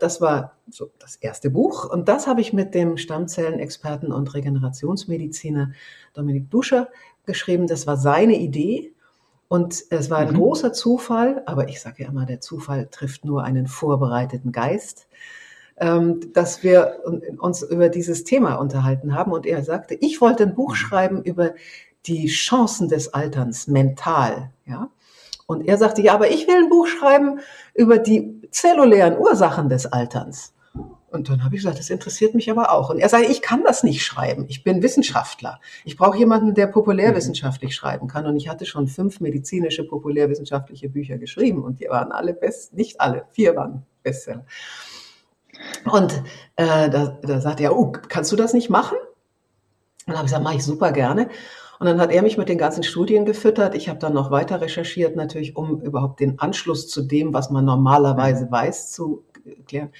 Das 0.00 0.20
war 0.20 0.56
so 0.68 0.90
das 0.98 1.14
erste 1.14 1.48
Buch 1.48 1.88
und 1.88 2.08
das 2.08 2.26
habe 2.26 2.40
ich 2.40 2.52
mit 2.52 2.74
dem 2.74 2.96
Stammzellenexperten 2.96 4.10
und 4.10 4.34
Regenerationsmediziner 4.34 5.72
Dominik 6.12 6.50
Duscher 6.50 6.88
geschrieben. 7.24 7.68
Das 7.68 7.86
war 7.86 7.98
seine 7.98 8.36
Idee 8.36 8.94
und 9.46 9.84
es 9.90 10.10
war 10.10 10.18
ein 10.18 10.32
mhm. 10.32 10.38
großer 10.38 10.72
Zufall, 10.72 11.42
aber 11.46 11.68
ich 11.68 11.80
sage 11.80 12.02
ja 12.02 12.08
immer, 12.08 12.26
der 12.26 12.40
Zufall 12.40 12.88
trifft 12.90 13.24
nur 13.24 13.44
einen 13.44 13.68
vorbereiteten 13.68 14.50
Geist. 14.50 15.06
Ähm, 15.78 16.32
dass 16.32 16.62
wir 16.62 17.02
uns 17.38 17.62
über 17.62 17.90
dieses 17.90 18.24
Thema 18.24 18.54
unterhalten 18.54 19.14
haben. 19.14 19.32
Und 19.32 19.44
er 19.44 19.62
sagte, 19.62 19.94
ich 19.94 20.22
wollte 20.22 20.44
ein 20.44 20.54
Buch 20.54 20.70
mhm. 20.70 20.76
schreiben 20.76 21.22
über 21.22 21.54
die 22.06 22.28
Chancen 22.28 22.88
des 22.88 23.12
Alterns 23.12 23.66
mental. 23.66 24.50
Ja? 24.64 24.90
Und 25.46 25.66
er 25.66 25.76
sagte, 25.76 26.02
ja, 26.02 26.14
aber 26.14 26.30
ich 26.30 26.48
will 26.48 26.56
ein 26.56 26.70
Buch 26.70 26.86
schreiben 26.86 27.40
über 27.74 27.98
die 27.98 28.40
zellulären 28.50 29.18
Ursachen 29.18 29.68
des 29.68 29.86
Alterns. 29.86 30.54
Und 31.08 31.28
dann 31.28 31.44
habe 31.44 31.54
ich 31.54 31.62
gesagt, 31.62 31.78
das 31.78 31.88
interessiert 31.88 32.34
mich 32.34 32.50
aber 32.50 32.72
auch. 32.72 32.90
Und 32.90 32.98
er 32.98 33.08
sagte, 33.08 33.30
ich 33.30 33.40
kann 33.40 33.62
das 33.62 33.82
nicht 33.82 34.02
schreiben. 34.02 34.44
Ich 34.48 34.64
bin 34.64 34.82
Wissenschaftler. 34.82 35.60
Ich 35.84 35.96
brauche 35.96 36.18
jemanden, 36.18 36.54
der 36.54 36.66
populärwissenschaftlich 36.66 37.74
schreiben 37.74 38.08
kann. 38.08 38.26
Und 38.26 38.36
ich 38.36 38.48
hatte 38.48 38.66
schon 38.66 38.88
fünf 38.88 39.20
medizinische 39.20 39.84
populärwissenschaftliche 39.84 40.88
Bücher 40.88 41.16
geschrieben. 41.16 41.62
Und 41.62 41.80
die 41.80 41.88
waren 41.88 42.12
alle 42.12 42.34
best, 42.34 42.74
nicht 42.74 43.00
alle, 43.00 43.24
vier 43.30 43.54
waren 43.56 43.86
Bestseller. 44.02 44.44
Und 45.90 46.22
äh, 46.56 46.90
da, 46.90 47.18
da 47.22 47.40
sagte 47.40 47.64
er, 47.64 47.76
oh, 47.76 47.92
kannst 47.92 48.32
du 48.32 48.36
das 48.36 48.52
nicht 48.52 48.70
machen? 48.70 48.98
Und 48.98 50.12
dann 50.12 50.16
habe 50.16 50.26
ich 50.26 50.30
gesagt, 50.30 50.44
mache 50.44 50.56
ich 50.56 50.64
super 50.64 50.92
gerne. 50.92 51.28
Und 51.78 51.86
dann 51.86 52.00
hat 52.00 52.10
er 52.10 52.22
mich 52.22 52.38
mit 52.38 52.48
den 52.48 52.58
ganzen 52.58 52.82
Studien 52.82 53.24
gefüttert. 53.24 53.74
Ich 53.74 53.88
habe 53.88 53.98
dann 53.98 54.14
noch 54.14 54.30
weiter 54.30 54.60
recherchiert, 54.60 55.16
natürlich, 55.16 55.56
um 55.56 55.80
überhaupt 55.82 56.20
den 56.20 56.38
Anschluss 56.38 56.88
zu 56.88 57.02
dem, 57.02 57.34
was 57.34 57.50
man 57.50 57.64
normalerweise 57.64 58.50
weiß, 58.50 58.92
zu 58.92 59.24
klären. 59.66 59.90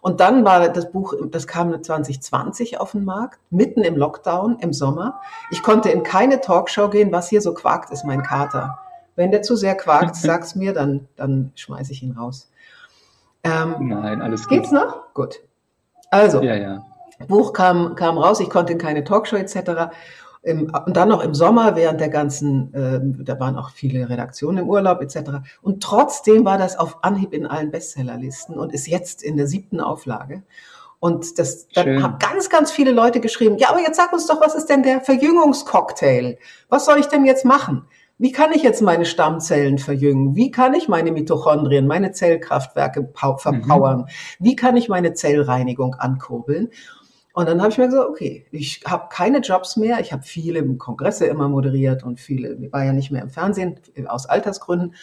Und 0.00 0.20
dann 0.20 0.44
war 0.44 0.68
das 0.68 0.92
Buch, 0.92 1.14
das 1.30 1.48
kam 1.48 1.82
2020 1.82 2.78
auf 2.78 2.92
den 2.92 3.04
Markt, 3.04 3.40
mitten 3.50 3.82
im 3.82 3.96
Lockdown 3.96 4.58
im 4.60 4.72
Sommer. 4.72 5.20
Ich 5.50 5.64
konnte 5.64 5.88
in 5.88 6.04
keine 6.04 6.40
Talkshow 6.40 6.88
gehen, 6.88 7.10
was 7.10 7.28
hier 7.28 7.40
so 7.40 7.54
quakt, 7.54 7.90
ist 7.90 8.04
mein 8.04 8.22
Kater. 8.22 8.78
Wenn 9.16 9.32
der 9.32 9.42
zu 9.42 9.56
sehr 9.56 9.74
quakt, 9.74 10.14
sag's 10.16 10.54
mir, 10.54 10.72
dann, 10.74 11.08
dann 11.16 11.50
schmeiße 11.56 11.90
ich 11.90 12.04
ihn 12.04 12.12
raus. 12.12 12.50
Ähm, 13.46 13.88
Nein, 13.88 14.22
alles 14.22 14.42
gut. 14.42 14.50
Geht's 14.50 14.72
noch? 14.72 15.12
Gut. 15.14 15.40
Also, 16.10 16.42
ja, 16.42 16.54
ja. 16.54 16.84
Buch 17.28 17.52
kam, 17.52 17.94
kam 17.94 18.18
raus, 18.18 18.40
ich 18.40 18.50
konnte 18.50 18.72
in 18.72 18.78
keine 18.78 19.04
Talkshow 19.04 19.36
etc. 19.36 19.92
Im, 20.42 20.72
und 20.86 20.96
dann 20.96 21.08
noch 21.08 21.22
im 21.22 21.34
Sommer 21.34 21.74
während 21.74 22.00
der 22.00 22.08
ganzen, 22.08 22.72
äh, 22.74 23.00
da 23.24 23.40
waren 23.40 23.56
auch 23.56 23.70
viele 23.70 24.08
Redaktionen 24.08 24.58
im 24.58 24.68
Urlaub 24.68 25.00
etc. 25.00 25.30
Und 25.62 25.82
trotzdem 25.82 26.44
war 26.44 26.58
das 26.58 26.78
auf 26.78 27.02
Anhieb 27.02 27.32
in 27.32 27.46
allen 27.46 27.70
Bestsellerlisten 27.70 28.56
und 28.56 28.72
ist 28.72 28.86
jetzt 28.86 29.22
in 29.22 29.36
der 29.36 29.46
siebten 29.46 29.80
Auflage. 29.80 30.42
Und 30.98 31.38
das, 31.38 31.68
dann 31.68 32.02
haben 32.02 32.18
ganz, 32.18 32.48
ganz 32.48 32.70
viele 32.70 32.90
Leute 32.90 33.20
geschrieben, 33.20 33.58
ja, 33.58 33.68
aber 33.68 33.80
jetzt 33.80 33.96
sag 33.96 34.12
uns 34.12 34.26
doch, 34.26 34.40
was 34.40 34.54
ist 34.54 34.66
denn 34.66 34.82
der 34.82 35.00
Verjüngungscocktail? 35.00 36.38
Was 36.68 36.86
soll 36.86 36.98
ich 36.98 37.06
denn 37.06 37.24
jetzt 37.26 37.44
machen? 37.44 37.86
Wie 38.18 38.32
kann 38.32 38.52
ich 38.52 38.62
jetzt 38.62 38.80
meine 38.80 39.04
Stammzellen 39.04 39.78
verjüngen? 39.78 40.36
Wie 40.36 40.50
kann 40.50 40.72
ich 40.74 40.88
meine 40.88 41.12
Mitochondrien, 41.12 41.86
meine 41.86 42.12
Zellkraftwerke 42.12 43.10
verpowern? 43.14 43.98
Mhm. 43.98 44.06
Wie 44.38 44.56
kann 44.56 44.76
ich 44.76 44.88
meine 44.88 45.12
Zellreinigung 45.12 45.94
ankurbeln? 45.94 46.70
Und 47.34 47.46
dann 47.46 47.60
habe 47.60 47.70
ich 47.70 47.76
mir 47.76 47.88
gesagt, 47.88 48.08
okay, 48.08 48.46
ich 48.50 48.80
habe 48.86 49.08
keine 49.10 49.40
Jobs 49.40 49.76
mehr. 49.76 50.00
Ich 50.00 50.14
habe 50.14 50.22
viele 50.22 50.64
Kongresse 50.76 51.26
immer 51.26 51.50
moderiert 51.50 52.02
und 52.02 52.18
viele, 52.18 52.54
ich 52.54 52.72
war 52.72 52.82
ja 52.82 52.94
nicht 52.94 53.10
mehr 53.10 53.20
im 53.20 53.28
Fernsehen 53.28 53.78
aus 54.06 54.24
Altersgründen. 54.24 54.94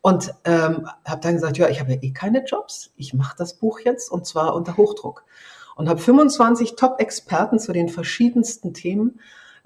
Und 0.00 0.32
ähm, 0.44 0.88
habe 1.04 1.20
dann 1.20 1.34
gesagt, 1.34 1.58
ja, 1.58 1.68
ich 1.68 1.80
habe 1.80 1.94
ja 1.94 1.98
eh 2.00 2.12
keine 2.12 2.44
Jobs. 2.44 2.92
Ich 2.94 3.14
mache 3.14 3.34
das 3.36 3.54
Buch 3.54 3.80
jetzt 3.80 4.12
und 4.12 4.24
zwar 4.24 4.54
unter 4.54 4.76
Hochdruck. 4.76 5.24
Und 5.74 5.88
habe 5.88 5.98
25 5.98 6.76
Top-Experten 6.76 7.58
zu 7.58 7.72
den 7.72 7.88
verschiedensten 7.88 8.72
Themen 8.72 9.18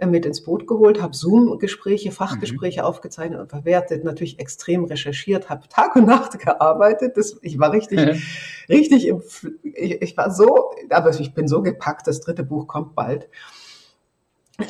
mit 0.06 0.24
ins 0.24 0.42
Boot 0.42 0.66
geholt, 0.68 1.02
habe 1.02 1.14
Zoom-Gespräche, 1.14 2.12
Fachgespräche 2.12 2.80
mhm. 2.80 2.87
aufgezeichnet 2.87 3.40
und 3.40 3.50
verwertet, 3.50 4.04
natürlich 4.04 4.38
extrem 4.38 4.84
recherchiert, 4.84 5.50
habe 5.50 5.68
Tag 5.68 5.96
und 5.96 6.06
Nacht 6.06 6.38
gearbeitet. 6.44 7.16
Das, 7.16 7.37
ich 7.42 7.58
war 7.58 7.72
richtig, 7.72 7.98
mhm. 7.98 8.22
richtig, 8.68 9.08
im, 9.08 9.22
ich, 9.62 10.00
ich 10.00 10.16
war 10.16 10.30
so, 10.30 10.70
aber 10.90 11.11
ich 11.11 11.34
bin 11.34 11.48
so 11.48 11.62
gepackt, 11.62 12.06
das 12.06 12.20
dritte 12.20 12.44
Buch 12.44 12.68
kommt 12.68 12.94
bald. 12.94 13.28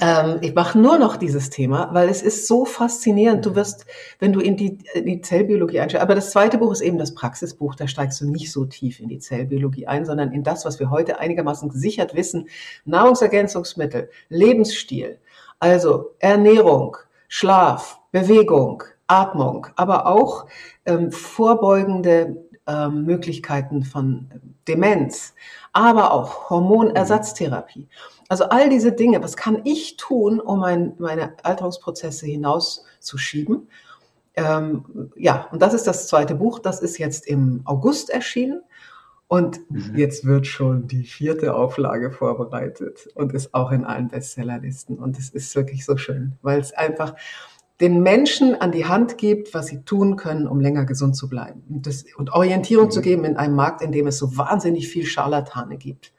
Ähm, 0.01 0.39
ich 0.43 0.55
mache 0.55 0.79
nur 0.79 0.99
noch 0.99 1.17
dieses 1.17 1.49
Thema, 1.49 1.89
weil 1.95 2.11
es 2.11 2.21
ist 2.21 2.47
so 2.47 2.67
faszinierend. 2.67 3.47
Du 3.47 3.55
wirst, 3.55 3.87
wenn 4.19 4.35
du 4.35 4.41
in 4.41 4.57
die, 4.57 4.79
in 4.95 5.07
die 5.07 5.23
Zellbiologie 5.23 5.81
einsteigst, 5.81 6.03
aber 6.03 6.15
das 6.15 6.31
zweite 6.31 6.59
Buch 6.59 6.73
ist 6.73 6.83
eben 6.83 6.99
das 6.99 7.15
Praxisbuch, 7.15 7.75
da 7.75 7.89
steigst 7.89 8.21
du 8.21 8.29
nicht 8.29 8.53
so 8.53 8.67
tief 8.67 9.01
in 9.01 9.09
die 9.09 9.19
Zellbiologie 9.19 9.87
ein, 9.87 10.05
sondern 10.05 10.33
in 10.33 10.45
das, 10.45 10.67
was 10.67 10.79
wir 10.79 10.91
heute 10.91 11.21
einigermaßen 11.21 11.71
gesichert 11.71 12.15
wissen. 12.15 12.49
Nahrungsergänzungsmittel, 12.85 14.11
Lebensstil, 14.29 15.19
also 15.59 16.11
Ernährung, 16.19 16.99
Schlaf, 17.29 17.99
Bewegung, 18.13 18.85
Atmung, 19.07 19.69
aber 19.77 20.07
auch 20.07 20.47
ähm, 20.85 21.11
vorbeugende 21.11 22.45
ähm, 22.67 23.05
Möglichkeiten 23.05 23.85
von 23.85 24.29
Demenz, 24.69 25.35
aber 25.73 26.13
auch 26.13 26.51
Hormonersatztherapie. 26.51 27.89
Also 28.29 28.45
all 28.45 28.69
diese 28.69 28.93
Dinge, 28.93 29.23
was 29.23 29.37
kann 29.37 29.63
ich 29.65 29.97
tun, 29.97 30.39
um 30.39 30.61
mein, 30.61 30.95
meine 30.99 31.33
Alterungsprozesse 31.43 32.27
hinauszuschieben? 32.27 33.69
Ähm, 34.35 35.11
ja, 35.17 35.49
und 35.51 35.63
das 35.63 35.75
ist 35.75 35.87
das 35.87 36.07
zweite 36.07 36.35
Buch. 36.35 36.59
Das 36.59 36.81
ist 36.81 36.99
jetzt 36.99 37.27
im 37.27 37.63
August 37.65 38.11
erschienen. 38.11 38.63
Und 39.29 39.71
mhm. 39.71 39.95
jetzt 39.95 40.25
wird 40.25 40.47
schon 40.47 40.87
die 40.87 41.05
vierte 41.05 41.55
Auflage 41.55 42.11
vorbereitet 42.11 43.09
und 43.15 43.35
ist 43.35 43.53
auch 43.53 43.73
in 43.73 43.85
allen 43.85 44.09
Bestsellerlisten. 44.09 44.99
Und 44.99 45.19
es 45.19 45.31
ist 45.31 45.55
wirklich 45.55 45.85
so 45.85 45.97
schön, 45.97 46.33
weil 46.41 46.61
es 46.61 46.73
einfach 46.73 47.15
den 47.81 48.03
Menschen 48.03 48.55
an 48.61 48.73
die 48.73 48.87
Hand 48.87 49.19
gibt, 49.19 49.55
was 49.55 49.67
sie 49.67 49.83
tun 49.83 50.17
können, 50.17 50.49
um 50.49 50.61
länger 50.61 50.85
gesund 50.85 51.15
zu 51.15 51.29
bleiben. 51.29 51.63
Und, 51.69 51.87
das, 51.87 52.05
und 52.17 52.33
Orientierung 52.33 52.87
mhm. 52.87 52.91
zu 52.91 53.01
geben 53.03 53.25
in 53.25 53.37
einem 53.37 53.55
Markt, 53.55 53.83
in 53.83 53.93
dem 53.93 54.07
es 54.07 54.19
so 54.19 54.37
wahnsinnig 54.37 54.89
viel 54.89 55.05
Scharlatane 55.05 55.77
gibt. 55.77 56.13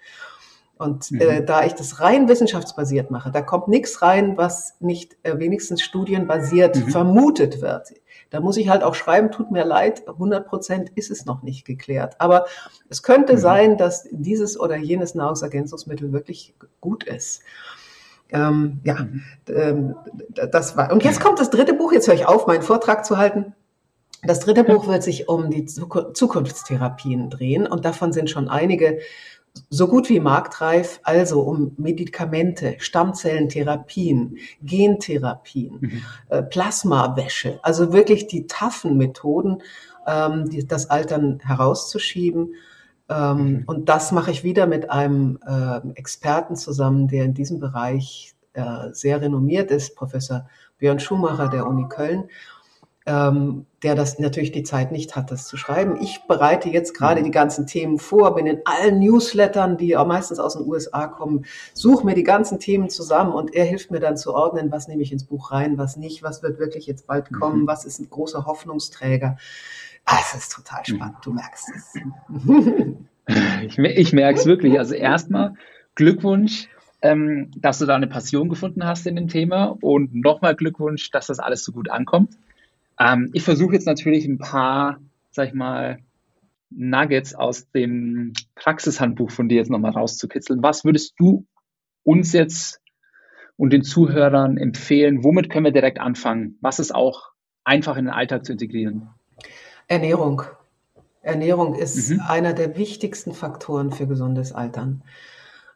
Und 0.80 1.12
mhm. 1.12 1.20
äh, 1.20 1.44
da 1.44 1.66
ich 1.66 1.74
das 1.74 2.00
rein 2.00 2.30
wissenschaftsbasiert 2.30 3.12
mache, 3.12 3.32
da 3.32 3.42
kommt 3.42 3.68
nichts 3.68 4.02
rein, 4.02 4.38
was 4.38 4.76
nicht 4.80 5.18
äh, 5.24 5.38
wenigstens 5.38 5.82
studienbasiert 5.82 6.78
mhm. 6.78 6.88
vermutet 6.88 7.62
wird. 7.62 7.90
Da 8.30 8.40
muss 8.40 8.56
ich 8.56 8.70
halt 8.70 8.84
auch 8.84 8.96
schreiben, 8.96 9.30
tut 9.30 9.52
mir 9.52 9.66
leid, 9.66 10.08
100 10.08 10.48
Prozent 10.48 10.90
ist 10.96 11.12
es 11.12 11.26
noch 11.26 11.44
nicht 11.44 11.66
geklärt. 11.66 12.16
Aber 12.20 12.46
es 12.88 13.04
könnte 13.04 13.34
mhm. 13.34 13.40
sein, 13.40 13.78
dass 13.78 14.08
dieses 14.10 14.58
oder 14.58 14.78
jenes 14.78 15.16
Nahrungsergänzungsmittel 15.16 16.14
wirklich 16.14 16.56
gut 16.80 17.04
ist. 17.04 17.42
Ähm, 18.32 18.80
ja, 18.86 18.94
mhm. 18.94 19.24
ähm, 19.50 19.96
das 20.30 20.78
war. 20.78 20.94
Und 20.94 21.04
jetzt 21.04 21.20
kommt 21.20 21.40
das 21.40 21.50
dritte 21.50 21.74
Buch. 21.74 21.92
Jetzt 21.92 22.08
höre 22.08 22.16
ich 22.16 22.26
auf, 22.26 22.48
meinen 22.48 22.62
Vortrag 22.62 23.06
zu 23.06 23.18
halten. 23.18 23.54
Das 24.24 24.40
dritte 24.40 24.64
Buch 24.64 24.88
wird 24.88 25.04
sich 25.04 25.28
um 25.28 25.50
die 25.50 25.66
Zukunftstherapien 25.66 27.30
drehen 27.30 27.68
und 27.68 27.84
davon 27.84 28.14
sind 28.14 28.30
schon 28.30 28.48
einige 28.50 29.00
so 29.70 29.88
gut 29.88 30.10
wie 30.10 30.20
marktreif, 30.20 31.00
also 31.04 31.42
um 31.42 31.74
Medikamente, 31.78 32.76
Stammzellentherapien, 32.80 34.38
Gentherapien, 34.62 35.78
mhm. 35.80 36.02
äh, 36.30 36.44
Plasmawäsche, 36.44 37.60
also 37.64 37.94
wirklich 37.94 38.28
die 38.28 38.48
taffen 38.48 38.98
Methoden, 38.98 39.62
ähm, 40.08 40.50
die, 40.50 40.68
das 40.68 40.90
Altern 40.90 41.40
herauszuschieben. 41.44 42.56
Ähm, 43.10 43.38
mhm. 43.38 43.64
Und 43.66 43.90
das 43.90 44.12
mache 44.12 44.32
ich 44.32 44.44
wieder 44.44 44.68
mit 44.68 44.90
einem 44.90 45.40
äh, 45.46 45.80
Experten 45.96 46.56
zusammen, 46.56 47.08
der 47.08 47.26
in 47.26 47.34
diesem 47.34 47.60
Bereich 47.60 48.34
äh, 48.54 48.90
sehr 48.92 49.22
renommiert 49.22 49.72
ist, 49.72 49.96
Professor 49.96 50.48
Björn 50.78 51.00
Schumacher 51.00 51.50
der 51.50 51.68
Uni 51.68 51.88
Köln 51.90 52.30
ähm, 53.06 53.66
der 53.82 53.96
das 53.96 54.20
natürlich 54.20 54.52
die 54.52 54.64
Zeit 54.64 54.92
nicht 54.92 55.16
hat, 55.16 55.32
das 55.32 55.48
zu 55.48 55.58
schreiben. 55.58 55.98
Ich 56.02 56.22
bereite 56.28 56.70
jetzt 56.70 56.94
gerade 56.94 57.22
mhm. 57.22 57.26
die 57.26 57.32
ganzen 57.32 57.66
Themen 57.66 57.98
vor, 57.98 58.36
bin 58.36 58.46
in 58.46 58.62
allen 58.66 59.00
Newslettern, 59.00 59.78
die 59.78 59.96
auch 59.96 60.06
meistens 60.06 60.40
aus 60.40 60.54
den 60.54 60.68
USA 60.68 61.08
kommen, 61.08 61.46
suche 61.74 62.06
mir 62.06 62.14
die 62.14 62.24
ganzen 62.24 62.60
Themen 62.60 62.90
zusammen 62.90 63.34
und 63.34 63.54
er 63.56 63.66
hilft 63.66 63.90
mir 63.90 64.00
dann 64.00 64.18
zu 64.18 64.34
ordnen, 64.34 64.72
was 64.72 64.88
nehme 64.88 65.02
ich 65.02 65.12
ins 65.12 65.24
Buch 65.24 65.52
rein, 65.52 65.78
was 65.78 65.98
nicht, 65.98 66.24
was 66.24 66.44
wird 66.44 66.60
wirklich 66.60 66.88
jetzt 66.88 67.08
bald 67.08 67.32
mhm. 67.32 67.40
kommen, 67.40 67.68
was 67.68 67.86
ist 67.86 68.00
ein 68.00 68.10
großer 68.10 68.46
Hoffnungsträger. 68.46 69.38
Ah, 70.06 70.18
es 70.22 70.36
ist 70.36 70.52
total 70.52 70.82
mhm. 70.88 70.96
spannend, 70.96 71.18
du 71.24 71.34
merkst 71.34 71.70
es. 71.76 71.94
ich, 73.68 73.80
ich 73.80 74.14
merke 74.14 74.40
es 74.40 74.46
wirklich. 74.46 74.78
Also 74.78 74.94
erstmal 74.94 75.54
Glückwunsch 75.96 76.68
ähm, 77.02 77.52
dass 77.56 77.80
du 77.80 77.86
da 77.86 77.96
eine 77.96 78.08
Passion 78.08 78.50
gefunden 78.50 78.86
hast 78.86 79.08
in 79.08 79.16
dem 79.16 79.28
Thema 79.28 79.78
und 79.82 80.14
nochmal 80.16 80.56
Glückwunsch, 80.56 81.12
dass 81.12 81.28
das 81.28 81.40
alles 81.40 81.64
so 81.64 81.72
gut 81.72 81.90
ankommt. 81.90 82.36
Ähm, 83.00 83.30
ich 83.34 83.44
versuche 83.44 83.74
jetzt 83.74 83.86
natürlich 83.86 84.26
ein 84.26 84.38
paar, 84.38 85.00
sag 85.32 85.48
ich 85.48 85.54
mal, 85.54 86.00
Nuggets 86.70 87.34
aus 87.34 87.70
dem 87.72 88.34
Praxishandbuch 88.56 89.32
von 89.32 89.50
dir 89.50 89.58
jetzt 89.58 89.72
nochmal 89.72 89.92
rauszukitzeln. 89.92 90.62
Was 90.62 90.86
würdest 90.86 91.14
du 91.18 91.46
uns 92.04 92.34
jetzt 92.34 92.80
und 93.58 93.72
den 93.72 93.84
Zuhörern 93.84 94.58
empfehlen? 94.58 95.24
Womit 95.24 95.50
können 95.50 95.66
wir 95.66 95.72
direkt 95.72 96.00
anfangen? 96.00 96.58
Was 96.62 96.80
ist 96.80 96.94
auch 96.94 97.32
einfach 97.64 97.98
in 97.98 98.06
den 98.06 98.14
Alltag 98.14 98.46
zu 98.46 98.52
integrieren? 98.52 99.10
Ernährung. 99.88 100.44
Ernährung 101.22 101.76
ist 101.76 102.12
mhm. 102.12 102.22
einer 102.22 102.54
der 102.54 102.78
wichtigsten 102.78 103.34
Faktoren 103.34 103.92
für 103.92 104.08
gesundes 104.08 104.54
Altern. 104.54 105.04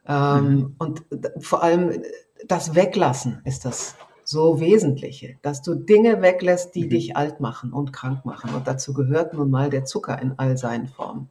Ähm, 0.08 0.46
mhm. 0.46 0.76
Und 0.78 1.06
vor 1.40 1.64
allem 1.64 2.04
das 2.48 2.76
Weglassen 2.76 3.42
ist 3.46 3.66
das 3.66 3.96
so 4.26 4.60
Wesentliche, 4.60 5.38
dass 5.42 5.62
du 5.62 5.76
Dinge 5.76 6.22
weglässt, 6.22 6.76
die 6.76 6.86
mhm. 6.86 6.90
dich 6.90 7.18
alt 7.18 7.40
machen 7.40 7.74
und 7.74 7.94
krank 7.94 8.26
machen. 8.26 8.54
Und 8.56 8.68
dazu 8.68 8.94
gehört 8.94 9.34
nun 9.34 9.50
mal 9.50 9.70
der 9.70 9.86
Zucker 9.86 10.22
in 10.22 10.34
all 10.38 10.58
seinen 10.58 10.88
Formen. 10.88 11.30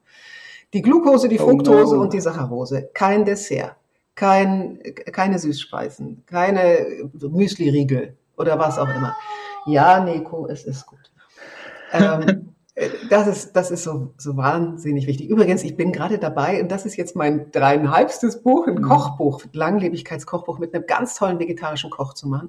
Die 0.73 0.83
Glucose, 0.83 1.29
die 1.29 1.39
Fructose 1.39 1.95
oh 1.95 1.97
no. 1.97 2.03
und 2.03 2.13
die 2.13 2.21
Saccharose. 2.21 2.91
Kein 2.95 3.25
Dessert, 3.25 3.77
kein, 4.15 4.81
keine 5.13 5.39
Süßspeisen, 5.39 6.25
keine 6.27 7.11
Müsli-Riegel 7.13 8.17
oder 8.37 8.59
was 8.59 8.79
auch 8.79 8.89
immer. 8.89 9.15
Ja, 9.67 10.03
Nico, 10.03 10.47
es 10.47 10.65
ist 10.65 10.87
gut. 10.87 11.11
ähm, 11.93 12.23
äh, 12.23 12.37
das 13.11 13.27
ist, 13.27 13.53
das 13.53 13.71
ist 13.71 13.83
so, 13.83 14.15
so 14.17 14.37
wahnsinnig 14.39 15.07
wichtig. 15.07 15.29
Übrigens, 15.29 15.63
ich 15.63 15.77
bin 15.77 15.93
gerade 15.93 16.19
dabei, 16.19 16.63
und 16.63 16.71
das 16.71 16.87
ist 16.87 16.97
jetzt 16.97 17.15
mein 17.15 17.51
dreieinhalbstes 17.51 18.43
Buch, 18.43 18.67
ein 18.67 18.77
mhm. 18.77 18.83
Kochbuch, 18.83 19.43
Langlebigkeitskochbuch 19.53 20.59
mit 20.59 20.75
einem 20.75 20.87
ganz 20.87 21.15
tollen 21.15 21.39
vegetarischen 21.39 21.91
Koch 21.91 22.15
zu 22.15 22.29
machen. 22.29 22.49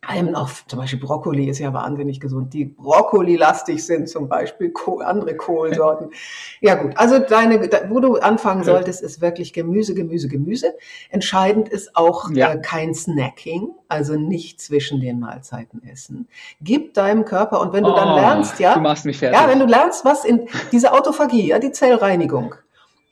einem 0.02 0.34
auch, 0.36 0.50
zum 0.68 0.80
Beispiel 0.80 1.00
Brokkoli 1.00 1.50
ist 1.50 1.60
ja 1.60 1.74
wahnsinnig 1.74 2.20
gesund, 2.20 2.54
die 2.54 2.66
Brokkoli-lastig 2.66 3.86
sind 3.86 4.08
zum 4.08 4.30
Beispiel, 4.30 4.74
andere 5.04 5.36
Kohlsorten. 5.36 6.10
Ja 6.62 6.76
gut, 6.76 6.97
also 6.97 7.20
deine, 7.20 7.70
wo 7.89 8.02
du 8.02 8.18
anfangen 8.18 8.64
solltest, 8.64 9.02
ist 9.02 9.22
wirklich 9.22 9.54
Gemüse, 9.54 9.93
Gemüse, 9.93 10.28
Gemüse. 10.28 10.74
Entscheidend 11.10 11.70
ist 11.70 11.95
auch 11.95 12.30
ja. 12.32 12.52
äh, 12.52 12.62
kein 12.62 12.93
Snacking, 12.93 13.70
also 13.88 14.16
nicht 14.16 14.60
zwischen 14.60 15.00
den 15.00 15.22
Mahlzeiten 15.22 15.82
essen. 15.84 16.28
Gib 16.60 16.95
deinem 16.95 17.24
Körper, 17.24 17.62
und 17.62 17.72
wenn 17.72 17.86
du 17.86 17.93
oh, 17.93 17.95
dann 17.95 18.16
lernst, 18.16 18.60
ja, 18.60 18.74
du 18.74 18.82
machst 18.82 19.06
mich 19.06 19.20
fertig. 19.20 19.39
ja, 19.39 19.47
wenn 19.47 19.60
du 19.60 19.66
lernst, 19.66 20.04
was 20.04 20.26
in 20.26 20.50
diese 20.74 20.91
Autophagie, 20.91 21.47
ja, 21.47 21.60
die 21.60 21.72
Zellreinigung, 21.72 22.56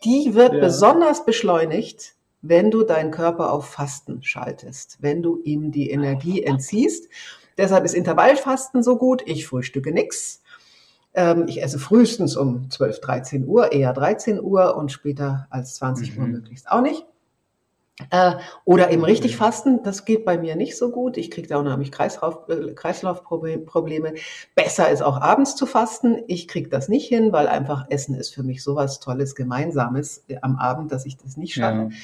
die 0.03 0.33
wird 0.33 0.53
ja. 0.53 0.59
besonders 0.59 1.25
beschleunigt, 1.25 2.16
wenn 2.49 2.71
du 2.71 2.83
deinen 2.83 3.11
Körper 3.11 3.51
auf 3.51 3.69
Fasten 3.69 4.23
schaltest, 4.23 4.97
wenn 5.01 5.21
du 5.21 5.41
ihm 5.43 5.71
die 5.71 5.89
Energie 5.89 6.43
entziehst. 6.43 7.09
Deshalb 7.57 7.85
ist 7.85 7.93
Intervallfasten 7.93 8.83
so 8.83 8.97
gut. 8.97 9.23
Ich 9.25 9.47
frühstücke 9.47 9.91
nix. 9.91 10.41
Ähm, 11.13 11.45
ich 11.47 11.61
esse 11.63 11.79
frühestens 11.79 12.35
um 12.35 12.69
12, 12.69 13.01
13 13.01 13.47
Uhr, 13.47 13.71
eher 13.71 13.93
13 13.93 14.39
Uhr 14.41 14.75
und 14.75 14.91
später 14.91 15.47
als 15.49 15.75
20 15.75 16.15
mhm. 16.15 16.21
Uhr 16.21 16.27
möglichst 16.27 16.69
auch 16.69 16.81
nicht. 16.81 17.05
Äh, 18.11 18.33
oder 18.63 18.91
eben 18.91 19.03
richtig 19.03 19.33
mhm. 19.33 19.37
fasten, 19.37 19.83
das 19.83 20.05
geht 20.05 20.23
bei 20.23 20.37
mir 20.37 20.55
nicht 20.55 20.77
so 20.77 20.91
gut. 20.91 21.17
Ich 21.17 21.31
kriege 21.31 21.47
da 21.47 21.57
unheimlich 21.57 21.91
Kreislauf, 21.91 22.47
äh, 22.47 22.73
Kreislaufprobleme. 22.73 24.13
Besser 24.53 24.89
ist 24.89 25.01
auch 25.01 25.19
abends 25.19 25.55
zu 25.55 25.65
fasten. 25.65 26.23
Ich 26.27 26.47
kriege 26.47 26.69
das 26.69 26.89
nicht 26.89 27.07
hin, 27.07 27.31
weil 27.31 27.47
einfach 27.47 27.87
Essen 27.89 28.13
ist 28.13 28.35
für 28.35 28.43
mich 28.43 28.63
sowas 28.63 28.99
Tolles, 28.99 29.33
Gemeinsames 29.33 30.23
äh, 30.27 30.37
am 30.43 30.57
Abend, 30.57 30.91
dass 30.91 31.07
ich 31.07 31.17
das 31.17 31.37
nicht 31.37 31.55
schaffe. 31.55 31.89
Ja. 31.91 31.97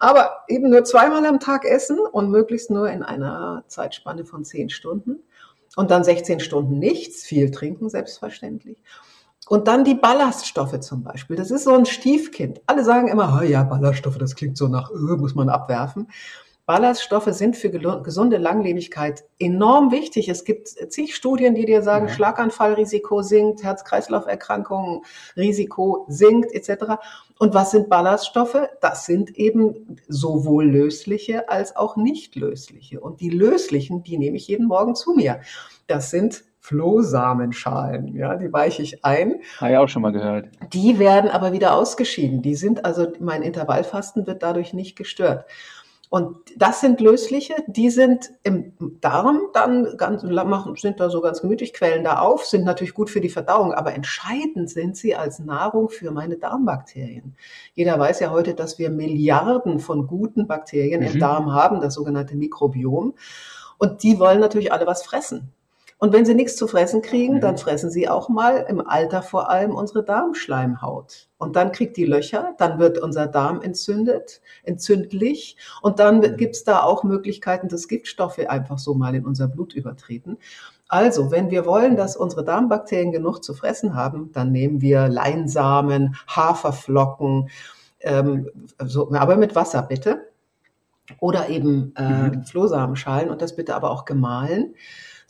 Aber 0.00 0.44
eben 0.48 0.70
nur 0.70 0.84
zweimal 0.84 1.24
am 1.24 1.40
Tag 1.40 1.64
essen 1.64 1.98
und 1.98 2.30
möglichst 2.30 2.70
nur 2.70 2.90
in 2.90 3.02
einer 3.02 3.64
Zeitspanne 3.68 4.24
von 4.24 4.44
zehn 4.44 4.70
Stunden. 4.70 5.20
Und 5.76 5.92
dann 5.92 6.02
16 6.02 6.40
Stunden 6.40 6.78
nichts, 6.78 7.24
viel 7.24 7.50
trinken 7.52 7.88
selbstverständlich. 7.88 8.78
Und 9.48 9.66
dann 9.66 9.84
die 9.84 9.94
Ballaststoffe 9.94 10.78
zum 10.80 11.02
Beispiel. 11.02 11.36
Das 11.36 11.50
ist 11.50 11.64
so 11.64 11.74
ein 11.74 11.86
Stiefkind. 11.86 12.60
Alle 12.66 12.84
sagen 12.84 13.08
immer, 13.08 13.40
oh 13.40 13.44
ja, 13.44 13.62
Ballaststoffe, 13.62 14.18
das 14.18 14.34
klingt 14.34 14.58
so 14.58 14.68
nach, 14.68 14.90
öh, 14.90 15.16
muss 15.16 15.34
man 15.34 15.48
abwerfen. 15.48 16.08
Ballaststoffe 16.66 17.32
sind 17.32 17.56
für 17.56 17.70
gesunde 17.70 18.36
Langlebigkeit 18.36 19.24
enorm 19.38 19.90
wichtig. 19.90 20.28
Es 20.28 20.44
gibt 20.44 20.68
zig 20.68 21.16
Studien, 21.16 21.54
die 21.54 21.64
dir 21.64 21.80
sagen, 21.80 22.08
ja. 22.08 22.12
Schlaganfallrisiko 22.12 23.22
sinkt, 23.22 23.62
Herz-Kreislauf-Erkrankungen, 23.62 25.00
Risiko 25.34 26.04
sinkt, 26.08 26.52
etc. 26.52 26.96
Und 27.38 27.54
was 27.54 27.70
sind 27.70 27.88
Ballaststoffe? 27.88 28.68
Das 28.82 29.06
sind 29.06 29.34
eben 29.38 29.96
sowohl 30.08 30.66
lösliche 30.66 31.48
als 31.48 31.74
auch 31.74 31.96
nicht 31.96 32.36
lösliche. 32.36 33.00
Und 33.00 33.22
die 33.22 33.30
löslichen, 33.30 34.02
die 34.02 34.18
nehme 34.18 34.36
ich 34.36 34.48
jeden 34.48 34.66
Morgen 34.66 34.94
zu 34.94 35.14
mir. 35.14 35.40
Das 35.86 36.10
sind 36.10 36.44
Flohsamenschalen, 36.68 38.14
ja, 38.14 38.36
die 38.36 38.52
weiche 38.52 38.82
ich 38.82 39.02
ein. 39.02 39.40
Habe 39.58 39.72
ich 39.72 39.78
auch 39.78 39.88
schon 39.88 40.02
mal 40.02 40.12
gehört. 40.12 40.50
Die 40.74 40.98
werden 40.98 41.30
aber 41.30 41.52
wieder 41.52 41.74
ausgeschieden. 41.74 42.42
Die 42.42 42.56
sind 42.56 42.84
also, 42.84 43.06
mein 43.20 43.42
Intervallfasten 43.42 44.26
wird 44.26 44.42
dadurch 44.42 44.74
nicht 44.74 44.94
gestört. 44.94 45.46
Und 46.10 46.36
das 46.56 46.82
sind 46.82 47.00
lösliche, 47.00 47.54
die 47.68 47.88
sind 47.88 48.30
im 48.42 48.72
Darm 49.00 49.40
dann 49.54 49.96
ganz, 49.96 50.22
machen, 50.22 50.74
sind 50.76 51.00
da 51.00 51.08
so 51.08 51.22
ganz 51.22 51.40
gemütlich, 51.40 51.72
quellen 51.72 52.04
da 52.04 52.18
auf, 52.18 52.44
sind 52.44 52.64
natürlich 52.64 52.92
gut 52.92 53.08
für 53.08 53.22
die 53.22 53.28
Verdauung, 53.30 53.72
aber 53.72 53.94
entscheidend 53.94 54.68
sind 54.68 54.96
sie 54.96 55.14
als 55.14 55.38
Nahrung 55.38 55.88
für 55.88 56.10
meine 56.10 56.36
Darmbakterien. 56.36 57.34
Jeder 57.74 57.98
weiß 57.98 58.20
ja 58.20 58.30
heute, 58.30 58.54
dass 58.54 58.78
wir 58.78 58.90
Milliarden 58.90 59.80
von 59.80 60.06
guten 60.06 60.46
Bakterien 60.46 61.00
mhm. 61.00 61.06
im 61.08 61.18
Darm 61.18 61.52
haben, 61.52 61.80
das 61.80 61.94
sogenannte 61.94 62.36
Mikrobiom. 62.36 63.14
Und 63.78 64.02
die 64.02 64.18
wollen 64.18 64.40
natürlich 64.40 64.72
alle 64.72 64.86
was 64.86 65.02
fressen. 65.02 65.52
Und 66.00 66.12
wenn 66.12 66.24
sie 66.24 66.34
nichts 66.34 66.54
zu 66.54 66.68
fressen 66.68 67.02
kriegen, 67.02 67.34
mhm. 67.34 67.40
dann 67.40 67.58
fressen 67.58 67.90
sie 67.90 68.08
auch 68.08 68.28
mal 68.28 68.64
im 68.68 68.86
Alter 68.86 69.20
vor 69.20 69.50
allem 69.50 69.74
unsere 69.74 70.04
Darmschleimhaut. 70.04 71.28
Und 71.38 71.56
dann 71.56 71.72
kriegt 71.72 71.96
die 71.96 72.04
Löcher, 72.04 72.54
dann 72.58 72.78
wird 72.78 72.98
unser 72.98 73.26
Darm 73.26 73.60
entzündet, 73.60 74.40
entzündlich. 74.62 75.56
Und 75.82 75.98
dann 75.98 76.18
mhm. 76.18 76.36
gibt's 76.36 76.62
da 76.62 76.82
auch 76.82 77.02
Möglichkeiten, 77.02 77.68
dass 77.68 77.88
Giftstoffe 77.88 78.38
einfach 78.38 78.78
so 78.78 78.94
mal 78.94 79.14
in 79.16 79.26
unser 79.26 79.48
Blut 79.48 79.74
übertreten. 79.74 80.38
Also, 80.86 81.32
wenn 81.32 81.50
wir 81.50 81.66
wollen, 81.66 81.96
dass 81.96 82.16
unsere 82.16 82.44
Darmbakterien 82.44 83.12
genug 83.12 83.42
zu 83.42 83.52
fressen 83.52 83.94
haben, 83.94 84.30
dann 84.32 84.52
nehmen 84.52 84.80
wir 84.80 85.08
Leinsamen, 85.08 86.16
Haferflocken, 86.28 87.50
ähm, 88.00 88.48
so, 88.84 89.12
aber 89.12 89.36
mit 89.36 89.54
Wasser 89.54 89.82
bitte. 89.82 90.28
Oder 91.20 91.48
eben 91.48 91.94
äh, 91.96 92.28
mhm. 92.28 92.44
Flohsamenschalen 92.44 93.30
und 93.30 93.42
das 93.42 93.56
bitte 93.56 93.74
aber 93.74 93.90
auch 93.90 94.04
gemahlen 94.04 94.74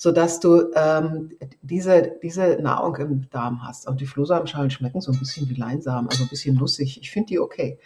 so 0.00 0.12
dass 0.12 0.38
du 0.38 0.70
ähm, 0.76 1.32
diese, 1.60 2.12
diese 2.22 2.58
Nahrung 2.62 2.96
im 2.96 3.30
Darm 3.30 3.66
hast. 3.66 3.88
Und 3.88 4.00
die 4.00 4.06
Flohsamenschalen 4.06 4.70
schmecken 4.70 5.00
so 5.00 5.10
ein 5.10 5.18
bisschen 5.18 5.50
wie 5.50 5.54
Leinsamen, 5.54 6.08
also 6.08 6.22
ein 6.22 6.28
bisschen 6.28 6.54
nussig. 6.54 7.00
Ich 7.02 7.10
finde 7.10 7.26
die 7.26 7.40
okay. 7.40 7.80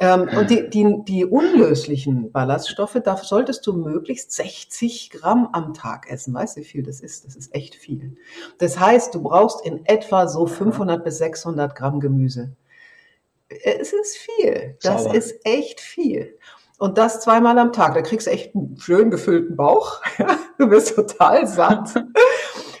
Ähm, 0.00 0.28
und 0.36 0.50
die, 0.50 0.68
die, 0.68 0.96
die 1.06 1.24
unlöslichen 1.24 2.32
Ballaststoffe, 2.32 2.98
da 3.04 3.16
solltest 3.16 3.64
du 3.68 3.72
möglichst 3.72 4.32
60 4.32 5.10
Gramm 5.10 5.48
am 5.52 5.74
Tag 5.74 6.10
essen. 6.10 6.34
Weißt 6.34 6.56
du, 6.56 6.60
wie 6.62 6.64
viel 6.64 6.82
das 6.82 6.98
ist? 7.00 7.24
Das 7.24 7.36
ist 7.36 7.54
echt 7.54 7.76
viel. 7.76 8.16
Das 8.58 8.80
heißt, 8.80 9.14
du 9.14 9.22
brauchst 9.22 9.64
in 9.64 9.86
etwa 9.86 10.26
so 10.26 10.44
500 10.46 11.04
bis 11.04 11.18
600 11.18 11.72
Gramm 11.76 12.00
Gemüse. 12.00 12.56
Es 13.48 13.92
ist 13.92 14.16
viel. 14.16 14.76
Das 14.82 15.04
Sauer. 15.04 15.14
ist 15.14 15.36
echt 15.44 15.80
viel. 15.80 16.36
Und 16.78 16.96
das 16.96 17.20
zweimal 17.20 17.58
am 17.58 17.72
Tag. 17.72 17.94
Da 17.94 18.02
kriegst 18.02 18.28
du 18.28 18.30
echt 18.30 18.54
einen 18.54 18.78
schön 18.78 19.10
gefüllten 19.10 19.56
Bauch. 19.56 20.00
du 20.58 20.70
wirst 20.70 20.94
total 20.94 21.46
satt. 21.46 22.04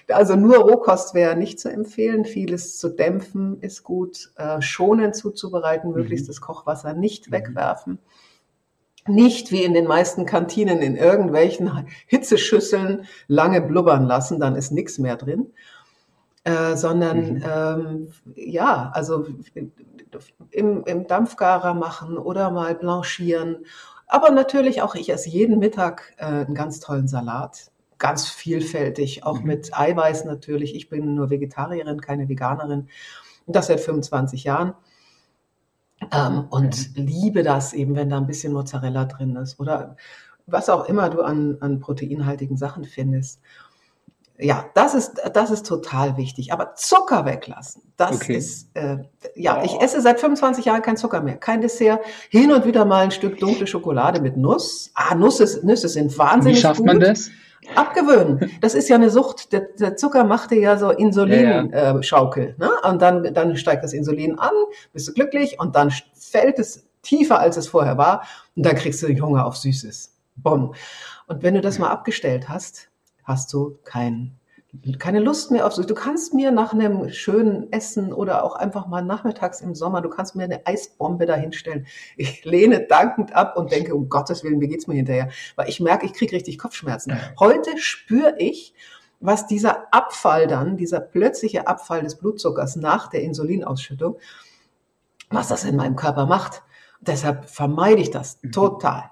Also 0.08 0.36
nur 0.36 0.58
Rohkost 0.58 1.14
wäre 1.14 1.36
nicht 1.36 1.58
zu 1.58 1.68
empfehlen. 1.68 2.24
Vieles 2.24 2.78
zu 2.78 2.90
dämpfen 2.90 3.60
ist 3.60 3.82
gut. 3.82 4.30
Äh, 4.36 4.62
schonend 4.62 5.16
zuzubereiten, 5.16 5.92
möglichst 5.92 6.26
mhm. 6.26 6.28
das 6.28 6.40
Kochwasser 6.40 6.94
nicht 6.94 7.28
mhm. 7.28 7.32
wegwerfen. 7.32 7.98
Nicht 9.08 9.50
wie 9.50 9.64
in 9.64 9.74
den 9.74 9.86
meisten 9.86 10.26
Kantinen 10.26 10.80
in 10.80 10.94
irgendwelchen 10.94 11.86
Hitzeschüsseln 12.06 13.06
lange 13.26 13.60
blubbern 13.62 14.04
lassen, 14.04 14.38
dann 14.38 14.54
ist 14.54 14.70
nichts 14.70 14.98
mehr 14.98 15.16
drin. 15.16 15.46
Äh, 16.44 16.76
sondern 16.76 17.34
mhm. 17.34 17.44
ähm, 17.44 18.08
ja, 18.36 18.90
also 18.94 19.26
im, 20.50 20.84
im 20.84 21.06
Dampfgarer 21.06 21.74
machen 21.74 22.18
oder 22.18 22.50
mal 22.50 22.74
blanchieren. 22.74 23.64
Aber 24.06 24.30
natürlich 24.30 24.82
auch, 24.82 24.94
ich 24.94 25.10
esse 25.10 25.28
jeden 25.28 25.58
Mittag 25.58 26.14
äh, 26.16 26.24
einen 26.24 26.54
ganz 26.54 26.80
tollen 26.80 27.08
Salat. 27.08 27.70
Ganz 27.98 28.28
vielfältig, 28.28 29.24
auch 29.24 29.40
mhm. 29.40 29.46
mit 29.46 29.78
Eiweiß 29.78 30.24
natürlich. 30.24 30.74
Ich 30.74 30.88
bin 30.88 31.14
nur 31.14 31.30
Vegetarierin, 31.30 32.00
keine 32.00 32.28
Veganerin. 32.28 32.88
Und 33.46 33.56
das 33.56 33.66
seit 33.66 33.80
25 33.80 34.44
Jahren. 34.44 34.74
Ähm, 36.12 36.46
und 36.50 36.96
mhm. 36.96 37.06
liebe 37.06 37.42
das 37.42 37.72
eben, 37.72 37.96
wenn 37.96 38.10
da 38.10 38.18
ein 38.18 38.26
bisschen 38.26 38.52
Mozzarella 38.52 39.04
drin 39.04 39.36
ist 39.36 39.58
oder 39.58 39.96
was 40.46 40.70
auch 40.70 40.88
immer 40.88 41.10
du 41.10 41.22
an, 41.22 41.58
an 41.60 41.80
proteinhaltigen 41.80 42.56
Sachen 42.56 42.84
findest 42.84 43.40
ja, 44.40 44.66
das 44.74 44.94
ist, 44.94 45.20
das 45.32 45.50
ist 45.50 45.66
total 45.66 46.16
wichtig. 46.16 46.52
Aber 46.52 46.74
Zucker 46.76 47.24
weglassen, 47.24 47.82
das 47.96 48.16
okay. 48.16 48.36
ist, 48.36 48.68
äh, 48.74 48.98
ja, 49.34 49.60
oh. 49.60 49.64
ich 49.64 49.80
esse 49.80 50.00
seit 50.00 50.20
25 50.20 50.64
Jahren 50.64 50.82
kein 50.82 50.96
Zucker 50.96 51.20
mehr, 51.20 51.36
kein 51.36 51.60
Dessert. 51.60 52.00
Hin 52.30 52.52
und 52.52 52.64
wieder 52.64 52.84
mal 52.84 53.02
ein 53.02 53.10
Stück 53.10 53.38
dunkle 53.38 53.66
Schokolade 53.66 54.20
mit 54.20 54.36
Nuss. 54.36 54.92
Ah, 54.94 55.16
Nüsse, 55.16 55.66
Nüsse 55.66 55.88
sind 55.88 56.16
wahnsinnig 56.16 56.58
Wie 56.58 56.60
schafft 56.60 56.78
gut. 56.78 56.86
man 56.86 57.00
das? 57.00 57.30
Abgewöhnen. 57.74 58.50
Das 58.60 58.74
ist 58.74 58.88
ja 58.88 58.94
eine 58.94 59.10
Sucht. 59.10 59.52
Der, 59.52 59.62
der 59.78 59.96
Zucker 59.96 60.22
macht 60.22 60.52
dir 60.52 60.60
ja 60.60 60.76
so 60.76 60.90
Insulin-Schaukel. 60.90 62.54
Ja, 62.58 62.66
ja. 62.66 62.72
äh, 62.72 62.82
ne? 62.82 62.90
Und 62.90 63.02
dann, 63.02 63.34
dann 63.34 63.56
steigt 63.56 63.82
das 63.82 63.92
Insulin 63.92 64.38
an, 64.38 64.52
bist 64.92 65.08
du 65.08 65.12
glücklich 65.12 65.58
und 65.58 65.74
dann 65.74 65.92
fällt 66.14 66.60
es 66.60 66.86
tiefer, 67.02 67.40
als 67.40 67.56
es 67.56 67.66
vorher 67.66 67.98
war. 67.98 68.22
Und 68.54 68.64
dann 68.64 68.76
kriegst 68.76 69.02
du 69.02 69.08
den 69.08 69.20
Hunger 69.20 69.44
auf 69.44 69.56
Süßes. 69.56 70.14
Bumm. 70.36 70.74
Und 71.26 71.42
wenn 71.42 71.54
du 71.54 71.60
das 71.60 71.78
mal 71.78 71.90
abgestellt 71.90 72.48
hast, 72.48 72.87
hast 73.28 73.52
du 73.52 73.78
keinen 73.84 74.38
keine 74.98 75.20
Lust 75.20 75.50
mehr 75.50 75.66
auf 75.66 75.72
so. 75.72 75.82
Du 75.82 75.94
kannst 75.94 76.34
mir 76.34 76.50
nach 76.50 76.72
einem 76.72 77.10
schönen 77.10 77.72
Essen 77.72 78.12
oder 78.12 78.44
auch 78.44 78.54
einfach 78.54 78.86
mal 78.86 79.02
nachmittags 79.02 79.60
im 79.60 79.74
Sommer, 79.74 80.02
du 80.02 80.10
kannst 80.10 80.36
mir 80.36 80.44
eine 80.44 80.66
Eisbombe 80.66 81.24
dahinstellen. 81.24 81.86
Ich 82.16 82.44
lehne 82.44 82.86
dankend 82.86 83.34
ab 83.34 83.56
und 83.56 83.72
denke, 83.72 83.94
um 83.94 84.08
Gottes 84.08 84.44
Willen, 84.44 84.60
wie 84.60 84.68
geht's 84.68 84.86
mir 84.86 84.94
hinterher? 84.94 85.30
Weil 85.56 85.68
ich 85.68 85.80
merke, 85.80 86.04
ich 86.04 86.12
kriege 86.12 86.36
richtig 86.36 86.58
Kopfschmerzen. 86.58 87.18
Heute 87.38 87.78
spüre 87.78 88.34
ich, 88.38 88.74
was 89.20 89.46
dieser 89.46 89.92
Abfall 89.92 90.46
dann, 90.46 90.76
dieser 90.76 91.00
plötzliche 91.00 91.66
Abfall 91.66 92.02
des 92.02 92.16
Blutzuckers 92.16 92.76
nach 92.76 93.08
der 93.08 93.22
Insulinausschüttung, 93.22 94.18
was 95.30 95.48
das 95.48 95.64
in 95.64 95.76
meinem 95.76 95.96
Körper 95.96 96.26
macht. 96.26 96.62
Deshalb 97.00 97.48
vermeide 97.48 98.02
ich 98.02 98.10
das 98.10 98.38
mhm. 98.42 98.52
total. 98.52 99.10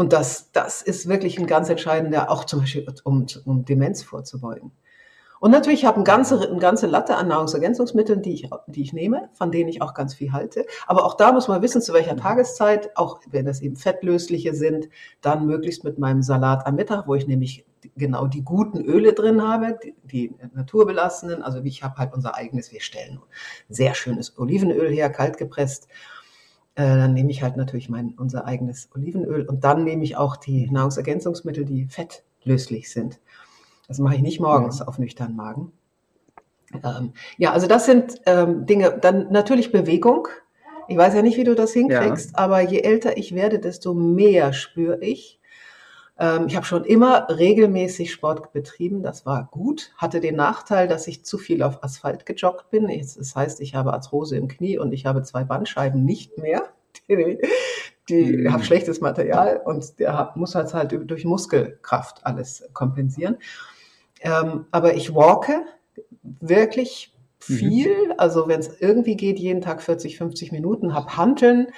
Und 0.00 0.14
das, 0.14 0.50
das 0.52 0.80
ist 0.80 1.08
wirklich 1.10 1.38
ein 1.38 1.46
ganz 1.46 1.68
entscheidender, 1.68 2.30
auch 2.30 2.46
zum 2.46 2.60
Beispiel, 2.60 2.86
um, 3.04 3.26
um 3.44 3.66
Demenz 3.66 4.02
vorzubeugen. 4.02 4.72
Und 5.40 5.50
natürlich 5.50 5.84
habe 5.84 6.00
ich 6.00 6.08
eine 6.08 6.16
ganze, 6.16 6.40
eine 6.40 6.58
ganze 6.58 6.86
Latte 6.86 7.16
an 7.16 7.28
Nahrungsergänzungsmitteln, 7.28 8.22
die 8.22 8.32
ich, 8.32 8.48
die 8.66 8.80
ich 8.80 8.94
nehme, 8.94 9.28
von 9.34 9.52
denen 9.52 9.68
ich 9.68 9.82
auch 9.82 9.92
ganz 9.92 10.14
viel 10.14 10.32
halte. 10.32 10.64
Aber 10.86 11.04
auch 11.04 11.18
da 11.18 11.32
muss 11.32 11.48
man 11.48 11.60
wissen, 11.60 11.82
zu 11.82 11.92
welcher 11.92 12.16
Tageszeit, 12.16 12.96
auch 12.96 13.20
wenn 13.28 13.44
das 13.44 13.60
eben 13.60 13.76
fettlösliche 13.76 14.54
sind, 14.54 14.88
dann 15.20 15.44
möglichst 15.44 15.84
mit 15.84 15.98
meinem 15.98 16.22
Salat 16.22 16.66
am 16.66 16.76
Mittag, 16.76 17.06
wo 17.06 17.14
ich 17.14 17.26
nämlich 17.26 17.66
genau 17.94 18.26
die 18.26 18.42
guten 18.42 18.82
Öle 18.82 19.12
drin 19.12 19.42
habe, 19.42 19.78
die, 19.84 19.94
die 20.02 20.34
naturbelassenen. 20.54 21.42
Also 21.42 21.60
ich 21.62 21.82
habe 21.82 21.96
halt 21.96 22.14
unser 22.14 22.36
eigenes, 22.36 22.72
wir 22.72 22.80
stellen 22.80 23.20
sehr 23.68 23.94
schönes 23.94 24.38
Olivenöl 24.38 24.90
her, 24.90 25.10
kalt 25.10 25.36
gepresst. 25.36 25.88
Äh, 26.74 26.82
dann 26.82 27.14
nehme 27.14 27.30
ich 27.30 27.42
halt 27.42 27.56
natürlich 27.56 27.88
mein, 27.88 28.14
unser 28.16 28.46
eigenes 28.46 28.88
Olivenöl 28.94 29.46
und 29.46 29.64
dann 29.64 29.84
nehme 29.84 30.04
ich 30.04 30.16
auch 30.16 30.36
die 30.36 30.70
Nahrungsergänzungsmittel, 30.70 31.64
die 31.64 31.86
fettlöslich 31.86 32.90
sind. 32.90 33.20
Das 33.88 33.98
mache 33.98 34.14
ich 34.14 34.22
nicht 34.22 34.40
morgens 34.40 34.78
ja. 34.78 34.86
auf 34.86 34.98
nüchternen 34.98 35.36
Magen. 35.36 35.72
Ähm, 36.84 37.12
ja, 37.38 37.52
also 37.52 37.66
das 37.66 37.86
sind 37.86 38.20
ähm, 38.26 38.66
Dinge. 38.66 38.96
Dann 39.00 39.32
natürlich 39.32 39.72
Bewegung. 39.72 40.28
Ich 40.86 40.96
weiß 40.96 41.14
ja 41.14 41.22
nicht, 41.22 41.36
wie 41.36 41.44
du 41.44 41.54
das 41.54 41.72
hinkriegst, 41.72 42.32
ja. 42.32 42.38
aber 42.38 42.60
je 42.60 42.80
älter 42.80 43.16
ich 43.16 43.34
werde, 43.34 43.58
desto 43.58 43.94
mehr 43.94 44.52
spüre 44.52 45.00
ich. 45.00 45.39
Ähm, 46.20 46.46
ich 46.46 46.54
habe 46.54 46.66
schon 46.66 46.84
immer 46.84 47.26
regelmäßig 47.30 48.12
Sport 48.12 48.52
betrieben. 48.52 49.02
Das 49.02 49.24
war 49.24 49.48
gut. 49.50 49.90
Hatte 49.96 50.20
den 50.20 50.36
Nachteil, 50.36 50.86
dass 50.86 51.08
ich 51.08 51.24
zu 51.24 51.38
viel 51.38 51.62
auf 51.62 51.82
Asphalt 51.82 52.26
gejoggt 52.26 52.70
bin. 52.70 52.88
Das 52.88 53.34
heißt, 53.34 53.60
ich 53.60 53.74
habe 53.74 53.94
Arthrose 53.94 54.36
im 54.36 54.46
Knie 54.46 54.78
und 54.78 54.92
ich 54.92 55.06
habe 55.06 55.22
zwei 55.22 55.44
Bandscheiben 55.44 56.04
nicht 56.04 56.38
mehr. 56.38 56.68
Die, 57.08 57.36
die 58.08 58.36
mhm. 58.38 58.52
haben 58.52 58.64
schlechtes 58.64 59.00
Material 59.00 59.60
und 59.64 60.00
der 60.00 60.32
muss 60.34 60.56
halt 60.56 60.74
halt 60.74 60.98
durch 61.08 61.24
Muskelkraft 61.24 62.26
alles 62.26 62.68
kompensieren. 62.72 63.36
Ähm, 64.20 64.66
aber 64.72 64.94
ich 64.94 65.14
walke 65.14 65.64
wirklich 66.22 67.14
mhm. 67.48 67.54
viel. 67.54 68.06
Mhm. 68.06 68.14
Also 68.18 68.48
wenn 68.48 68.58
es 68.58 68.80
irgendwie 68.80 69.16
geht, 69.16 69.38
jeden 69.38 69.60
Tag 69.60 69.82
40, 69.82 70.18
50 70.18 70.50
Minuten, 70.50 70.94
habe 70.94 71.16
Hanteln, 71.16 71.68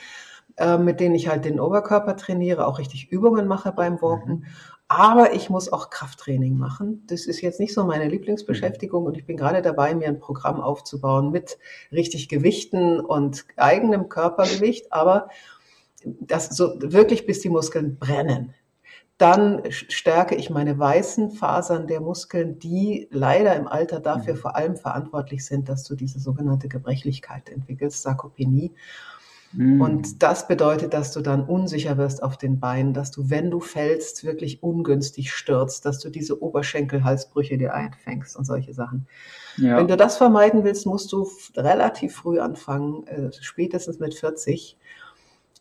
äh, 0.57 0.79
mit 0.79 1.01
denen 1.01 1.15
ich 1.15 1.29
halt 1.29 1.45
den 1.45 1.61
Oberkörper 1.61 2.17
trainiere, 2.17 2.67
auch 2.67 2.79
richtig 2.79 3.11
Übungen 3.11 3.47
mache 3.47 3.73
beim 3.73 4.01
Walken. 4.03 4.41
Mhm. 4.41 4.45
Aber 4.89 5.33
ich 5.33 5.49
muss 5.49 5.73
auch 5.73 5.89
Krafttraining 5.89 6.59
machen. 6.59 7.03
Das 7.07 7.25
ist 7.25 7.41
jetzt 7.41 7.59
nicht 7.59 7.73
so 7.73 7.85
meine 7.85 8.09
Lieblingsbeschäftigung 8.09 9.07
und 9.07 9.17
ich 9.17 9.25
bin 9.25 9.39
gerade 9.39 9.63
dabei, 9.63 9.95
mir 9.95 10.09
ein 10.09 10.19
Programm 10.19 10.61
aufzubauen 10.61 11.31
mit 11.31 11.59
richtig 11.91 12.29
Gewichten 12.29 13.01
und 13.01 13.47
eigenem 13.57 14.11
Körpergewicht, 14.11 14.93
aber 14.93 15.29
das 16.05 16.55
so 16.55 16.75
wirklich 16.79 17.25
bis 17.25 17.41
die 17.41 17.49
Muskeln 17.49 17.99
brennen. 17.99 18.55
Dann 19.17 19.63
stärke 19.71 20.35
ich 20.35 20.51
meine 20.51 20.79
weißen 20.79 21.31
Fasern 21.31 21.87
der 21.87 22.01
Muskeln, 22.01 22.59
die 22.59 23.09
leider 23.11 23.55
im 23.57 23.69
Alter 23.69 24.01
dafür 24.01 24.35
mhm. 24.35 24.39
vor 24.39 24.57
allem 24.57 24.77
verantwortlich 24.77 25.47
sind, 25.47 25.69
dass 25.69 25.85
du 25.85 25.95
diese 25.95 26.19
sogenannte 26.19 26.69
Gebrechlichkeit 26.69 27.49
entwickelst, 27.49 28.03
Sarkopenie. 28.03 28.73
Mhm. 29.53 29.81
Und 29.81 30.23
das 30.23 30.49
bedeutet, 30.49 30.95
dass 30.95 31.13
du 31.13 31.21
dann 31.21 31.45
unsicher 31.45 31.99
wirst 31.99 32.23
auf 32.23 32.37
den 32.37 32.61
Beinen, 32.61 32.95
dass 32.95 33.11
du, 33.11 33.31
wenn 33.31 33.51
du 33.51 33.61
fällst, 33.61 34.25
wirklich 34.25 34.63
ungünstig 34.63 35.33
stürzt, 35.33 35.85
dass 35.85 35.99
du 35.99 36.11
diese 36.11 36.43
Oberschenkelhalsbrüche 36.43 37.59
dir 37.59 37.75
einfängst 37.75 38.37
und 38.37 38.45
solche 38.45 38.73
Sachen. 38.73 39.07
Ja. 39.57 39.77
Wenn 39.77 39.89
du 39.89 39.97
das 39.97 40.17
vermeiden 40.17 40.65
willst, 40.65 40.87
musst 40.87 41.13
du 41.13 41.29
relativ 41.57 42.15
früh 42.15 42.41
anfangen, 42.41 43.07
äh, 43.07 43.31
spätestens 43.41 43.99
mit 43.99 44.15
40 44.15 44.79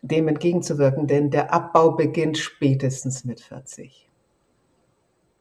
dem 0.01 0.27
entgegenzuwirken, 0.27 1.07
denn 1.07 1.29
der 1.29 1.53
Abbau 1.53 1.91
beginnt 1.91 2.37
spätestens 2.37 3.23
mit 3.23 3.39
40. 3.39 4.07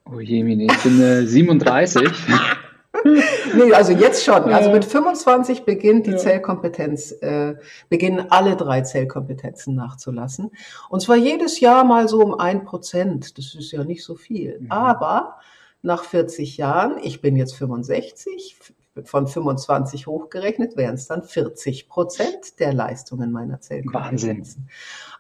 Oh 0.05 0.21
je, 0.21 0.43
Mini, 0.43 0.67
ich 0.67 0.83
bin 0.83 1.01
äh, 1.01 1.25
37. 1.25 2.09
nee, 3.55 3.73
also 3.73 3.93
jetzt 3.93 4.25
schon. 4.25 4.53
Also 4.53 4.71
mit 4.71 4.85
25 4.85 5.65
beginnt 5.65 6.07
die 6.07 6.13
ja. 6.13 6.17
Zellkompetenz, 6.17 7.13
äh, 7.21 7.55
beginnen 7.89 8.31
alle 8.31 8.57
drei 8.57 8.83
Zellkompetenzen 8.83 9.75
nachzulassen. 9.75 10.51
Und 10.89 11.01
zwar 11.01 11.17
jedes 11.17 11.61
Jahr 11.61 11.85
mal 11.85 12.09
so 12.09 12.21
um 12.21 12.39
ein 12.39 12.65
Prozent. 12.65 13.39
Das 13.39 13.55
ist 13.55 13.73
ja 13.73 13.85
nicht 13.85 14.05
so 14.05 14.15
viel. 14.15 14.61
Mhm. 14.61 14.71
Aber 14.71 15.39
nach 15.83 16.05
40 16.05 16.57
Jahren, 16.57 16.99
ich 17.03 17.21
bin 17.21 17.37
jetzt 17.37 17.55
65, 17.57 18.57
von 19.05 19.27
25 19.27 20.07
hochgerechnet 20.07 20.77
wären 20.77 20.97
es 20.97 21.07
dann 21.07 21.23
40 21.23 21.89
Prozent 21.89 22.59
der 22.59 22.73
Leistungen 22.73 23.33
meiner 23.33 23.61
Zellkompetenzen. 23.61 24.69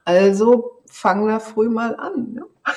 Also 0.04 0.82
fang 0.86 1.26
da 1.26 1.38
früh 1.38 1.68
mal 1.68 1.96
an. 1.96 2.34
Ne? 2.34 2.42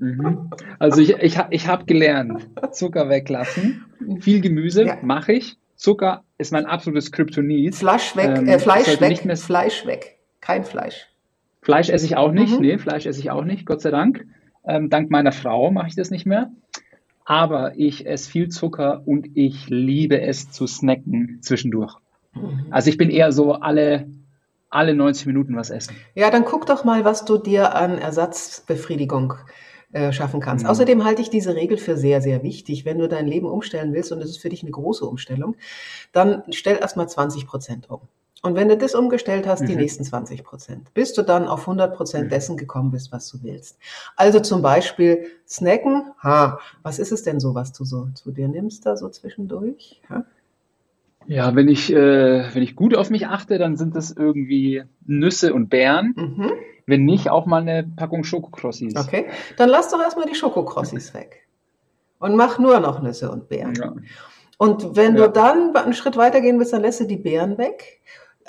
Mhm. 0.00 0.50
Also 0.78 1.00
ich, 1.00 1.10
ich, 1.18 1.38
ich 1.50 1.68
habe 1.68 1.84
gelernt, 1.84 2.48
Zucker 2.72 3.08
weglassen, 3.08 3.84
viel 4.20 4.40
Gemüse 4.40 4.84
ja. 4.84 4.98
mache 5.02 5.32
ich. 5.32 5.56
Zucker 5.76 6.24
ist 6.36 6.52
mein 6.52 6.66
absolutes 6.66 7.12
Kryptonit. 7.12 7.74
Fleisch 7.74 8.16
weg, 8.16 8.36
ähm, 8.36 8.48
äh, 8.48 8.58
Fleisch 8.58 9.00
weg, 9.00 9.38
Fleisch 9.38 9.86
weg, 9.86 10.18
kein 10.40 10.64
Fleisch. 10.64 11.06
Fleisch 11.62 11.88
esse 11.90 12.04
ich 12.06 12.16
auch 12.16 12.32
nicht, 12.32 12.54
mhm. 12.54 12.66
nee, 12.66 12.78
Fleisch 12.78 13.06
esse 13.06 13.20
ich 13.20 13.30
auch 13.30 13.44
nicht, 13.44 13.64
Gott 13.64 13.80
sei 13.80 13.90
Dank. 13.90 14.26
Ähm, 14.66 14.90
dank 14.90 15.10
meiner 15.10 15.32
Frau 15.32 15.70
mache 15.70 15.88
ich 15.88 15.94
das 15.94 16.10
nicht 16.10 16.26
mehr 16.26 16.50
aber 17.30 17.74
ich 17.76 18.06
esse 18.06 18.28
viel 18.28 18.48
Zucker 18.48 19.02
und 19.06 19.36
ich 19.36 19.68
liebe 19.68 20.20
es 20.20 20.50
zu 20.50 20.66
snacken 20.66 21.38
zwischendurch. 21.42 21.94
Mhm. 22.34 22.66
Also 22.72 22.90
ich 22.90 22.96
bin 22.96 23.08
eher 23.08 23.30
so 23.30 23.52
alle, 23.52 24.08
alle 24.68 24.94
90 24.94 25.26
Minuten 25.26 25.54
was 25.54 25.70
essen. 25.70 25.94
Ja, 26.16 26.32
dann 26.32 26.44
guck 26.44 26.66
doch 26.66 26.82
mal, 26.82 27.04
was 27.04 27.24
du 27.24 27.38
dir 27.38 27.76
an 27.76 27.98
Ersatzbefriedigung 27.98 29.34
äh, 29.34 29.36
schaffen 30.12 30.40
kannst. 30.40 30.64
Mhm. 30.64 30.70
Außerdem 30.70 31.04
halte 31.04 31.20
ich 31.20 31.30
diese 31.30 31.56
Regel 31.56 31.76
für 31.76 31.96
sehr, 31.96 32.20
sehr 32.20 32.42
wichtig. 32.42 32.84
Wenn 32.84 32.98
du 32.98 33.08
dein 33.08 33.26
Leben 33.26 33.46
umstellen 33.46 33.92
willst, 33.92 34.12
und 34.12 34.20
es 34.20 34.30
ist 34.30 34.38
für 34.38 34.48
dich 34.48 34.62
eine 34.62 34.70
große 34.70 35.04
Umstellung, 35.04 35.56
dann 36.12 36.42
stell 36.50 36.76
erstmal 36.76 37.08
20 37.08 37.46
Prozent 37.46 37.90
um. 37.90 38.00
Und 38.42 38.54
wenn 38.54 38.68
du 38.68 38.76
das 38.76 38.94
umgestellt 38.94 39.46
hast, 39.46 39.62
mhm. 39.62 39.66
die 39.66 39.76
nächsten 39.76 40.04
20 40.04 40.44
Prozent, 40.44 40.94
bis 40.94 41.12
du 41.12 41.22
dann 41.22 41.46
auf 41.46 41.60
100 41.60 41.94
Prozent 41.94 42.24
mhm. 42.26 42.28
dessen 42.30 42.56
gekommen 42.56 42.90
bist, 42.90 43.12
was 43.12 43.28
du 43.30 43.42
willst. 43.42 43.78
Also 44.16 44.40
zum 44.40 44.62
Beispiel 44.62 45.26
snacken. 45.46 46.04
Ha, 46.22 46.58
was 46.82 46.98
ist 46.98 47.12
es 47.12 47.22
denn 47.22 47.38
so, 47.38 47.54
was 47.54 47.72
du 47.72 47.84
so 47.84 48.08
zu 48.14 48.32
dir 48.32 48.48
nimmst 48.48 48.86
da 48.86 48.96
so 48.96 49.08
zwischendurch? 49.10 50.00
Ha? 50.08 50.24
Ja, 51.26 51.54
wenn 51.54 51.68
ich, 51.68 51.92
äh, 51.92 52.54
wenn 52.54 52.62
ich 52.62 52.76
gut 52.76 52.96
auf 52.96 53.10
mich 53.10 53.26
achte, 53.26 53.58
dann 53.58 53.76
sind 53.76 53.94
das 53.94 54.10
irgendwie 54.10 54.84
Nüsse 55.04 55.52
und 55.52 55.68
Beeren. 55.68 56.14
Mhm. 56.16 56.52
Wenn 56.90 57.04
nicht, 57.04 57.30
auch 57.30 57.46
mal 57.46 57.62
eine 57.62 57.84
Packung 57.96 58.24
Schokokrossis. 58.24 58.94
Okay, 58.96 59.26
dann 59.56 59.68
lass 59.68 59.90
doch 59.90 60.00
erstmal 60.00 60.26
die 60.26 60.34
Schokokrossis 60.34 61.14
weg. 61.14 61.46
Und 62.18 62.36
mach 62.36 62.58
nur 62.58 62.80
noch 62.80 63.00
Nüsse 63.00 63.30
und 63.30 63.48
Beeren. 63.48 63.74
Ja. 63.74 63.94
Und 64.58 64.94
wenn 64.94 65.16
ja. 65.16 65.26
du 65.26 65.32
dann 65.32 65.74
einen 65.74 65.94
Schritt 65.94 66.18
weitergehen 66.18 66.58
willst, 66.58 66.74
dann 66.74 66.82
lässt 66.82 67.00
du 67.00 67.06
die 67.06 67.16
Beeren 67.16 67.56
weg 67.56 68.00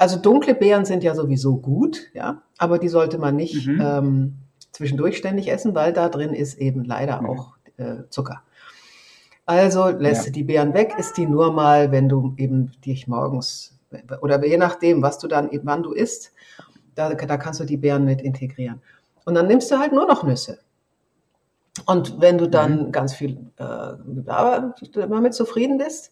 also 0.01 0.17
dunkle 0.17 0.55
Beeren 0.55 0.85
sind 0.85 1.03
ja 1.03 1.13
sowieso 1.15 1.57
gut, 1.57 2.09
ja, 2.13 2.41
aber 2.57 2.79
die 2.79 2.89
sollte 2.89 3.19
man 3.19 3.35
nicht 3.35 3.67
mhm. 3.67 3.81
ähm, 3.81 4.33
zwischendurch 4.71 5.17
ständig 5.17 5.51
essen, 5.51 5.75
weil 5.75 5.93
da 5.93 6.09
drin 6.09 6.33
ist 6.33 6.57
eben 6.57 6.83
leider 6.83 7.21
mhm. 7.21 7.29
auch 7.29 7.53
äh, 7.77 7.97
Zucker. 8.09 8.41
Also 9.45 9.89
lässt 9.89 10.21
ja. 10.21 10.25
du 10.27 10.31
die 10.31 10.43
Beeren 10.43 10.73
weg, 10.73 10.95
isst 10.97 11.17
die 11.17 11.25
nur 11.25 11.51
mal, 11.53 11.91
wenn 11.91 12.09
du 12.09 12.33
eben 12.37 12.71
dich 12.85 13.07
morgens 13.07 13.77
oder 14.21 14.43
je 14.45 14.57
nachdem, 14.57 15.01
was 15.01 15.19
du 15.19 15.27
dann 15.27 15.49
wann 15.63 15.83
du 15.83 15.91
isst, 15.91 16.31
da, 16.95 17.13
da 17.13 17.37
kannst 17.37 17.59
du 17.59 17.65
die 17.65 17.77
Beeren 17.77 18.05
mit 18.05 18.21
integrieren. 18.21 18.81
Und 19.25 19.35
dann 19.35 19.47
nimmst 19.47 19.71
du 19.71 19.77
halt 19.77 19.93
nur 19.93 20.07
noch 20.07 20.23
Nüsse. 20.23 20.59
Und 21.85 22.19
wenn 22.19 22.37
du 22.37 22.49
dann 22.49 22.87
mhm. 22.87 22.91
ganz 22.91 23.13
viel 23.13 23.37
äh, 23.57 23.93
damit 24.93 25.33
zufrieden 25.33 25.77
bist 25.77 26.11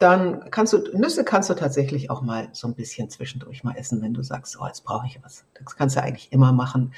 dann 0.00 0.50
kannst 0.50 0.72
du, 0.72 0.78
Nüsse 0.96 1.24
kannst 1.24 1.50
du 1.50 1.54
tatsächlich 1.54 2.08
auch 2.10 2.22
mal 2.22 2.48
so 2.52 2.66
ein 2.66 2.74
bisschen 2.74 3.10
zwischendurch 3.10 3.64
mal 3.64 3.76
essen, 3.76 4.00
wenn 4.00 4.14
du 4.14 4.22
sagst, 4.22 4.58
oh, 4.58 4.66
jetzt 4.66 4.82
brauche 4.82 5.06
ich 5.06 5.22
was. 5.22 5.44
Das 5.62 5.76
kannst 5.76 5.94
du 5.94 6.02
eigentlich 6.02 6.32
immer 6.32 6.52
machen. 6.52 6.94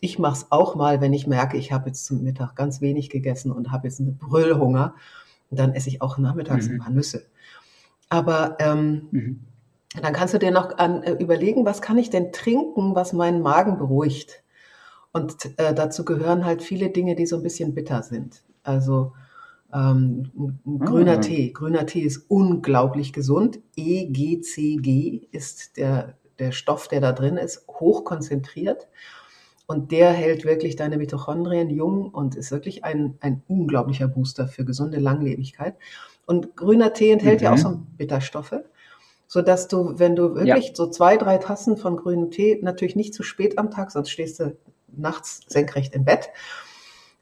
Ich 0.00 0.18
mache 0.18 0.32
es 0.32 0.46
auch 0.50 0.74
mal, 0.74 1.00
wenn 1.00 1.12
ich 1.12 1.28
merke, 1.28 1.56
ich 1.56 1.70
habe 1.70 1.86
jetzt 1.86 2.04
zum 2.06 2.24
Mittag 2.24 2.56
ganz 2.56 2.80
wenig 2.80 3.08
gegessen 3.08 3.52
und 3.52 3.70
habe 3.70 3.86
jetzt 3.86 4.00
einen 4.00 4.18
Brüllhunger. 4.18 4.94
dann 5.52 5.74
esse 5.74 5.88
ich 5.88 6.02
auch 6.02 6.18
nachmittags 6.18 6.66
mhm. 6.66 6.74
ein 6.74 6.78
paar 6.80 6.90
Nüsse. 6.90 7.24
Aber 8.08 8.56
ähm, 8.58 9.08
mhm. 9.12 9.40
Dann 10.00 10.12
kannst 10.12 10.34
du 10.34 10.38
dir 10.38 10.50
noch 10.50 10.78
an, 10.78 11.02
äh, 11.02 11.12
überlegen, 11.12 11.64
was 11.64 11.82
kann 11.82 11.98
ich 11.98 12.10
denn 12.10 12.32
trinken, 12.32 12.94
was 12.94 13.12
meinen 13.12 13.42
Magen 13.42 13.78
beruhigt. 13.78 14.42
Und 15.12 15.58
äh, 15.58 15.74
dazu 15.74 16.04
gehören 16.04 16.44
halt 16.44 16.62
viele 16.62 16.90
Dinge, 16.90 17.16
die 17.16 17.26
so 17.26 17.36
ein 17.36 17.42
bisschen 17.42 17.74
bitter 17.74 18.02
sind. 18.02 18.42
Also 18.62 19.12
Ähm, 19.72 20.32
grüner 20.80 21.18
ah. 21.18 21.20
Tee. 21.20 21.52
Grüner 21.52 21.86
Tee 21.86 22.00
ist 22.00 22.24
unglaublich 22.28 23.12
gesund. 23.12 23.60
EGCG 23.76 25.28
ist 25.30 25.76
der, 25.76 26.16
der 26.40 26.50
Stoff, 26.50 26.88
der 26.88 27.00
da 27.00 27.12
drin 27.12 27.36
ist, 27.36 27.66
hochkonzentriert. 27.68 28.88
Und 29.66 29.92
der 29.92 30.10
hält 30.10 30.44
wirklich 30.44 30.74
deine 30.74 30.96
Mitochondrien 30.98 31.70
jung 31.70 32.08
und 32.08 32.34
ist 32.34 32.50
wirklich 32.50 32.82
ein, 32.82 33.16
ein 33.20 33.42
unglaublicher 33.46 34.08
Booster 34.08 34.48
für 34.48 34.64
gesunde 34.64 34.98
Langlebigkeit. 34.98 35.76
Und 36.26 36.56
grüner 36.56 36.92
Tee 36.92 37.12
enthält 37.12 37.38
mhm. 37.40 37.44
ja 37.44 37.52
auch 37.52 37.58
so 37.58 37.80
Bitterstoffe, 37.96 38.56
sodass 39.30 39.68
du, 39.68 39.96
wenn 39.96 40.16
du 40.16 40.34
wirklich 40.34 40.68
ja. 40.68 40.74
so 40.74 40.88
zwei, 40.88 41.16
drei 41.16 41.38
Tassen 41.38 41.76
von 41.76 41.96
grünem 41.96 42.32
Tee, 42.32 42.58
natürlich 42.62 42.96
nicht 42.96 43.14
zu 43.14 43.22
spät 43.22 43.58
am 43.58 43.70
Tag, 43.70 43.92
sonst 43.92 44.10
stehst 44.10 44.40
du 44.40 44.56
nachts 44.88 45.42
senkrecht 45.46 45.94
im 45.94 46.04
Bett, 46.04 46.30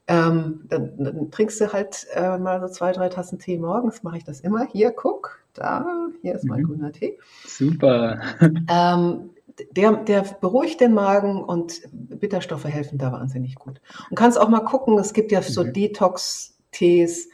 ähm, 0.07 0.63
dann, 0.71 0.97
dann, 0.97 1.31
trinkst 1.31 1.61
du 1.61 1.71
halt 1.71 2.07
äh, 2.15 2.39
mal 2.39 2.63
so 2.63 2.69
zwei, 2.69 2.93
drei 2.93 3.11
Tassen 3.11 3.39
Tee 3.39 3.59
morgens, 3.59 4.03
mache 4.05 4.17
ich 4.17 4.25
das 4.25 4.41
immer. 4.41 4.67
Hier, 4.73 4.91
guck, 4.91 5.45
da, 5.53 6.09
hier 6.23 6.35
ist 6.35 6.47
mein 6.47 6.63
mhm. 6.63 6.67
grüner 6.67 6.93
Tee. 6.93 7.19
Super. 7.47 8.21
Ähm, 8.71 9.31
der, 9.73 9.93
der 9.97 10.23
beruhigt 10.41 10.81
den 10.81 10.95
Magen 10.95 11.43
und 11.43 11.81
Bitterstoffe 11.93 12.65
helfen 12.65 12.97
da 12.97 13.11
wahnsinnig 13.11 13.57
gut. 13.57 13.81
Und 14.09 14.17
kannst 14.17 14.41
auch 14.41 14.49
mal 14.49 14.61
gucken, 14.61 14.97
es 14.99 15.13
gibt 15.13 15.33
ja 15.33 15.43
so 15.43 15.65
mhm. 15.65 15.73
Detox-Tees, 15.73 17.29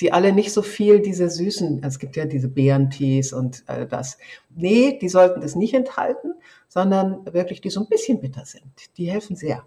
die 0.00 0.12
alle 0.12 0.32
nicht 0.32 0.52
so 0.52 0.62
viel 0.62 1.00
diese 1.00 1.28
süßen, 1.28 1.82
es 1.84 1.98
gibt 1.98 2.16
ja 2.16 2.24
diese 2.24 2.48
Beerentees 2.48 3.32
und 3.32 3.62
all 3.66 3.86
das. 3.86 4.18
Nee, 4.54 4.98
die 5.00 5.08
sollten 5.08 5.40
das 5.40 5.54
nicht 5.54 5.74
enthalten, 5.74 6.34
sondern 6.68 7.24
wirklich 7.32 7.60
die 7.60 7.70
so 7.70 7.80
ein 7.80 7.88
bisschen 7.88 8.20
bitter 8.20 8.44
sind. 8.44 8.96
Die 8.96 9.10
helfen 9.10 9.36
sehr. 9.36 9.64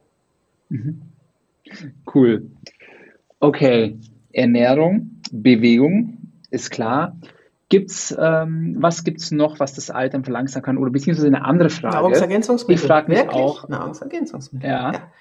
Mhm. 0.69 1.01
Cool. 2.13 2.51
Okay, 3.39 3.97
Ernährung, 4.31 5.21
Bewegung 5.31 6.17
ist 6.49 6.71
klar. 6.71 7.17
Gibt's, 7.69 8.15
ähm, 8.17 8.75
was 8.79 9.03
gibt's 9.03 9.31
noch, 9.31 9.59
was 9.59 9.73
das 9.73 9.89
Altern 9.89 10.23
verlangsamen 10.23 10.63
kann? 10.63 10.77
Oder 10.77 10.91
beziehungsweise 10.91 11.27
eine 11.27 11.43
andere 11.43 11.69
Frage. 11.69 11.95
Nahrungsergänzungsmittel. 11.95 12.75
Ich 12.83 12.87
frage 12.87 13.09
mich 13.09 13.19
Wirklich? 13.19 13.41
auch. 13.41 13.67
Nahrungsergänzungsmittel. 13.67 14.69
Ja. 14.69 14.93
ja. 14.93 15.11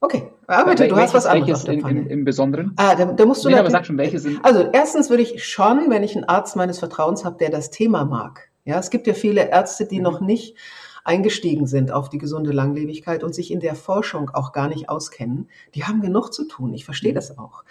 Okay, 0.00 0.30
aber 0.46 0.70
bitte, 0.70 0.88
du 0.88 0.96
hast 0.96 1.14
was 1.14 1.24
anderes 1.26 1.64
in, 1.64 1.86
in, 1.86 2.06
im 2.06 2.24
Besonderen? 2.24 2.72
Ah, 2.76 2.94
da, 2.94 3.06
da 3.06 3.24
musst 3.24 3.44
du 3.44 3.48
nee, 3.48 3.56
aber 3.56 3.70
sag 3.70 3.86
schon, 3.86 3.96
welche 3.96 4.18
sind. 4.18 4.44
Also 4.44 4.68
erstens 4.72 5.08
würde 5.08 5.22
ich 5.22 5.44
schon, 5.44 5.88
wenn 5.90 6.02
ich 6.02 6.14
einen 6.14 6.24
Arzt 6.24 6.54
meines 6.54 6.78
Vertrauens 6.78 7.24
habe, 7.24 7.38
der 7.38 7.50
das 7.50 7.70
Thema 7.70 8.04
mag. 8.04 8.50
Ja, 8.64 8.78
es 8.78 8.90
gibt 8.90 9.06
ja 9.06 9.14
viele 9.14 9.48
Ärzte, 9.48 9.86
die 9.86 9.98
mhm. 9.98 10.04
noch 10.04 10.20
nicht 10.20 10.56
eingestiegen 11.04 11.66
sind 11.66 11.92
auf 11.92 12.10
die 12.10 12.18
gesunde 12.18 12.52
Langlebigkeit 12.52 13.24
und 13.24 13.34
sich 13.34 13.50
in 13.50 13.60
der 13.60 13.74
Forschung 13.74 14.30
auch 14.30 14.52
gar 14.52 14.68
nicht 14.68 14.88
auskennen, 14.88 15.48
die 15.74 15.84
haben 15.84 16.02
genug 16.02 16.32
zu 16.32 16.46
tun. 16.46 16.74
Ich 16.74 16.84
verstehe 16.84 17.12
mhm. 17.12 17.16
das 17.16 17.38
auch. 17.38 17.64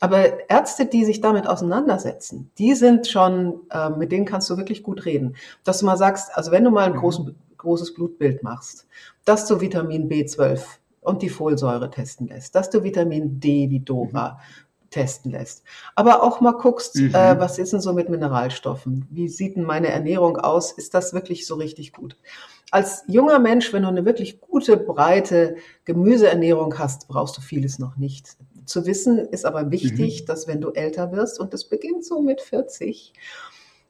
Aber 0.00 0.48
Ärzte, 0.48 0.86
die 0.86 1.04
sich 1.04 1.20
damit 1.20 1.48
auseinandersetzen, 1.48 2.50
die 2.56 2.74
sind 2.74 3.08
schon, 3.08 3.60
äh, 3.70 3.90
mit 3.90 4.12
denen 4.12 4.26
kannst 4.26 4.48
du 4.48 4.56
wirklich 4.56 4.84
gut 4.84 5.04
reden. 5.04 5.36
Dass 5.64 5.80
du 5.80 5.86
mal 5.86 5.96
sagst, 5.96 6.30
also 6.34 6.52
wenn 6.52 6.64
du 6.64 6.70
mal 6.70 6.86
ein 6.86 6.92
mhm. 6.92 7.00
großen, 7.00 7.34
großes 7.56 7.94
Blutbild 7.94 8.42
machst, 8.44 8.86
dass 9.24 9.46
du 9.46 9.60
Vitamin 9.60 10.08
B12 10.08 10.60
und 11.00 11.22
die 11.22 11.28
Folsäure 11.28 11.90
testen 11.90 12.28
lässt, 12.28 12.54
dass 12.54 12.70
du 12.70 12.82
Vitamin 12.82 13.40
D 13.40 13.70
wie 13.70 13.80
Dora 13.80 14.32
mhm 14.32 14.68
testen 14.90 15.32
lässt. 15.32 15.62
Aber 15.94 16.22
auch 16.22 16.40
mal 16.40 16.52
guckst, 16.52 16.96
mhm. 16.96 17.14
äh, 17.14 17.38
was 17.38 17.58
ist 17.58 17.72
denn 17.72 17.80
so 17.80 17.92
mit 17.92 18.08
Mineralstoffen? 18.08 19.06
Wie 19.10 19.28
sieht 19.28 19.56
denn 19.56 19.64
meine 19.64 19.88
Ernährung 19.88 20.38
aus? 20.38 20.72
Ist 20.72 20.94
das 20.94 21.12
wirklich 21.12 21.46
so 21.46 21.56
richtig 21.56 21.92
gut? 21.92 22.16
Als 22.70 23.04
junger 23.06 23.38
Mensch, 23.38 23.72
wenn 23.72 23.82
du 23.82 23.88
eine 23.88 24.04
wirklich 24.04 24.40
gute, 24.40 24.76
breite 24.76 25.56
Gemüseernährung 25.84 26.78
hast, 26.78 27.08
brauchst 27.08 27.36
du 27.36 27.40
vieles 27.40 27.78
noch 27.78 27.96
nicht. 27.96 28.36
Zu 28.66 28.86
wissen 28.86 29.18
ist 29.18 29.46
aber 29.46 29.70
wichtig, 29.70 30.22
mhm. 30.22 30.26
dass 30.26 30.46
wenn 30.46 30.60
du 30.60 30.70
älter 30.70 31.12
wirst, 31.12 31.40
und 31.40 31.54
das 31.54 31.64
beginnt 31.64 32.04
so 32.04 32.20
mit 32.20 32.40
40, 32.40 33.14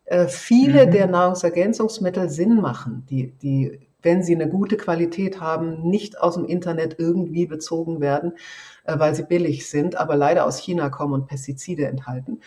äh, 0.05 0.27
viele 0.27 0.87
mhm. 0.87 0.91
der 0.93 1.07
Nahrungsergänzungsmittel 1.09 2.29
Sinn 2.31 2.61
machen, 2.61 3.05
die, 3.11 3.33
die 3.33 3.88
wenn 4.03 4.23
sie 4.23 4.35
eine 4.35 4.49
gute 4.49 4.77
Qualität 4.77 5.41
haben, 5.41 5.89
nicht 5.89 6.21
aus 6.21 6.35
dem 6.35 6.45
Internet 6.45 6.97
irgendwie 6.99 7.47
bezogen 7.47 8.01
werden, 8.01 8.33
äh, 8.85 8.99
weil 8.99 9.15
sie 9.15 9.25
billig 9.25 9.69
sind, 9.69 9.97
aber 9.97 10.17
leider 10.17 10.47
aus 10.47 10.59
China 10.59 10.89
kommen 10.89 11.15
und 11.15 11.27
Pestizide 11.27 11.87
enthalten, 11.87 12.41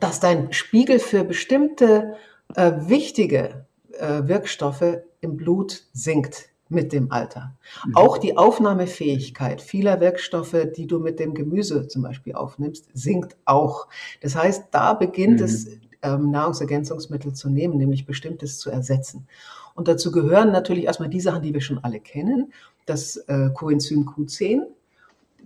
dass 0.00 0.20
dein 0.20 0.52
Spiegel 0.52 0.98
für 0.98 1.24
bestimmte 1.24 2.14
äh, 2.54 2.72
wichtige 2.76 3.66
äh, 3.98 4.22
Wirkstoffe 4.24 4.98
im 5.20 5.36
Blut 5.36 5.84
sinkt 5.92 6.48
mit 6.68 6.92
dem 6.92 7.12
Alter. 7.12 7.54
Mhm. 7.86 7.96
Auch 7.96 8.18
die 8.18 8.36
Aufnahmefähigkeit 8.36 9.60
vieler 9.60 10.00
Wirkstoffe, 10.00 10.56
die 10.74 10.86
du 10.86 10.98
mit 10.98 11.20
dem 11.20 11.34
Gemüse 11.34 11.86
zum 11.86 12.02
Beispiel 12.02 12.34
aufnimmst, 12.34 12.88
sinkt 12.94 13.36
auch. 13.44 13.88
Das 14.20 14.34
heißt, 14.34 14.68
da 14.70 14.94
beginnt 14.94 15.40
mhm. 15.40 15.44
es, 15.44 15.68
ähm, 16.02 16.30
Nahrungsergänzungsmittel 16.30 17.32
zu 17.32 17.48
nehmen, 17.48 17.76
nämlich 17.76 18.06
bestimmtes 18.06 18.58
zu 18.58 18.70
ersetzen. 18.70 19.28
Und 19.74 19.88
dazu 19.88 20.12
gehören 20.12 20.52
natürlich 20.52 20.84
erstmal 20.84 21.08
die 21.08 21.20
Sachen, 21.20 21.42
die 21.42 21.54
wir 21.54 21.60
schon 21.60 21.82
alle 21.82 22.00
kennen, 22.00 22.52
das 22.86 23.16
äh, 23.28 23.50
Coenzym 23.54 24.08
Q10. 24.08 24.62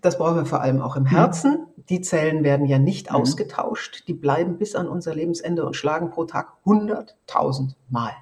Das 0.00 0.18
brauchen 0.18 0.36
wir 0.36 0.46
vor 0.46 0.60
allem 0.60 0.80
auch 0.80 0.96
im 0.96 1.04
mhm. 1.04 1.08
Herzen. 1.08 1.66
Die 1.88 2.00
Zellen 2.00 2.44
werden 2.44 2.66
ja 2.66 2.78
nicht 2.78 3.10
mhm. 3.10 3.16
ausgetauscht. 3.16 4.04
Die 4.08 4.14
bleiben 4.14 4.58
bis 4.58 4.74
an 4.74 4.88
unser 4.88 5.14
Lebensende 5.14 5.64
und 5.64 5.74
schlagen 5.74 6.10
pro 6.10 6.24
Tag 6.24 6.52
100.000 6.64 7.70
Mal. 7.88 8.12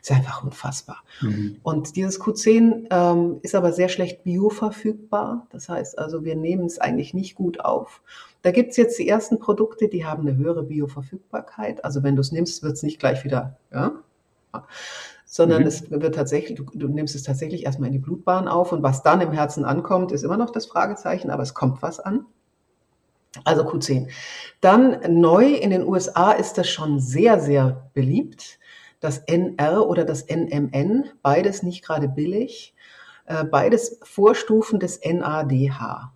Ist 0.00 0.12
einfach 0.12 0.44
unfassbar. 0.44 1.02
Mhm. 1.20 1.56
Und 1.62 1.96
dieses 1.96 2.20
Q10 2.20 2.86
ähm, 2.90 3.38
ist 3.42 3.54
aber 3.54 3.72
sehr 3.72 3.88
schlecht 3.88 4.22
bioverfügbar. 4.22 5.46
Das 5.50 5.68
heißt 5.68 5.98
also, 5.98 6.24
wir 6.24 6.36
nehmen 6.36 6.66
es 6.66 6.78
eigentlich 6.78 7.14
nicht 7.14 7.34
gut 7.34 7.60
auf. 7.60 8.00
Da 8.42 8.52
gibt's 8.52 8.76
jetzt 8.76 8.98
die 8.98 9.08
ersten 9.08 9.40
Produkte, 9.40 9.88
die 9.88 10.06
haben 10.06 10.26
eine 10.26 10.36
höhere 10.36 10.62
Bioverfügbarkeit. 10.62 11.84
Also 11.84 12.02
wenn 12.02 12.14
du 12.14 12.20
es 12.20 12.30
nimmst, 12.30 12.62
wird's 12.62 12.82
nicht 12.82 13.00
gleich 13.00 13.24
wieder, 13.24 13.56
ja, 13.72 13.92
sondern 15.38 15.62
mhm. 15.62 15.68
es 15.68 15.88
wird 15.88 16.16
tatsächlich, 16.16 16.58
du, 16.58 16.64
du, 16.74 16.88
nimmst 16.88 17.14
es 17.14 17.22
tatsächlich 17.22 17.64
erstmal 17.64 17.86
in 17.86 17.92
die 17.92 18.00
Blutbahn 18.00 18.48
auf 18.48 18.72
und 18.72 18.82
was 18.82 19.04
dann 19.04 19.20
im 19.20 19.30
Herzen 19.30 19.64
ankommt, 19.64 20.10
ist 20.10 20.24
immer 20.24 20.36
noch 20.36 20.50
das 20.50 20.66
Fragezeichen, 20.66 21.30
aber 21.30 21.44
es 21.44 21.54
kommt 21.54 21.80
was 21.80 22.00
an. 22.00 22.26
Also 23.44 23.62
Q10. 23.62 24.08
Dann 24.60 24.98
neu 25.20 25.46
in 25.46 25.70
den 25.70 25.86
USA 25.86 26.32
ist 26.32 26.58
das 26.58 26.68
schon 26.68 26.98
sehr, 26.98 27.38
sehr 27.38 27.88
beliebt. 27.94 28.58
Das 28.98 29.18
NR 29.18 29.86
oder 29.86 30.04
das 30.04 30.26
NMN, 30.26 31.04
beides 31.22 31.62
nicht 31.62 31.84
gerade 31.84 32.08
billig, 32.08 32.74
äh, 33.26 33.44
beides 33.44 34.00
Vorstufen 34.02 34.80
des 34.80 34.98
NADH 35.04 36.12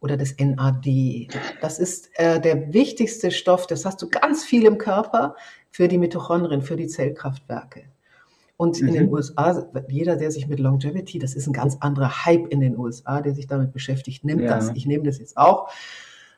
oder 0.00 0.18
des 0.18 0.36
NAD. 0.38 1.28
Das 1.62 1.78
ist 1.78 2.10
äh, 2.18 2.38
der 2.38 2.74
wichtigste 2.74 3.30
Stoff, 3.30 3.66
das 3.66 3.86
hast 3.86 4.02
du 4.02 4.10
ganz 4.10 4.44
viel 4.44 4.66
im 4.66 4.76
Körper 4.76 5.34
für 5.70 5.88
die 5.88 5.96
Mitochondrien, 5.96 6.60
für 6.60 6.76
die 6.76 6.88
Zellkraftwerke. 6.88 7.84
Und 8.60 8.78
in 8.78 8.92
den 8.92 9.06
mhm. 9.06 9.14
USA, 9.14 9.66
jeder, 9.88 10.16
der 10.16 10.30
sich 10.30 10.46
mit 10.46 10.60
Longevity, 10.60 11.18
das 11.18 11.32
ist 11.34 11.46
ein 11.46 11.54
ganz 11.54 11.78
anderer 11.80 12.26
Hype 12.26 12.46
in 12.48 12.60
den 12.60 12.76
USA, 12.76 13.22
der 13.22 13.32
sich 13.32 13.46
damit 13.46 13.72
beschäftigt, 13.72 14.22
nimmt 14.22 14.42
ja. 14.42 14.54
das. 14.54 14.72
Ich 14.74 14.84
nehme 14.84 15.02
das 15.02 15.18
jetzt 15.18 15.38
auch. 15.38 15.70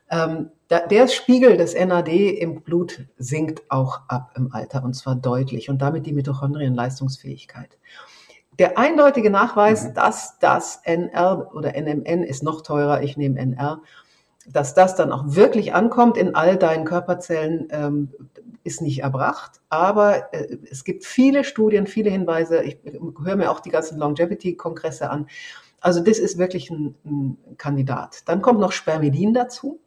Ähm, 0.09 0.51
da, 0.69 0.87
der 0.87 1.09
Spiegel 1.09 1.57
des 1.57 1.75
NAD 1.75 2.07
im 2.07 2.63
Blut 2.63 3.01
sinkt 3.19 3.69
auch 3.73 4.03
ab 4.07 4.35
im 4.37 4.53
Alter 4.53 4.85
und 4.85 4.95
zwar 4.95 5.17
deutlich 5.17 5.69
und 5.69 5.83
damit 5.83 6.07
die 6.07 6.13
Mitochondrienleistungsfähigkeit. 6.13 7.77
Der 8.57 8.79
eindeutige 8.79 9.31
Nachweis, 9.31 9.89
mhm. 9.89 9.95
dass 9.95 10.39
das 10.39 10.81
NR 10.85 11.51
oder 11.53 11.73
NMN 11.73 12.23
ist 12.23 12.45
noch 12.45 12.61
teurer, 12.61 13.03
ich 13.03 13.17
nehme 13.17 13.41
NR, 13.41 13.81
dass 14.47 14.75
das 14.75 14.95
dann 14.95 15.11
auch 15.11 15.25
wirklich 15.27 15.75
ankommt 15.75 16.17
in 16.17 16.37
all 16.37 16.57
deinen 16.57 16.85
Körperzellen, 16.85 17.67
ähm, 17.71 18.13
ist 18.65 18.83
nicht 18.83 19.03
erbracht. 19.03 19.61
Aber 19.69 20.33
äh, 20.35 20.59
es 20.71 20.85
gibt 20.85 21.05
viele 21.05 21.45
Studien, 21.45 21.87
viele 21.87 22.11
Hinweise. 22.11 22.63
Ich 22.63 22.79
höre 23.23 23.37
mir 23.37 23.51
auch 23.51 23.61
die 23.61 23.71
ganzen 23.71 23.99
Longevity-Kongresse 23.99 25.11
an. 25.11 25.27
Also 25.81 26.01
das 26.01 26.19
ist 26.19 26.39
wirklich 26.39 26.71
ein, 26.71 26.95
ein, 27.05 27.39
Kandidat. 27.59 28.23
Dann 28.27 28.41
kommt 28.41 28.61
noch 28.61 28.73
Spermidin 28.73 29.35
dazu. 29.35 29.81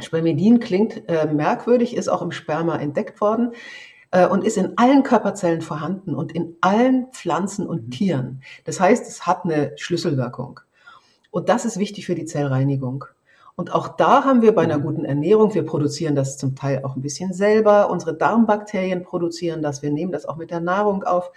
Spermidin 0.00 0.60
klingt 0.60 1.08
äh, 1.08 1.26
merkwürdig, 1.26 1.96
ist 1.96 2.08
auch 2.08 2.22
im 2.22 2.32
Sperma 2.32 2.76
entdeckt 2.76 3.20
worden 3.20 3.52
äh, 4.10 4.26
und 4.26 4.44
ist 4.44 4.56
in 4.56 4.76
allen 4.78 5.02
Körperzellen 5.02 5.62
vorhanden 5.62 6.14
und 6.14 6.32
in 6.32 6.56
allen 6.60 7.08
Pflanzen 7.12 7.66
und 7.66 7.86
mhm. 7.86 7.90
Tieren. 7.90 8.42
Das 8.64 8.80
heißt, 8.80 9.06
es 9.06 9.26
hat 9.26 9.44
eine 9.44 9.72
Schlüsselwirkung. 9.76 10.60
Und 11.30 11.48
das 11.48 11.64
ist 11.64 11.78
wichtig 11.78 12.06
für 12.06 12.14
die 12.14 12.24
Zellreinigung. 12.24 13.04
Und 13.60 13.74
auch 13.74 13.88
da 13.88 14.24
haben 14.24 14.40
wir 14.40 14.54
bei 14.54 14.62
einer 14.62 14.78
mhm. 14.78 14.82
guten 14.84 15.04
Ernährung, 15.04 15.52
wir 15.52 15.66
produzieren 15.66 16.14
das 16.14 16.38
zum 16.38 16.56
Teil 16.56 16.82
auch 16.82 16.96
ein 16.96 17.02
bisschen 17.02 17.34
selber, 17.34 17.90
unsere 17.90 18.14
Darmbakterien 18.14 19.02
produzieren 19.02 19.60
das, 19.60 19.82
wir 19.82 19.90
nehmen 19.90 20.12
das 20.12 20.24
auch 20.24 20.38
mit 20.38 20.50
der 20.50 20.60
Nahrung 20.60 21.04
auf. 21.04 21.30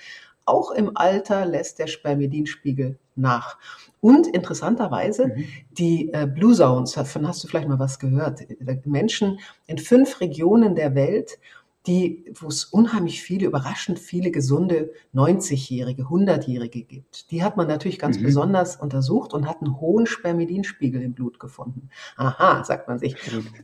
Auch 0.46 0.72
im 0.72 0.96
Alter 0.96 1.46
lässt 1.46 1.80
der 1.80 1.88
Spermidinspiegel 1.88 2.98
nach. 3.18 3.58
Und 4.00 4.26
interessanterweise 4.26 5.28
mhm. 5.28 5.44
die 5.72 6.14
äh, 6.14 6.26
Blue 6.26 6.56
Zones, 6.56 6.94
davon 6.94 7.28
hast 7.28 7.44
du 7.44 7.50
vielleicht 7.50 7.68
mal 7.68 7.80
was 7.80 8.00
gehört. 8.00 8.40
Menschen 8.86 9.40
in 9.68 9.78
fünf 9.78 10.22
Regionen 10.22 10.76
der 10.76 10.96
Welt, 10.96 11.40
die, 11.86 12.32
wo 12.40 12.48
es 12.48 12.64
unheimlich 12.64 13.22
viele, 13.22 13.46
überraschend 13.46 14.00
viele 14.00 14.32
gesunde 14.32 14.92
90-Jährige, 15.14 16.04
100-Jährige 16.04 16.84
gibt. 16.84 17.30
Die 17.32 17.44
hat 17.44 17.58
man 17.58 17.68
natürlich 17.68 18.00
ganz 18.00 18.18
mhm. 18.18 18.24
besonders 18.24 18.78
untersucht 18.78 19.34
und 19.34 19.48
hat 19.48 19.62
einen 19.62 19.82
hohen 19.82 20.06
Spermidinspiegel 20.06 21.02
im 21.02 21.14
Blut 21.14 21.40
gefunden. 21.40 21.90
Aha, 22.16 22.64
sagt 22.64 22.88
man 22.88 23.00
sich. 23.00 23.18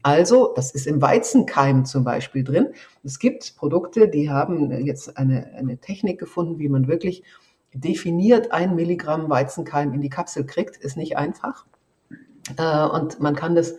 Also, 0.04 0.52
das 0.54 0.72
ist 0.72 0.86
im 0.86 1.02
Weizenkeim 1.02 1.86
zum 1.86 2.04
Beispiel 2.04 2.44
drin. 2.44 2.68
Es 3.04 3.20
gibt 3.20 3.56
Produkte, 3.56 4.10
die 4.10 4.30
haben 4.30 4.72
jetzt 4.86 5.18
eine, 5.18 5.54
eine 5.56 5.78
Technik 5.78 6.20
gefunden, 6.20 6.60
wie 6.60 6.68
man 6.68 6.90
wirklich 6.90 7.24
definiert 7.74 8.52
ein 8.52 8.76
Milligramm 8.76 9.30
Weizenkeim 9.30 9.94
in 9.94 10.02
die 10.02 10.10
Kapsel 10.10 10.46
kriegt. 10.46 10.76
Ist 10.76 10.98
nicht 10.98 11.18
einfach. 11.18 11.66
Äh, 12.58 12.86
und 12.86 13.22
man 13.22 13.36
kann 13.36 13.56
das 13.56 13.76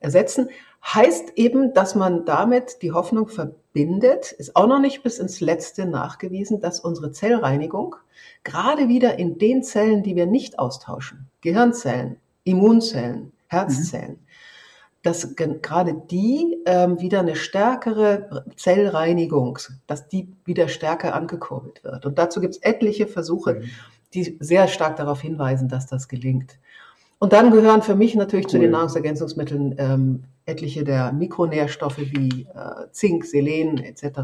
ersetzen. 0.00 0.50
Heißt 0.84 1.32
eben, 1.36 1.74
dass 1.74 1.94
man 1.94 2.24
damit 2.24 2.82
die 2.82 2.92
Hoffnung 2.92 3.28
verbindet, 3.28 3.58
ist 4.32 4.56
auch 4.56 4.66
noch 4.66 4.80
nicht 4.80 5.02
bis 5.02 5.18
ins 5.18 5.40
Letzte 5.40 5.86
nachgewiesen, 5.86 6.60
dass 6.60 6.80
unsere 6.80 7.12
Zellreinigung 7.12 7.96
gerade 8.44 8.88
wieder 8.88 9.18
in 9.18 9.38
den 9.38 9.62
Zellen, 9.62 10.02
die 10.02 10.16
wir 10.16 10.26
nicht 10.26 10.58
austauschen, 10.58 11.28
Gehirnzellen, 11.40 12.16
Immunzellen, 12.44 13.32
Herzzellen, 13.46 14.12
mhm. 14.12 14.18
dass 15.02 15.34
gerade 15.36 15.94
die 16.10 16.58
ähm, 16.66 17.00
wieder 17.00 17.20
eine 17.20 17.36
stärkere 17.36 18.44
Zellreinigung, 18.56 19.58
dass 19.86 20.08
die 20.08 20.28
wieder 20.44 20.68
stärker 20.68 21.14
angekurbelt 21.14 21.84
wird. 21.84 22.06
Und 22.06 22.18
dazu 22.18 22.40
gibt 22.40 22.54
es 22.54 22.62
etliche 22.62 23.06
Versuche, 23.06 23.54
mhm. 23.54 23.70
die 24.14 24.36
sehr 24.40 24.68
stark 24.68 24.96
darauf 24.96 25.20
hinweisen, 25.20 25.68
dass 25.68 25.86
das 25.86 26.08
gelingt. 26.08 26.58
Und 27.18 27.32
dann 27.32 27.50
gehören 27.50 27.82
für 27.82 27.96
mich 27.96 28.14
natürlich 28.14 28.46
cool. 28.46 28.52
zu 28.52 28.58
den 28.60 28.70
Nahrungsergänzungsmitteln 28.70 29.74
ähm, 29.78 30.24
etliche 30.46 30.84
der 30.84 31.12
Mikronährstoffe 31.12 31.98
wie 31.98 32.46
äh, 32.54 32.90
Zink, 32.92 33.24
Selen 33.24 33.78
etc. 33.78 34.20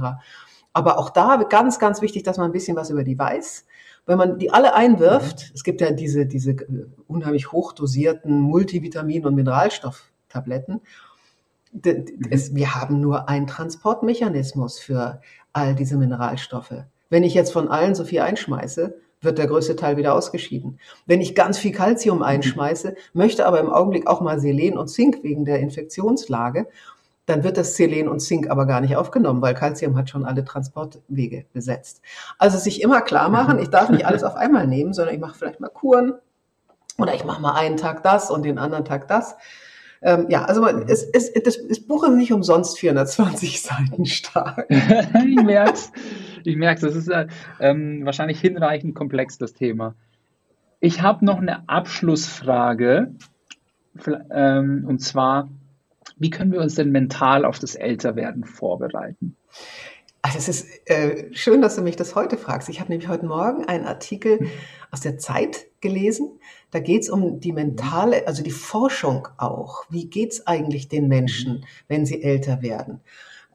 Aber 0.73 0.99
auch 0.99 1.11
da 1.11 1.43
ganz, 1.49 1.79
ganz 1.79 2.03
wichtig, 2.03 2.23
dass 2.23 2.39
man 2.39 2.51
ein 2.51 2.53
bisschen 2.53 2.77
was 2.77 2.91
über 2.91 3.05
die 3.05 3.19
weiß. 3.19 3.65
Wenn 4.07 4.19
man 4.19 4.39
die 4.39 4.51
alle 4.51 4.75
einwirft, 4.75 5.49
mhm. 5.49 5.53
es 5.55 5.65
gibt 5.65 5.81
ja 5.81 5.91
diese, 5.91 6.27
diese 6.27 6.53
äh, 6.53 6.87
unheimlich 7.07 7.53
hochdosierten 7.53 8.41
Multivitamin- 8.41 9.27
und 9.27 9.35
Mineralstofftabletten, 9.35 10.81
mhm. 11.73 12.05
es, 12.31 12.55
wir 12.55 12.75
haben 12.75 13.01
nur 13.01 13.29
einen 13.29 13.47
Transportmechanismus 13.47 14.79
für 14.79 15.21
all 15.53 15.75
diese 15.75 15.97
Mineralstoffe. 15.97 16.85
Wenn 17.11 17.23
ich 17.23 17.35
jetzt 17.35 17.53
von 17.53 17.69
allen 17.69 17.95
so 17.95 18.05
viel 18.05 18.21
einschmeiße, 18.21 18.97
wird 19.25 19.39
der 19.39 19.47
größte 19.47 19.77
Teil 19.77 19.97
wieder 19.97 20.15
ausgeschieden. 20.15 20.79
Wenn 21.07 21.21
ich 21.21 21.35
ganz 21.35 21.59
viel 21.59 21.73
Kalzium 21.73 22.19
mhm. 22.19 22.25
einschmeiße, 22.25 22.95
möchte 23.13 23.47
aber 23.47 23.61
im 23.61 23.71
Augenblick 23.71 24.07
auch 24.07 24.21
mal 24.21 24.39
Selen 24.39 24.79
und 24.79 24.89
Zink 24.89 25.23
wegen 25.23 25.45
der 25.45 25.61
Infektionslage, 25.61 26.67
dann 27.27 27.43
wird 27.43 27.57
das 27.57 27.77
Selen 27.77 28.09
und 28.09 28.21
Zink 28.21 28.51
aber 28.51 28.67
gar 28.67 28.81
nicht 28.81 28.97
aufgenommen, 28.97 29.41
weil 29.41 29.55
Kalzium 29.55 29.97
hat 29.97 30.11
schon 30.11 30.27
alle 30.27 30.45
Transportwege 30.45 31.47
besetzt. 31.53 32.03
Also 32.39 32.59
sich 32.59 32.83
immer 32.83 33.01
klar 33.01 33.29
machen, 33.29 33.59
ich 33.59 33.71
darf 33.71 33.89
nicht 33.89 34.07
alles 34.07 34.25
auf 34.25 34.37
einmal 34.37 34.67
nehmen, 34.67 34.93
sondern 34.93 35.15
ich 35.15 35.21
mache 35.21 35.39
vielleicht 35.39 35.61
mal 35.61 35.69
Kuren 35.69 36.15
oder 36.99 37.15
ich 37.15 37.25
mache 37.25 37.41
mal 37.41 37.55
einen 37.55 37.77
Tag 37.77 38.03
das 38.03 38.31
und 38.31 38.45
den 38.45 38.59
anderen 38.59 38.85
Tag 38.85 39.09
das. 39.09 39.37
Ähm, 40.05 40.27
ja, 40.29 40.45
also 40.45 40.61
man, 40.61 40.87
es, 40.87 41.03
es, 41.03 41.33
das, 41.33 41.67
das 41.67 41.81
Buch 41.81 42.05
ist 42.05 42.15
nicht 42.15 42.33
umsonst 42.33 42.79
420 42.79 43.63
Seiten 43.63 44.05
stark. 44.05 44.67
ich 44.71 45.43
merk's. 45.43 45.91
Ich 46.45 46.57
merke 46.57 46.83
das 46.83 46.95
ist 46.95 47.09
äh, 47.09 47.27
ähm, 47.59 48.05
wahrscheinlich 48.05 48.39
hinreichend 48.39 48.95
komplex, 48.95 49.39
das 49.39 49.55
Thema. 49.55 49.95
Ich 50.79 51.01
habe 51.01 51.25
noch 51.25 51.39
eine 51.39 51.67
Abschlussfrage. 51.69 53.15
Ähm, 54.31 54.85
und 54.87 54.99
zwar, 54.99 55.49
wie 56.19 56.29
können 56.29 56.53
wir 56.53 56.61
uns 56.61 56.75
denn 56.75 56.93
mental 56.93 57.47
auf 57.47 57.59
das 57.59 57.75
Älterwerden 57.75 58.45
vorbereiten? 58.45 59.37
Also 60.21 60.39
es 60.39 60.49
ist 60.49 60.91
äh, 60.91 61.33
schön, 61.33 61.63
dass 61.63 61.77
du 61.77 61.83
mich 61.83 61.97
das 61.97 62.15
heute 62.15 62.37
fragst. 62.37 62.69
Ich 62.69 62.81
habe 62.81 62.91
nämlich 62.91 63.09
heute 63.09 63.25
Morgen 63.25 63.65
einen 63.67 63.87
Artikel 63.87 64.41
hm. 64.41 64.51
aus 64.91 65.01
der 65.01 65.17
Zeit 65.17 65.67
gelesen. 65.85 66.41
Da 66.73 66.81
geht 66.81 67.03
es 67.03 67.11
um 67.11 67.39
die 67.39 67.53
mentale, 67.53 68.27
also 68.27 68.43
die 68.43 68.51
Forschung 68.51 69.29
auch. 69.37 69.85
Wie 69.89 70.07
geht 70.07 70.33
es 70.33 70.47
eigentlich 70.49 70.89
den 70.89 71.07
Menschen, 71.07 71.59
hm. 71.59 71.65
wenn 71.87 72.07
sie 72.07 72.23
älter 72.23 72.63
werden? 72.63 73.01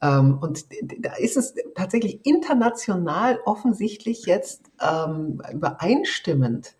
Ähm, 0.00 0.38
und 0.40 0.64
da 1.00 1.12
ist 1.16 1.36
es 1.36 1.54
tatsächlich 1.74 2.24
international 2.24 3.38
offensichtlich 3.44 4.24
jetzt 4.24 4.62
ähm, 4.80 5.42
übereinstimmend 5.52 6.74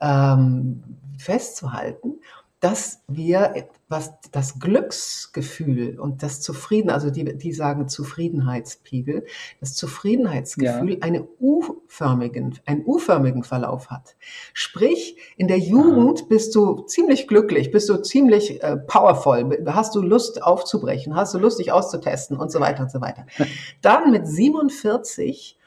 ähm, 0.00 0.82
festzuhalten 1.18 2.14
dass 2.60 3.02
wir, 3.06 3.68
was 3.88 4.12
das 4.32 4.58
Glücksgefühl 4.58 5.98
und 5.98 6.22
das 6.22 6.40
Zufrieden, 6.42 6.90
also 6.90 7.10
die, 7.10 7.36
die 7.36 7.52
sagen 7.52 7.88
Zufriedenheitspegel, 7.88 9.24
das 9.60 9.74
Zufriedenheitsgefühl 9.74 10.94
ja. 10.94 10.98
eine 11.00 11.26
U-förmigen, 11.40 12.58
einen 12.66 12.84
U-förmigen 12.84 13.44
Verlauf 13.44 13.90
hat. 13.90 14.16
Sprich, 14.52 15.16
in 15.36 15.48
der 15.48 15.58
Jugend 15.58 16.20
Aha. 16.20 16.26
bist 16.28 16.54
du 16.54 16.82
ziemlich 16.82 17.28
glücklich, 17.28 17.70
bist 17.70 17.88
du 17.88 17.96
ziemlich 17.96 18.62
äh, 18.62 18.76
powerful, 18.76 19.64
hast 19.66 19.94
du 19.94 20.02
Lust 20.02 20.42
aufzubrechen, 20.42 21.16
hast 21.16 21.32
du 21.32 21.38
Lust 21.38 21.58
dich 21.58 21.72
auszutesten 21.72 22.36
und 22.36 22.52
so 22.52 22.60
weiter 22.60 22.82
und 22.82 22.90
so 22.90 23.00
weiter. 23.00 23.26
Dann 23.82 24.10
mit 24.10 24.26
47 24.26 25.57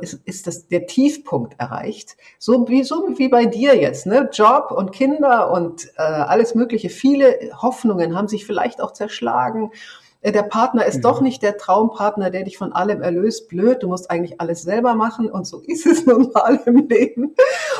ist, 0.00 0.20
ist 0.24 0.46
das 0.46 0.68
der 0.68 0.86
Tiefpunkt 0.86 1.58
erreicht. 1.58 2.16
So 2.38 2.68
wie, 2.68 2.84
so 2.84 3.08
wie 3.16 3.28
bei 3.28 3.46
dir 3.46 3.76
jetzt, 3.76 4.06
ne? 4.06 4.28
Job 4.32 4.70
und 4.70 4.92
Kinder 4.92 5.50
und 5.50 5.86
äh, 5.96 6.02
alles 6.02 6.54
Mögliche. 6.54 6.90
Viele 6.90 7.50
Hoffnungen 7.60 8.16
haben 8.16 8.28
sich 8.28 8.46
vielleicht 8.46 8.80
auch 8.80 8.92
zerschlagen. 8.92 9.72
Äh, 10.20 10.32
der 10.32 10.42
Partner 10.42 10.84
ist 10.84 10.98
mhm. 10.98 11.02
doch 11.02 11.20
nicht 11.20 11.42
der 11.42 11.56
Traumpartner, 11.56 12.30
der 12.30 12.44
dich 12.44 12.58
von 12.58 12.72
allem 12.72 13.02
erlöst. 13.02 13.48
Blöd, 13.48 13.82
du 13.82 13.88
musst 13.88 14.10
eigentlich 14.10 14.40
alles 14.40 14.62
selber 14.62 14.94
machen 14.94 15.30
und 15.30 15.46
so 15.46 15.60
ist 15.66 15.86
es 15.86 16.06
nun 16.06 16.30
mal 16.32 16.60
im 16.66 16.88
Leben. 16.88 17.34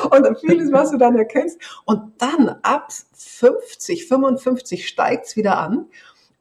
Und 0.09 0.39
vieles, 0.39 0.71
was 0.71 0.91
du 0.91 0.97
dann 0.97 1.15
erkennst. 1.15 1.59
Und 1.85 2.13
dann 2.17 2.55
ab 2.63 2.91
50, 3.13 4.07
55 4.07 4.87
steigt's 4.87 5.35
wieder 5.35 5.57
an. 5.57 5.87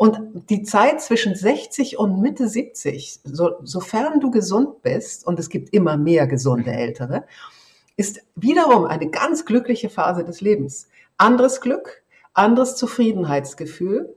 Und 0.03 0.49
die 0.49 0.63
Zeit 0.63 1.03
zwischen 1.03 1.35
60 1.35 1.99
und 1.99 2.23
Mitte 2.23 2.49
70, 2.49 3.21
so, 3.23 3.57
sofern 3.65 4.19
du 4.19 4.31
gesund 4.31 4.81
bist, 4.81 5.27
und 5.27 5.39
es 5.39 5.51
gibt 5.51 5.75
immer 5.75 5.99
mehr 5.99 6.27
gesunde 6.27 6.71
Ältere, 6.71 7.27
ist 7.99 8.23
wiederum 8.35 8.87
eine 8.87 9.11
ganz 9.11 9.45
glückliche 9.45 9.91
Phase 9.91 10.25
des 10.25 10.41
Lebens. 10.41 10.89
Anderes 11.19 11.61
Glück, 11.61 12.03
anderes 12.33 12.77
Zufriedenheitsgefühl, 12.77 14.17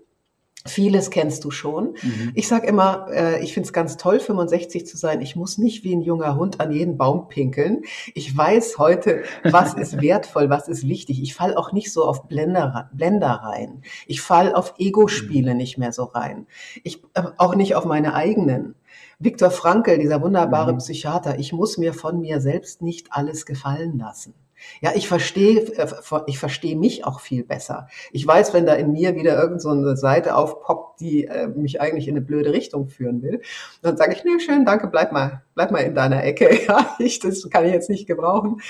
Vieles 0.65 1.09
kennst 1.09 1.43
du 1.43 1.51
schon. 1.51 1.95
Mhm. 2.01 2.31
Ich 2.35 2.47
sage 2.47 2.67
immer, 2.67 3.07
äh, 3.11 3.43
ich 3.43 3.53
finde 3.53 3.67
es 3.67 3.73
ganz 3.73 3.97
toll, 3.97 4.21
65 4.21 4.85
zu 4.87 4.95
sein. 4.95 5.21
Ich 5.21 5.35
muss 5.35 5.57
nicht 5.57 5.83
wie 5.83 5.93
ein 5.93 6.01
junger 6.01 6.37
Hund 6.37 6.61
an 6.61 6.71
jeden 6.71 6.97
Baum 6.97 7.27
pinkeln. 7.27 7.81
Ich 8.13 8.35
weiß 8.35 8.77
heute, 8.77 9.23
was 9.43 9.73
ist 9.75 10.01
wertvoll, 10.01 10.49
was 10.49 10.69
ist 10.69 10.87
wichtig. 10.87 11.21
Ich 11.21 11.35
fall 11.35 11.55
auch 11.55 11.73
nicht 11.73 11.91
so 11.91 12.05
auf 12.05 12.27
Blender, 12.29 12.89
Blender 12.93 13.41
rein. 13.43 13.81
Ich 14.07 14.21
fall 14.21 14.55
auf 14.55 14.75
Ego-Spiele 14.77 15.51
mhm. 15.51 15.57
nicht 15.57 15.77
mehr 15.77 15.91
so 15.91 16.05
rein. 16.05 16.47
Ich 16.83 17.03
äh, 17.13 17.23
auch 17.37 17.55
nicht 17.55 17.75
auf 17.75 17.83
meine 17.83 18.13
eigenen. 18.13 18.75
Viktor 19.19 19.51
Frankl, 19.51 19.97
dieser 19.97 20.21
wunderbare 20.21 20.71
mhm. 20.71 20.77
Psychiater, 20.77 21.39
ich 21.39 21.51
muss 21.51 21.77
mir 21.77 21.93
von 21.93 22.21
mir 22.21 22.39
selbst 22.39 22.81
nicht 22.81 23.07
alles 23.11 23.45
gefallen 23.45 23.97
lassen. 23.97 24.33
Ja, 24.81 24.91
ich 24.95 25.07
verstehe, 25.07 25.61
äh, 25.77 25.87
ich 26.27 26.39
verstehe 26.39 26.75
mich 26.75 27.05
auch 27.05 27.19
viel 27.19 27.43
besser. 27.43 27.87
Ich 28.11 28.25
weiß, 28.25 28.53
wenn 28.53 28.65
da 28.65 28.73
in 28.73 28.91
mir 28.91 29.15
wieder 29.15 29.41
irgend 29.41 29.61
so 29.61 29.69
eine 29.69 29.95
Seite 29.97 30.35
aufpoppt, 30.35 30.99
die 30.99 31.25
äh, 31.25 31.47
mich 31.47 31.81
eigentlich 31.81 32.07
in 32.07 32.15
eine 32.15 32.25
blöde 32.25 32.51
Richtung 32.53 32.87
führen 32.87 33.21
will, 33.21 33.41
dann 33.81 33.97
sage 33.97 34.13
ich, 34.13 34.23
nee, 34.23 34.39
schön, 34.39 34.65
danke, 34.65 34.87
bleib 34.87 35.11
mal, 35.11 35.43
bleib 35.55 35.71
mal 35.71 35.79
in 35.79 35.95
deiner 35.95 36.23
Ecke. 36.23 36.49
Ja, 36.67 36.95
ich, 36.97 37.19
das 37.19 37.49
kann 37.49 37.65
ich 37.65 37.73
jetzt 37.73 37.89
nicht 37.89 38.07
gebrauchen. 38.07 38.61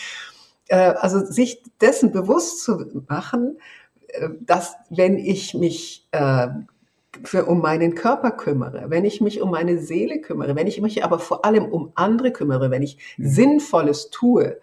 Äh, 0.68 0.94
also 0.98 1.24
sich 1.24 1.62
dessen 1.80 2.12
bewusst 2.12 2.64
zu 2.64 3.04
machen, 3.08 3.58
dass 4.42 4.76
wenn 4.90 5.18
ich 5.18 5.54
mich 5.54 6.08
äh, 6.12 6.48
für, 7.24 7.46
um 7.46 7.62
meinen 7.62 7.96
Körper 7.96 8.32
kümmere, 8.32 8.86
wenn 8.88 9.06
ich 9.06 9.22
mich 9.22 9.42
um 9.42 9.52
meine 9.52 9.78
Seele 9.78 10.20
kümmere, 10.20 10.56
wenn 10.56 10.68
ich 10.68 10.82
mich 10.82 11.04
aber 11.04 11.20
vor 11.20 11.46
allem 11.46 11.66
um 11.66 11.92
andere 11.96 12.32
kümmere, 12.32 12.72
wenn 12.72 12.82
ich 12.82 12.98
mhm. 13.18 13.28
Sinnvolles 13.28 14.10
tue 14.10 14.60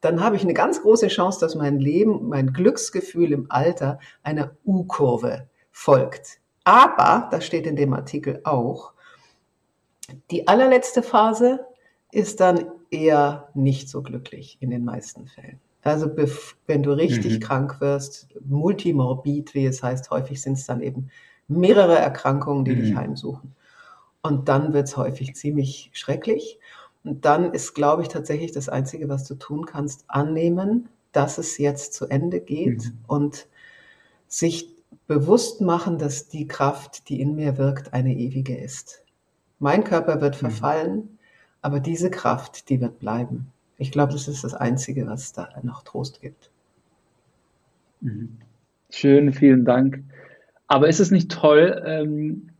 dann 0.00 0.22
habe 0.22 0.36
ich 0.36 0.42
eine 0.42 0.54
ganz 0.54 0.82
große 0.82 1.08
Chance, 1.08 1.40
dass 1.40 1.54
mein 1.54 1.78
Leben, 1.78 2.28
mein 2.28 2.52
Glücksgefühl 2.52 3.32
im 3.32 3.46
Alter 3.48 3.98
einer 4.22 4.52
U-Kurve 4.64 5.48
folgt. 5.72 6.40
Aber, 6.64 7.28
das 7.30 7.46
steht 7.46 7.66
in 7.66 7.76
dem 7.76 7.92
Artikel 7.92 8.40
auch, 8.44 8.92
die 10.30 10.48
allerletzte 10.48 11.02
Phase 11.02 11.66
ist 12.12 12.40
dann 12.40 12.66
eher 12.90 13.48
nicht 13.54 13.88
so 13.88 14.02
glücklich 14.02 14.58
in 14.60 14.70
den 14.70 14.84
meisten 14.84 15.26
Fällen. 15.26 15.60
Also 15.82 16.10
wenn 16.66 16.82
du 16.82 16.92
richtig 16.92 17.34
mhm. 17.34 17.40
krank 17.40 17.80
wirst, 17.80 18.28
multimorbid, 18.44 19.54
wie 19.54 19.66
es 19.66 19.82
heißt, 19.82 20.10
häufig 20.10 20.42
sind 20.42 20.54
es 20.54 20.66
dann 20.66 20.80
eben 20.80 21.10
mehrere 21.46 21.96
Erkrankungen, 21.96 22.64
die 22.64 22.72
mhm. 22.72 22.80
dich 22.80 22.96
heimsuchen. 22.96 23.54
Und 24.22 24.48
dann 24.48 24.72
wird 24.72 24.88
es 24.88 24.96
häufig 24.96 25.36
ziemlich 25.36 25.90
schrecklich. 25.92 26.58
Und 27.06 27.24
dann 27.24 27.52
ist, 27.52 27.74
glaube 27.74 28.02
ich, 28.02 28.08
tatsächlich 28.08 28.50
das 28.52 28.68
Einzige, 28.68 29.08
was 29.08 29.24
du 29.24 29.36
tun 29.36 29.64
kannst, 29.64 30.04
annehmen, 30.08 30.88
dass 31.12 31.38
es 31.38 31.56
jetzt 31.56 31.94
zu 31.94 32.06
Ende 32.06 32.40
geht 32.40 32.84
mhm. 32.84 32.98
und 33.06 33.46
sich 34.28 34.74
bewusst 35.06 35.60
machen, 35.60 35.98
dass 35.98 36.28
die 36.28 36.48
Kraft, 36.48 37.08
die 37.08 37.20
in 37.20 37.36
mir 37.36 37.58
wirkt, 37.58 37.94
eine 37.94 38.12
ewige 38.14 38.56
ist. 38.56 39.04
Mein 39.60 39.84
Körper 39.84 40.20
wird 40.20 40.34
mhm. 40.34 40.50
verfallen, 40.50 41.18
aber 41.62 41.80
diese 41.80 42.10
Kraft, 42.10 42.68
die 42.68 42.80
wird 42.80 42.98
bleiben. 42.98 43.52
Ich 43.78 43.92
glaube, 43.92 44.12
das 44.12 44.26
ist 44.26 44.42
das 44.42 44.54
Einzige, 44.54 45.06
was 45.06 45.32
da 45.32 45.48
noch 45.62 45.82
Trost 45.82 46.20
gibt. 46.20 46.50
Mhm. 48.00 48.36
Schön, 48.90 49.32
vielen 49.32 49.64
Dank. 49.64 50.02
Aber 50.66 50.88
ist 50.88 51.00
es 51.00 51.10
nicht 51.10 51.30
toll, 51.30 51.82
ähm, 51.86 52.50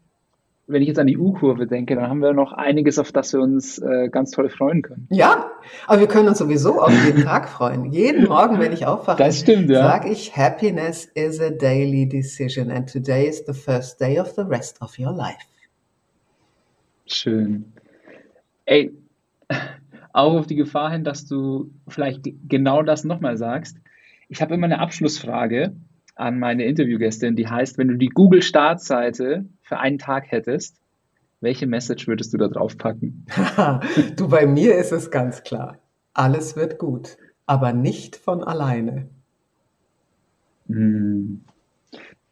wenn 0.69 0.83
ich 0.83 0.89
jetzt 0.89 0.99
an 0.99 1.07
die 1.07 1.17
U-Kurve 1.17 1.67
denke, 1.67 1.95
dann 1.95 2.09
haben 2.09 2.21
wir 2.21 2.33
noch 2.33 2.53
einiges, 2.53 2.99
auf 2.99 3.13
das 3.13 3.33
wir 3.33 3.41
uns 3.41 3.79
äh, 3.79 4.09
ganz 4.09 4.33
toll 4.33 4.49
freuen 4.49 4.83
können. 4.83 5.07
Ja, 5.11 5.51
aber 5.87 6.01
wir 6.01 6.09
können 6.09 6.29
uns 6.29 6.39
sowieso 6.39 6.81
auf 6.81 6.93
jeden 7.05 7.23
Tag 7.23 7.49
freuen. 7.49 7.93
Jeden 7.93 8.27
Morgen, 8.27 8.59
wenn 8.59 8.73
ich 8.73 8.85
aufwache, 8.85 9.19
das 9.19 9.39
stimmt, 9.41 9.71
ja. 9.71 9.83
sage 9.83 10.11
ich, 10.11 10.37
Happiness 10.37 11.05
is 11.15 11.41
a 11.41 11.51
daily 11.51 12.09
decision 12.09 12.71
and 12.71 12.91
today 12.91 13.29
is 13.29 13.45
the 13.47 13.53
first 13.53 14.01
day 14.01 14.19
of 14.19 14.33
the 14.35 14.43
rest 14.43 14.83
of 14.83 14.99
your 14.99 15.13
life. 15.13 15.39
Schön. 17.07 17.73
Ey, 18.65 18.93
auch 20.13 20.35
auf 20.35 20.47
die 20.49 20.57
Gefahr 20.57 20.91
hin, 20.91 21.05
dass 21.05 21.27
du 21.27 21.71
vielleicht 21.87 22.23
genau 22.49 22.83
das 22.83 23.05
nochmal 23.05 23.37
sagst. 23.37 23.77
Ich 24.29 24.43
habe 24.43 24.55
immer 24.55 24.65
eine 24.65 24.81
Abschlussfrage 24.81 25.77
an 26.17 26.39
meine 26.39 26.65
Interviewgästin, 26.65 27.37
die 27.37 27.47
heißt, 27.47 27.79
wenn 27.79 27.89
du 27.89 27.95
die 27.97 28.09
Google-Startseite 28.09 29.45
für 29.63 29.79
einen 29.79 29.99
Tag 29.99 30.31
hättest, 30.31 30.81
welche 31.41 31.67
Message 31.67 32.09
würdest 32.09 32.33
du 32.33 32.39
da 32.39 32.49
drauf 32.49 32.79
packen? 32.79 33.27
du, 34.17 34.29
bei 34.29 34.47
mir 34.47 34.77
ist 34.77 34.93
es 34.93 35.11
ganz 35.11 35.43
klar. 35.43 35.79
Alles 36.15 36.57
wird 36.57 36.79
gut, 36.79 37.19
aber 37.45 37.73
nicht 37.75 38.17
von 38.17 38.43
alleine. 38.43 39.07
Hm. 40.69 41.45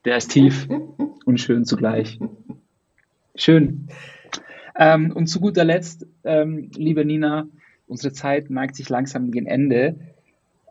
Der 0.07 0.17
ist 0.17 0.31
tief 0.31 0.67
und 1.27 1.41
schön 1.41 1.65
zugleich. 1.67 2.19
Schön. 3.37 3.89
Ähm, 4.77 5.13
und 5.13 5.27
zu 5.27 5.41
guter 5.41 5.65
Letzt, 5.65 6.07
ähm, 6.25 6.71
liebe 6.75 7.05
Nina, 7.05 7.47
unsere 7.87 8.15
Zeit 8.15 8.49
neigt 8.49 8.77
sich 8.77 8.89
langsam 8.89 9.31
gegen 9.31 9.47
Ende. 9.47 9.97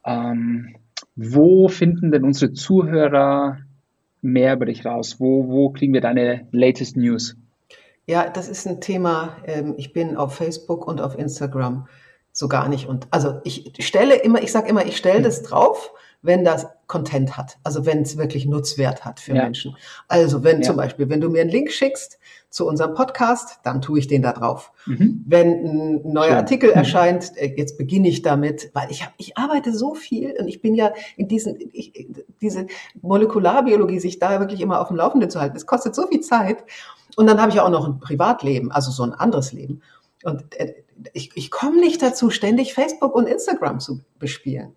Ähm, 0.03 0.75
wo 1.15 1.67
finden 1.67 2.11
denn 2.11 2.23
unsere 2.23 2.53
Zuhörer 2.53 3.59
mehr 4.21 4.53
über 4.53 4.65
dich 4.65 4.85
raus? 4.85 5.17
Wo, 5.19 5.47
wo 5.47 5.69
kriegen 5.69 5.93
wir 5.93 6.01
deine 6.01 6.47
latest 6.51 6.97
News? 6.97 7.35
Ja, 8.05 8.29
das 8.29 8.49
ist 8.49 8.67
ein 8.67 8.81
Thema. 8.81 9.37
Ähm, 9.45 9.75
ich 9.77 9.93
bin 9.93 10.17
auf 10.17 10.35
Facebook 10.35 10.87
und 10.87 11.01
auf 11.01 11.17
Instagram 11.17 11.87
so 12.31 12.47
gar 12.47 12.67
nicht. 12.67 12.87
Und 12.87 13.07
also 13.11 13.39
ich 13.43 13.73
stelle 13.79 14.15
immer, 14.15 14.41
ich 14.41 14.51
sage 14.51 14.67
immer, 14.67 14.85
ich 14.85 14.97
stelle 14.97 15.17
hm. 15.17 15.23
das 15.23 15.43
drauf, 15.43 15.91
wenn 16.23 16.43
das 16.43 16.67
Content 16.87 17.37
hat, 17.37 17.57
also 17.63 17.85
wenn 17.85 18.01
es 18.01 18.17
wirklich 18.17 18.45
Nutzwert 18.45 19.05
hat 19.05 19.19
für 19.19 19.35
ja. 19.35 19.43
Menschen. 19.43 19.75
Also 20.07 20.43
wenn 20.43 20.57
ja. 20.57 20.63
zum 20.63 20.77
Beispiel, 20.77 21.09
wenn 21.09 21.21
du 21.21 21.29
mir 21.29 21.41
einen 21.41 21.49
Link 21.49 21.71
schickst 21.71 22.17
zu 22.49 22.65
unserem 22.65 22.93
Podcast, 22.93 23.59
dann 23.63 23.81
tue 23.81 23.99
ich 23.99 24.07
den 24.07 24.21
da 24.21 24.31
drauf. 24.31 24.71
Mhm. 24.85 25.23
Wenn 25.27 25.47
ein 25.47 26.13
neuer 26.13 26.27
Schön. 26.27 26.35
Artikel 26.35 26.69
mhm. 26.69 26.77
erscheint, 26.77 27.37
äh, 27.37 27.53
jetzt 27.57 27.77
beginne 27.77 28.07
ich 28.07 28.21
damit, 28.21 28.71
weil 28.73 28.89
ich 28.89 29.03
habe, 29.03 29.13
ich 29.17 29.37
arbeite 29.37 29.73
so 29.73 29.95
viel 29.95 30.35
und 30.39 30.47
ich 30.47 30.61
bin 30.61 30.75
ja 30.75 30.93
in 31.17 31.27
diesen, 31.27 31.57
ich, 31.73 32.07
diese 32.41 32.67
Molekularbiologie, 33.01 33.99
sich 33.99 34.19
da 34.19 34.39
wirklich 34.39 34.61
immer 34.61 34.79
auf 34.79 34.87
dem 34.87 34.97
Laufenden 34.97 35.29
zu 35.29 35.41
halten, 35.41 35.55
das 35.55 35.65
kostet 35.65 35.93
so 35.93 36.07
viel 36.07 36.21
Zeit. 36.21 36.63
Und 37.15 37.27
dann 37.27 37.39
habe 37.39 37.49
ich 37.49 37.55
ja 37.55 37.65
auch 37.65 37.69
noch 37.69 37.87
ein 37.87 37.99
Privatleben, 37.99 38.71
also 38.71 38.91
so 38.91 39.03
ein 39.03 39.13
anderes 39.13 39.51
Leben. 39.51 39.81
Und 40.23 40.55
äh, 40.59 40.73
ich, 41.11 41.31
ich 41.35 41.51
komme 41.51 41.79
nicht 41.79 42.01
dazu, 42.01 42.29
ständig 42.29 42.73
Facebook 42.73 43.13
und 43.13 43.27
Instagram 43.27 43.79
zu 43.79 43.99
bespielen. 44.19 44.75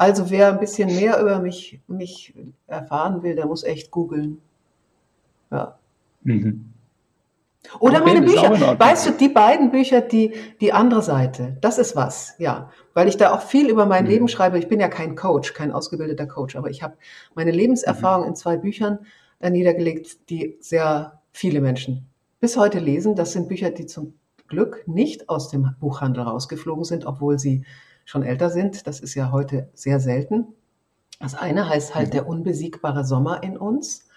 Also 0.00 0.30
wer 0.30 0.48
ein 0.48 0.58
bisschen 0.58 0.88
mehr 0.88 1.20
über 1.20 1.40
mich, 1.40 1.78
mich 1.86 2.32
erfahren 2.66 3.22
will, 3.22 3.34
der 3.34 3.44
muss 3.44 3.64
echt 3.64 3.90
googeln. 3.90 4.40
Ja. 5.50 5.78
Mhm. 6.22 6.72
Oder 7.80 8.02
meine 8.02 8.22
Bücher. 8.22 8.78
Weißt 8.80 9.06
du, 9.06 9.10
die 9.10 9.28
beiden 9.28 9.70
Bücher, 9.70 10.00
die, 10.00 10.32
die 10.62 10.72
andere 10.72 11.02
Seite, 11.02 11.58
das 11.60 11.76
ist 11.76 11.96
was, 11.96 12.34
ja. 12.38 12.70
Weil 12.94 13.08
ich 13.08 13.18
da 13.18 13.34
auch 13.34 13.42
viel 13.42 13.68
über 13.68 13.84
mein 13.84 14.04
mhm. 14.04 14.10
Leben 14.10 14.28
schreibe. 14.28 14.58
Ich 14.58 14.68
bin 14.68 14.80
ja 14.80 14.88
kein 14.88 15.16
Coach, 15.16 15.52
kein 15.52 15.70
ausgebildeter 15.70 16.26
Coach, 16.26 16.56
aber 16.56 16.70
ich 16.70 16.82
habe 16.82 16.96
meine 17.34 17.50
Lebenserfahrung 17.50 18.22
mhm. 18.22 18.28
in 18.30 18.36
zwei 18.36 18.56
Büchern 18.56 19.00
äh, 19.40 19.50
niedergelegt, 19.50 20.30
die 20.30 20.56
sehr 20.60 21.20
viele 21.30 21.60
Menschen 21.60 22.06
bis 22.40 22.56
heute 22.56 22.78
lesen. 22.78 23.16
Das 23.16 23.32
sind 23.32 23.48
Bücher, 23.48 23.68
die 23.68 23.84
zum 23.84 24.14
Glück 24.48 24.82
nicht 24.86 25.28
aus 25.28 25.50
dem 25.50 25.74
Buchhandel 25.78 26.22
rausgeflogen 26.22 26.84
sind, 26.84 27.04
obwohl 27.04 27.38
sie 27.38 27.66
schon 28.10 28.24
älter 28.24 28.50
sind. 28.50 28.88
Das 28.88 28.98
ist 28.98 29.14
ja 29.14 29.30
heute 29.30 29.68
sehr 29.72 30.00
selten. 30.00 30.48
Das 31.20 31.36
eine 31.36 31.68
heißt 31.68 31.94
halt 31.94 32.08
mhm. 32.08 32.12
der 32.12 32.28
unbesiegbare 32.28 33.04
Sommer 33.04 33.44
in 33.44 33.56
uns, 33.56 34.08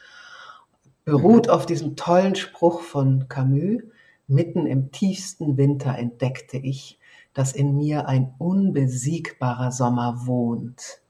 beruht 1.05 1.45
mhm. 1.45 1.53
auf 1.53 1.67
diesem 1.67 1.95
tollen 1.95 2.33
Spruch 2.33 2.81
von 2.81 3.27
Camus. 3.27 3.83
Mitten 4.25 4.65
im 4.65 4.91
tiefsten 4.91 5.57
Winter 5.57 5.95
entdeckte 5.95 6.57
ich, 6.57 6.97
dass 7.35 7.53
in 7.53 7.77
mir 7.77 8.07
ein 8.07 8.33
unbesiegbarer 8.39 9.71
Sommer 9.71 10.25
wohnt. 10.25 11.01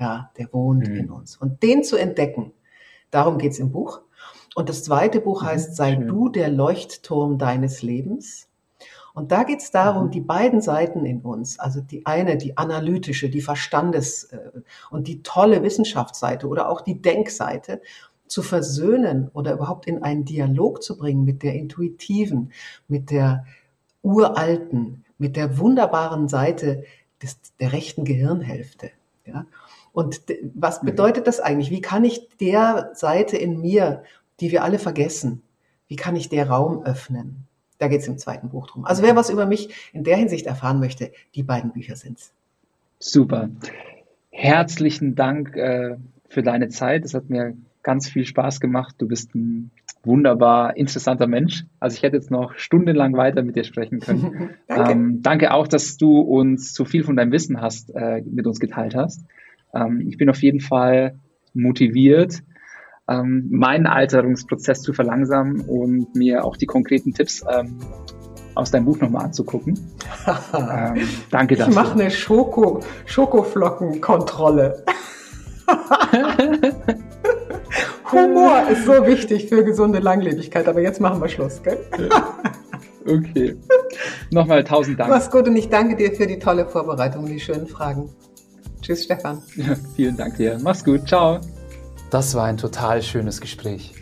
Ja, 0.00 0.30
der 0.36 0.52
wohnt 0.52 0.88
mhm. 0.88 0.96
in 0.96 1.10
uns. 1.10 1.36
Und 1.36 1.62
den 1.62 1.84
zu 1.84 1.96
entdecken, 1.96 2.52
darum 3.12 3.38
geht's 3.38 3.60
im 3.60 3.70
Buch. 3.70 4.00
Und 4.56 4.68
das 4.68 4.82
zweite 4.82 5.20
Buch 5.20 5.42
mhm, 5.42 5.46
heißt, 5.46 5.76
sei 5.76 5.94
Schön. 5.94 6.08
du 6.08 6.28
der 6.28 6.48
Leuchtturm 6.48 7.38
deines 7.38 7.82
Lebens. 7.82 8.48
Und 9.16 9.32
da 9.32 9.44
geht 9.44 9.62
es 9.62 9.70
darum, 9.70 10.08
mhm. 10.08 10.10
die 10.10 10.20
beiden 10.20 10.60
Seiten 10.60 11.06
in 11.06 11.22
uns, 11.22 11.58
also 11.58 11.80
die 11.80 12.04
eine, 12.04 12.36
die 12.36 12.58
analytische, 12.58 13.30
die 13.30 13.40
Verstandes- 13.40 14.24
äh, 14.24 14.50
und 14.90 15.08
die 15.08 15.22
tolle 15.22 15.62
Wissenschaftsseite 15.62 16.46
oder 16.46 16.68
auch 16.68 16.82
die 16.82 17.00
Denkseite, 17.00 17.80
zu 18.28 18.42
versöhnen 18.42 19.30
oder 19.32 19.54
überhaupt 19.54 19.86
in 19.86 20.02
einen 20.02 20.26
Dialog 20.26 20.82
zu 20.82 20.98
bringen 20.98 21.24
mit 21.24 21.42
der 21.42 21.54
intuitiven, 21.54 22.52
mit 22.88 23.10
der 23.10 23.46
uralten, 24.02 25.04
mit 25.16 25.36
der 25.36 25.58
wunderbaren 25.58 26.28
Seite 26.28 26.84
des, 27.22 27.38
der 27.58 27.72
rechten 27.72 28.04
Gehirnhälfte. 28.04 28.90
Ja? 29.24 29.46
Und 29.92 30.20
was 30.54 30.82
mhm. 30.82 30.86
bedeutet 30.88 31.26
das 31.26 31.40
eigentlich? 31.40 31.70
Wie 31.70 31.80
kann 31.80 32.04
ich 32.04 32.36
der 32.36 32.90
Seite 32.92 33.38
in 33.38 33.62
mir, 33.62 34.02
die 34.40 34.50
wir 34.50 34.62
alle 34.62 34.78
vergessen, 34.78 35.42
wie 35.88 35.96
kann 35.96 36.16
ich 36.16 36.28
der 36.28 36.50
Raum 36.50 36.82
öffnen? 36.82 37.45
Da 37.78 37.88
geht 37.88 38.00
es 38.00 38.08
im 38.08 38.18
zweiten 38.18 38.48
Buch 38.48 38.66
drum. 38.66 38.84
Also 38.84 39.02
wer 39.02 39.16
was 39.16 39.30
über 39.30 39.46
mich 39.46 39.90
in 39.92 40.04
der 40.04 40.16
Hinsicht 40.16 40.46
erfahren 40.46 40.80
möchte, 40.80 41.12
die 41.34 41.42
beiden 41.42 41.72
Bücher 41.72 41.96
sind's. 41.96 42.32
Super. 42.98 43.50
Herzlichen 44.30 45.14
Dank 45.14 45.56
äh, 45.56 45.96
für 46.28 46.42
deine 46.42 46.68
Zeit. 46.68 47.04
Es 47.04 47.14
hat 47.14 47.28
mir 47.28 47.54
ganz 47.82 48.08
viel 48.08 48.24
Spaß 48.24 48.60
gemacht. 48.60 48.96
Du 48.98 49.06
bist 49.06 49.34
ein 49.34 49.70
wunderbar 50.02 50.76
interessanter 50.76 51.26
Mensch. 51.26 51.64
Also 51.80 51.96
ich 51.96 52.02
hätte 52.02 52.16
jetzt 52.16 52.30
noch 52.30 52.54
stundenlang 52.56 53.16
weiter 53.16 53.42
mit 53.42 53.56
dir 53.56 53.64
sprechen 53.64 54.00
können. 54.00 54.50
danke. 54.68 54.92
Ähm, 54.92 55.22
danke 55.22 55.52
auch, 55.52 55.68
dass 55.68 55.96
du 55.96 56.20
uns 56.20 56.74
so 56.74 56.84
viel 56.84 57.04
von 57.04 57.16
deinem 57.16 57.32
Wissen 57.32 57.60
hast, 57.60 57.94
äh, 57.94 58.22
mit 58.24 58.46
uns 58.46 58.60
geteilt 58.60 58.94
hast. 58.94 59.24
Ähm, 59.74 60.00
ich 60.08 60.16
bin 60.16 60.30
auf 60.30 60.42
jeden 60.42 60.60
Fall 60.60 61.18
motiviert, 61.54 62.42
ähm, 63.08 63.48
meinen 63.50 63.86
Alterungsprozess 63.86 64.82
zu 64.82 64.92
verlangsamen 64.92 65.60
und 65.60 66.14
mir 66.14 66.44
auch 66.44 66.56
die 66.56 66.66
konkreten 66.66 67.14
Tipps 67.14 67.44
ähm, 67.48 67.78
aus 68.54 68.70
deinem 68.70 68.86
Buch 68.86 68.98
nochmal 69.00 69.26
anzugucken. 69.26 69.78
ähm, 70.54 71.08
danke 71.30 71.56
dafür. 71.56 71.70
Ich 71.70 71.76
mache 71.76 71.92
eine 71.92 72.10
Schoko, 72.10 72.80
Schokoflockenkontrolle. 73.04 74.84
Humor 78.12 78.68
ist 78.70 78.84
so 78.86 79.06
wichtig 79.06 79.48
für 79.48 79.64
gesunde 79.64 79.98
Langlebigkeit, 79.98 80.68
aber 80.68 80.80
jetzt 80.80 81.00
machen 81.00 81.20
wir 81.20 81.28
Schluss, 81.28 81.60
gell? 81.62 81.78
okay. 83.04 83.56
Nochmal 84.30 84.64
tausend 84.64 84.98
Dank. 85.00 85.10
Mach's 85.10 85.30
gut 85.30 85.48
und 85.48 85.56
ich 85.56 85.68
danke 85.68 85.96
dir 85.96 86.12
für 86.12 86.26
die 86.26 86.38
tolle 86.38 86.66
Vorbereitung 86.66 87.24
und 87.24 87.30
die 87.30 87.40
schönen 87.40 87.66
Fragen. 87.66 88.08
Tschüss, 88.80 89.04
Stefan. 89.04 89.42
Ja, 89.56 89.74
vielen 89.96 90.16
Dank 90.16 90.36
dir. 90.36 90.58
Mach's 90.62 90.84
gut. 90.84 91.08
Ciao. 91.08 91.40
Das 92.10 92.34
war 92.34 92.44
ein 92.44 92.56
total 92.56 93.02
schönes 93.02 93.40
Gespräch. 93.40 93.94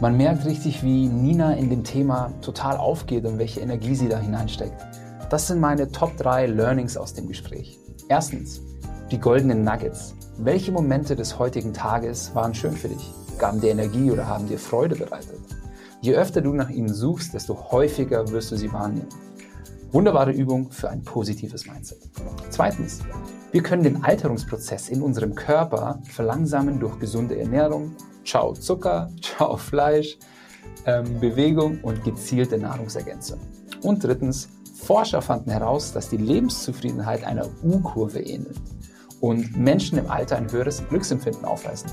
Man 0.00 0.16
merkt 0.16 0.46
richtig, 0.46 0.82
wie 0.82 1.06
Nina 1.06 1.54
in 1.54 1.68
dem 1.68 1.84
Thema 1.84 2.32
total 2.40 2.78
aufgeht 2.78 3.26
und 3.26 3.38
welche 3.38 3.60
Energie 3.60 3.94
sie 3.94 4.08
da 4.08 4.18
hineinsteckt. 4.18 4.80
Das 5.28 5.48
sind 5.48 5.60
meine 5.60 5.92
Top 5.92 6.16
3 6.16 6.46
Learnings 6.46 6.96
aus 6.96 7.12
dem 7.12 7.28
Gespräch. 7.28 7.78
Erstens, 8.08 8.62
die 9.10 9.18
goldenen 9.18 9.64
Nuggets. 9.64 10.14
Welche 10.38 10.72
Momente 10.72 11.14
des 11.14 11.38
heutigen 11.38 11.74
Tages 11.74 12.34
waren 12.34 12.54
schön 12.54 12.72
für 12.72 12.88
dich? 12.88 13.12
Gaben 13.38 13.60
dir 13.60 13.72
Energie 13.72 14.10
oder 14.10 14.26
haben 14.26 14.48
dir 14.48 14.58
Freude 14.58 14.96
bereitet? 14.96 15.38
Je 16.00 16.14
öfter 16.14 16.40
du 16.40 16.54
nach 16.54 16.70
ihnen 16.70 16.92
suchst, 16.92 17.34
desto 17.34 17.70
häufiger 17.70 18.28
wirst 18.30 18.50
du 18.50 18.56
sie 18.56 18.72
wahrnehmen. 18.72 19.08
Wunderbare 19.92 20.32
Übung 20.32 20.70
für 20.70 20.88
ein 20.88 21.02
positives 21.02 21.66
Mindset. 21.66 21.98
Zweitens, 22.48 23.00
wir 23.52 23.62
können 23.62 23.82
den 23.82 24.02
Alterungsprozess 24.02 24.88
in 24.88 25.02
unserem 25.02 25.34
Körper 25.34 26.00
verlangsamen 26.08 26.80
durch 26.80 26.98
gesunde 26.98 27.38
Ernährung, 27.38 27.94
ciao 28.24 28.54
Zucker, 28.54 29.10
ciao 29.20 29.58
Fleisch, 29.58 30.18
ähm, 30.86 31.20
Bewegung 31.20 31.78
und 31.82 32.02
gezielte 32.02 32.56
Nahrungsergänzung. 32.56 33.38
Und 33.82 34.02
drittens, 34.02 34.48
Forscher 34.74 35.20
fanden 35.20 35.50
heraus, 35.50 35.92
dass 35.92 36.08
die 36.08 36.16
Lebenszufriedenheit 36.16 37.24
einer 37.24 37.46
U-Kurve 37.62 38.20
ähnelt 38.20 38.56
und 39.20 39.56
Menschen 39.56 39.98
im 39.98 40.10
Alter 40.10 40.36
ein 40.36 40.50
höheres 40.50 40.82
Glücksempfinden 40.88 41.44
aufweisen. 41.44 41.90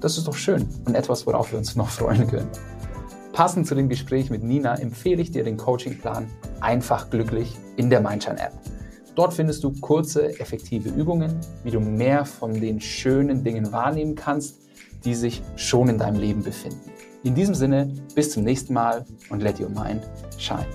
Das 0.00 0.16
ist 0.16 0.26
doch 0.26 0.34
schön 0.34 0.66
und 0.86 0.94
etwas, 0.94 1.26
worauf 1.26 1.52
wir 1.52 1.58
uns 1.58 1.76
noch 1.76 1.90
freuen 1.90 2.26
können. 2.26 2.48
Passend 3.32 3.66
zu 3.66 3.74
dem 3.74 3.88
Gespräch 3.88 4.30
mit 4.30 4.42
Nina 4.42 4.76
empfehle 4.76 5.20
ich 5.22 5.30
dir 5.30 5.44
den 5.44 5.58
Coachingplan 5.58 6.26
Einfach 6.60 7.10
glücklich 7.10 7.56
in 7.76 7.90
der 7.90 8.00
Mindshine 8.00 8.40
App. 8.40 8.52
Dort 9.14 9.34
findest 9.34 9.62
du 9.62 9.72
kurze, 9.72 10.38
effektive 10.40 10.88
Übungen, 10.88 11.38
wie 11.64 11.70
du 11.70 11.80
mehr 11.80 12.24
von 12.24 12.58
den 12.58 12.80
schönen 12.80 13.44
Dingen 13.44 13.70
wahrnehmen 13.70 14.14
kannst, 14.14 14.60
die 15.04 15.14
sich 15.14 15.42
schon 15.56 15.88
in 15.88 15.98
deinem 15.98 16.18
Leben 16.18 16.42
befinden. 16.42 16.80
In 17.22 17.34
diesem 17.34 17.54
Sinne, 17.54 17.92
bis 18.14 18.32
zum 18.32 18.42
nächsten 18.42 18.72
Mal 18.72 19.04
und 19.30 19.42
let 19.42 19.60
your 19.60 19.68
mind 19.68 20.02
shine. 20.38 20.66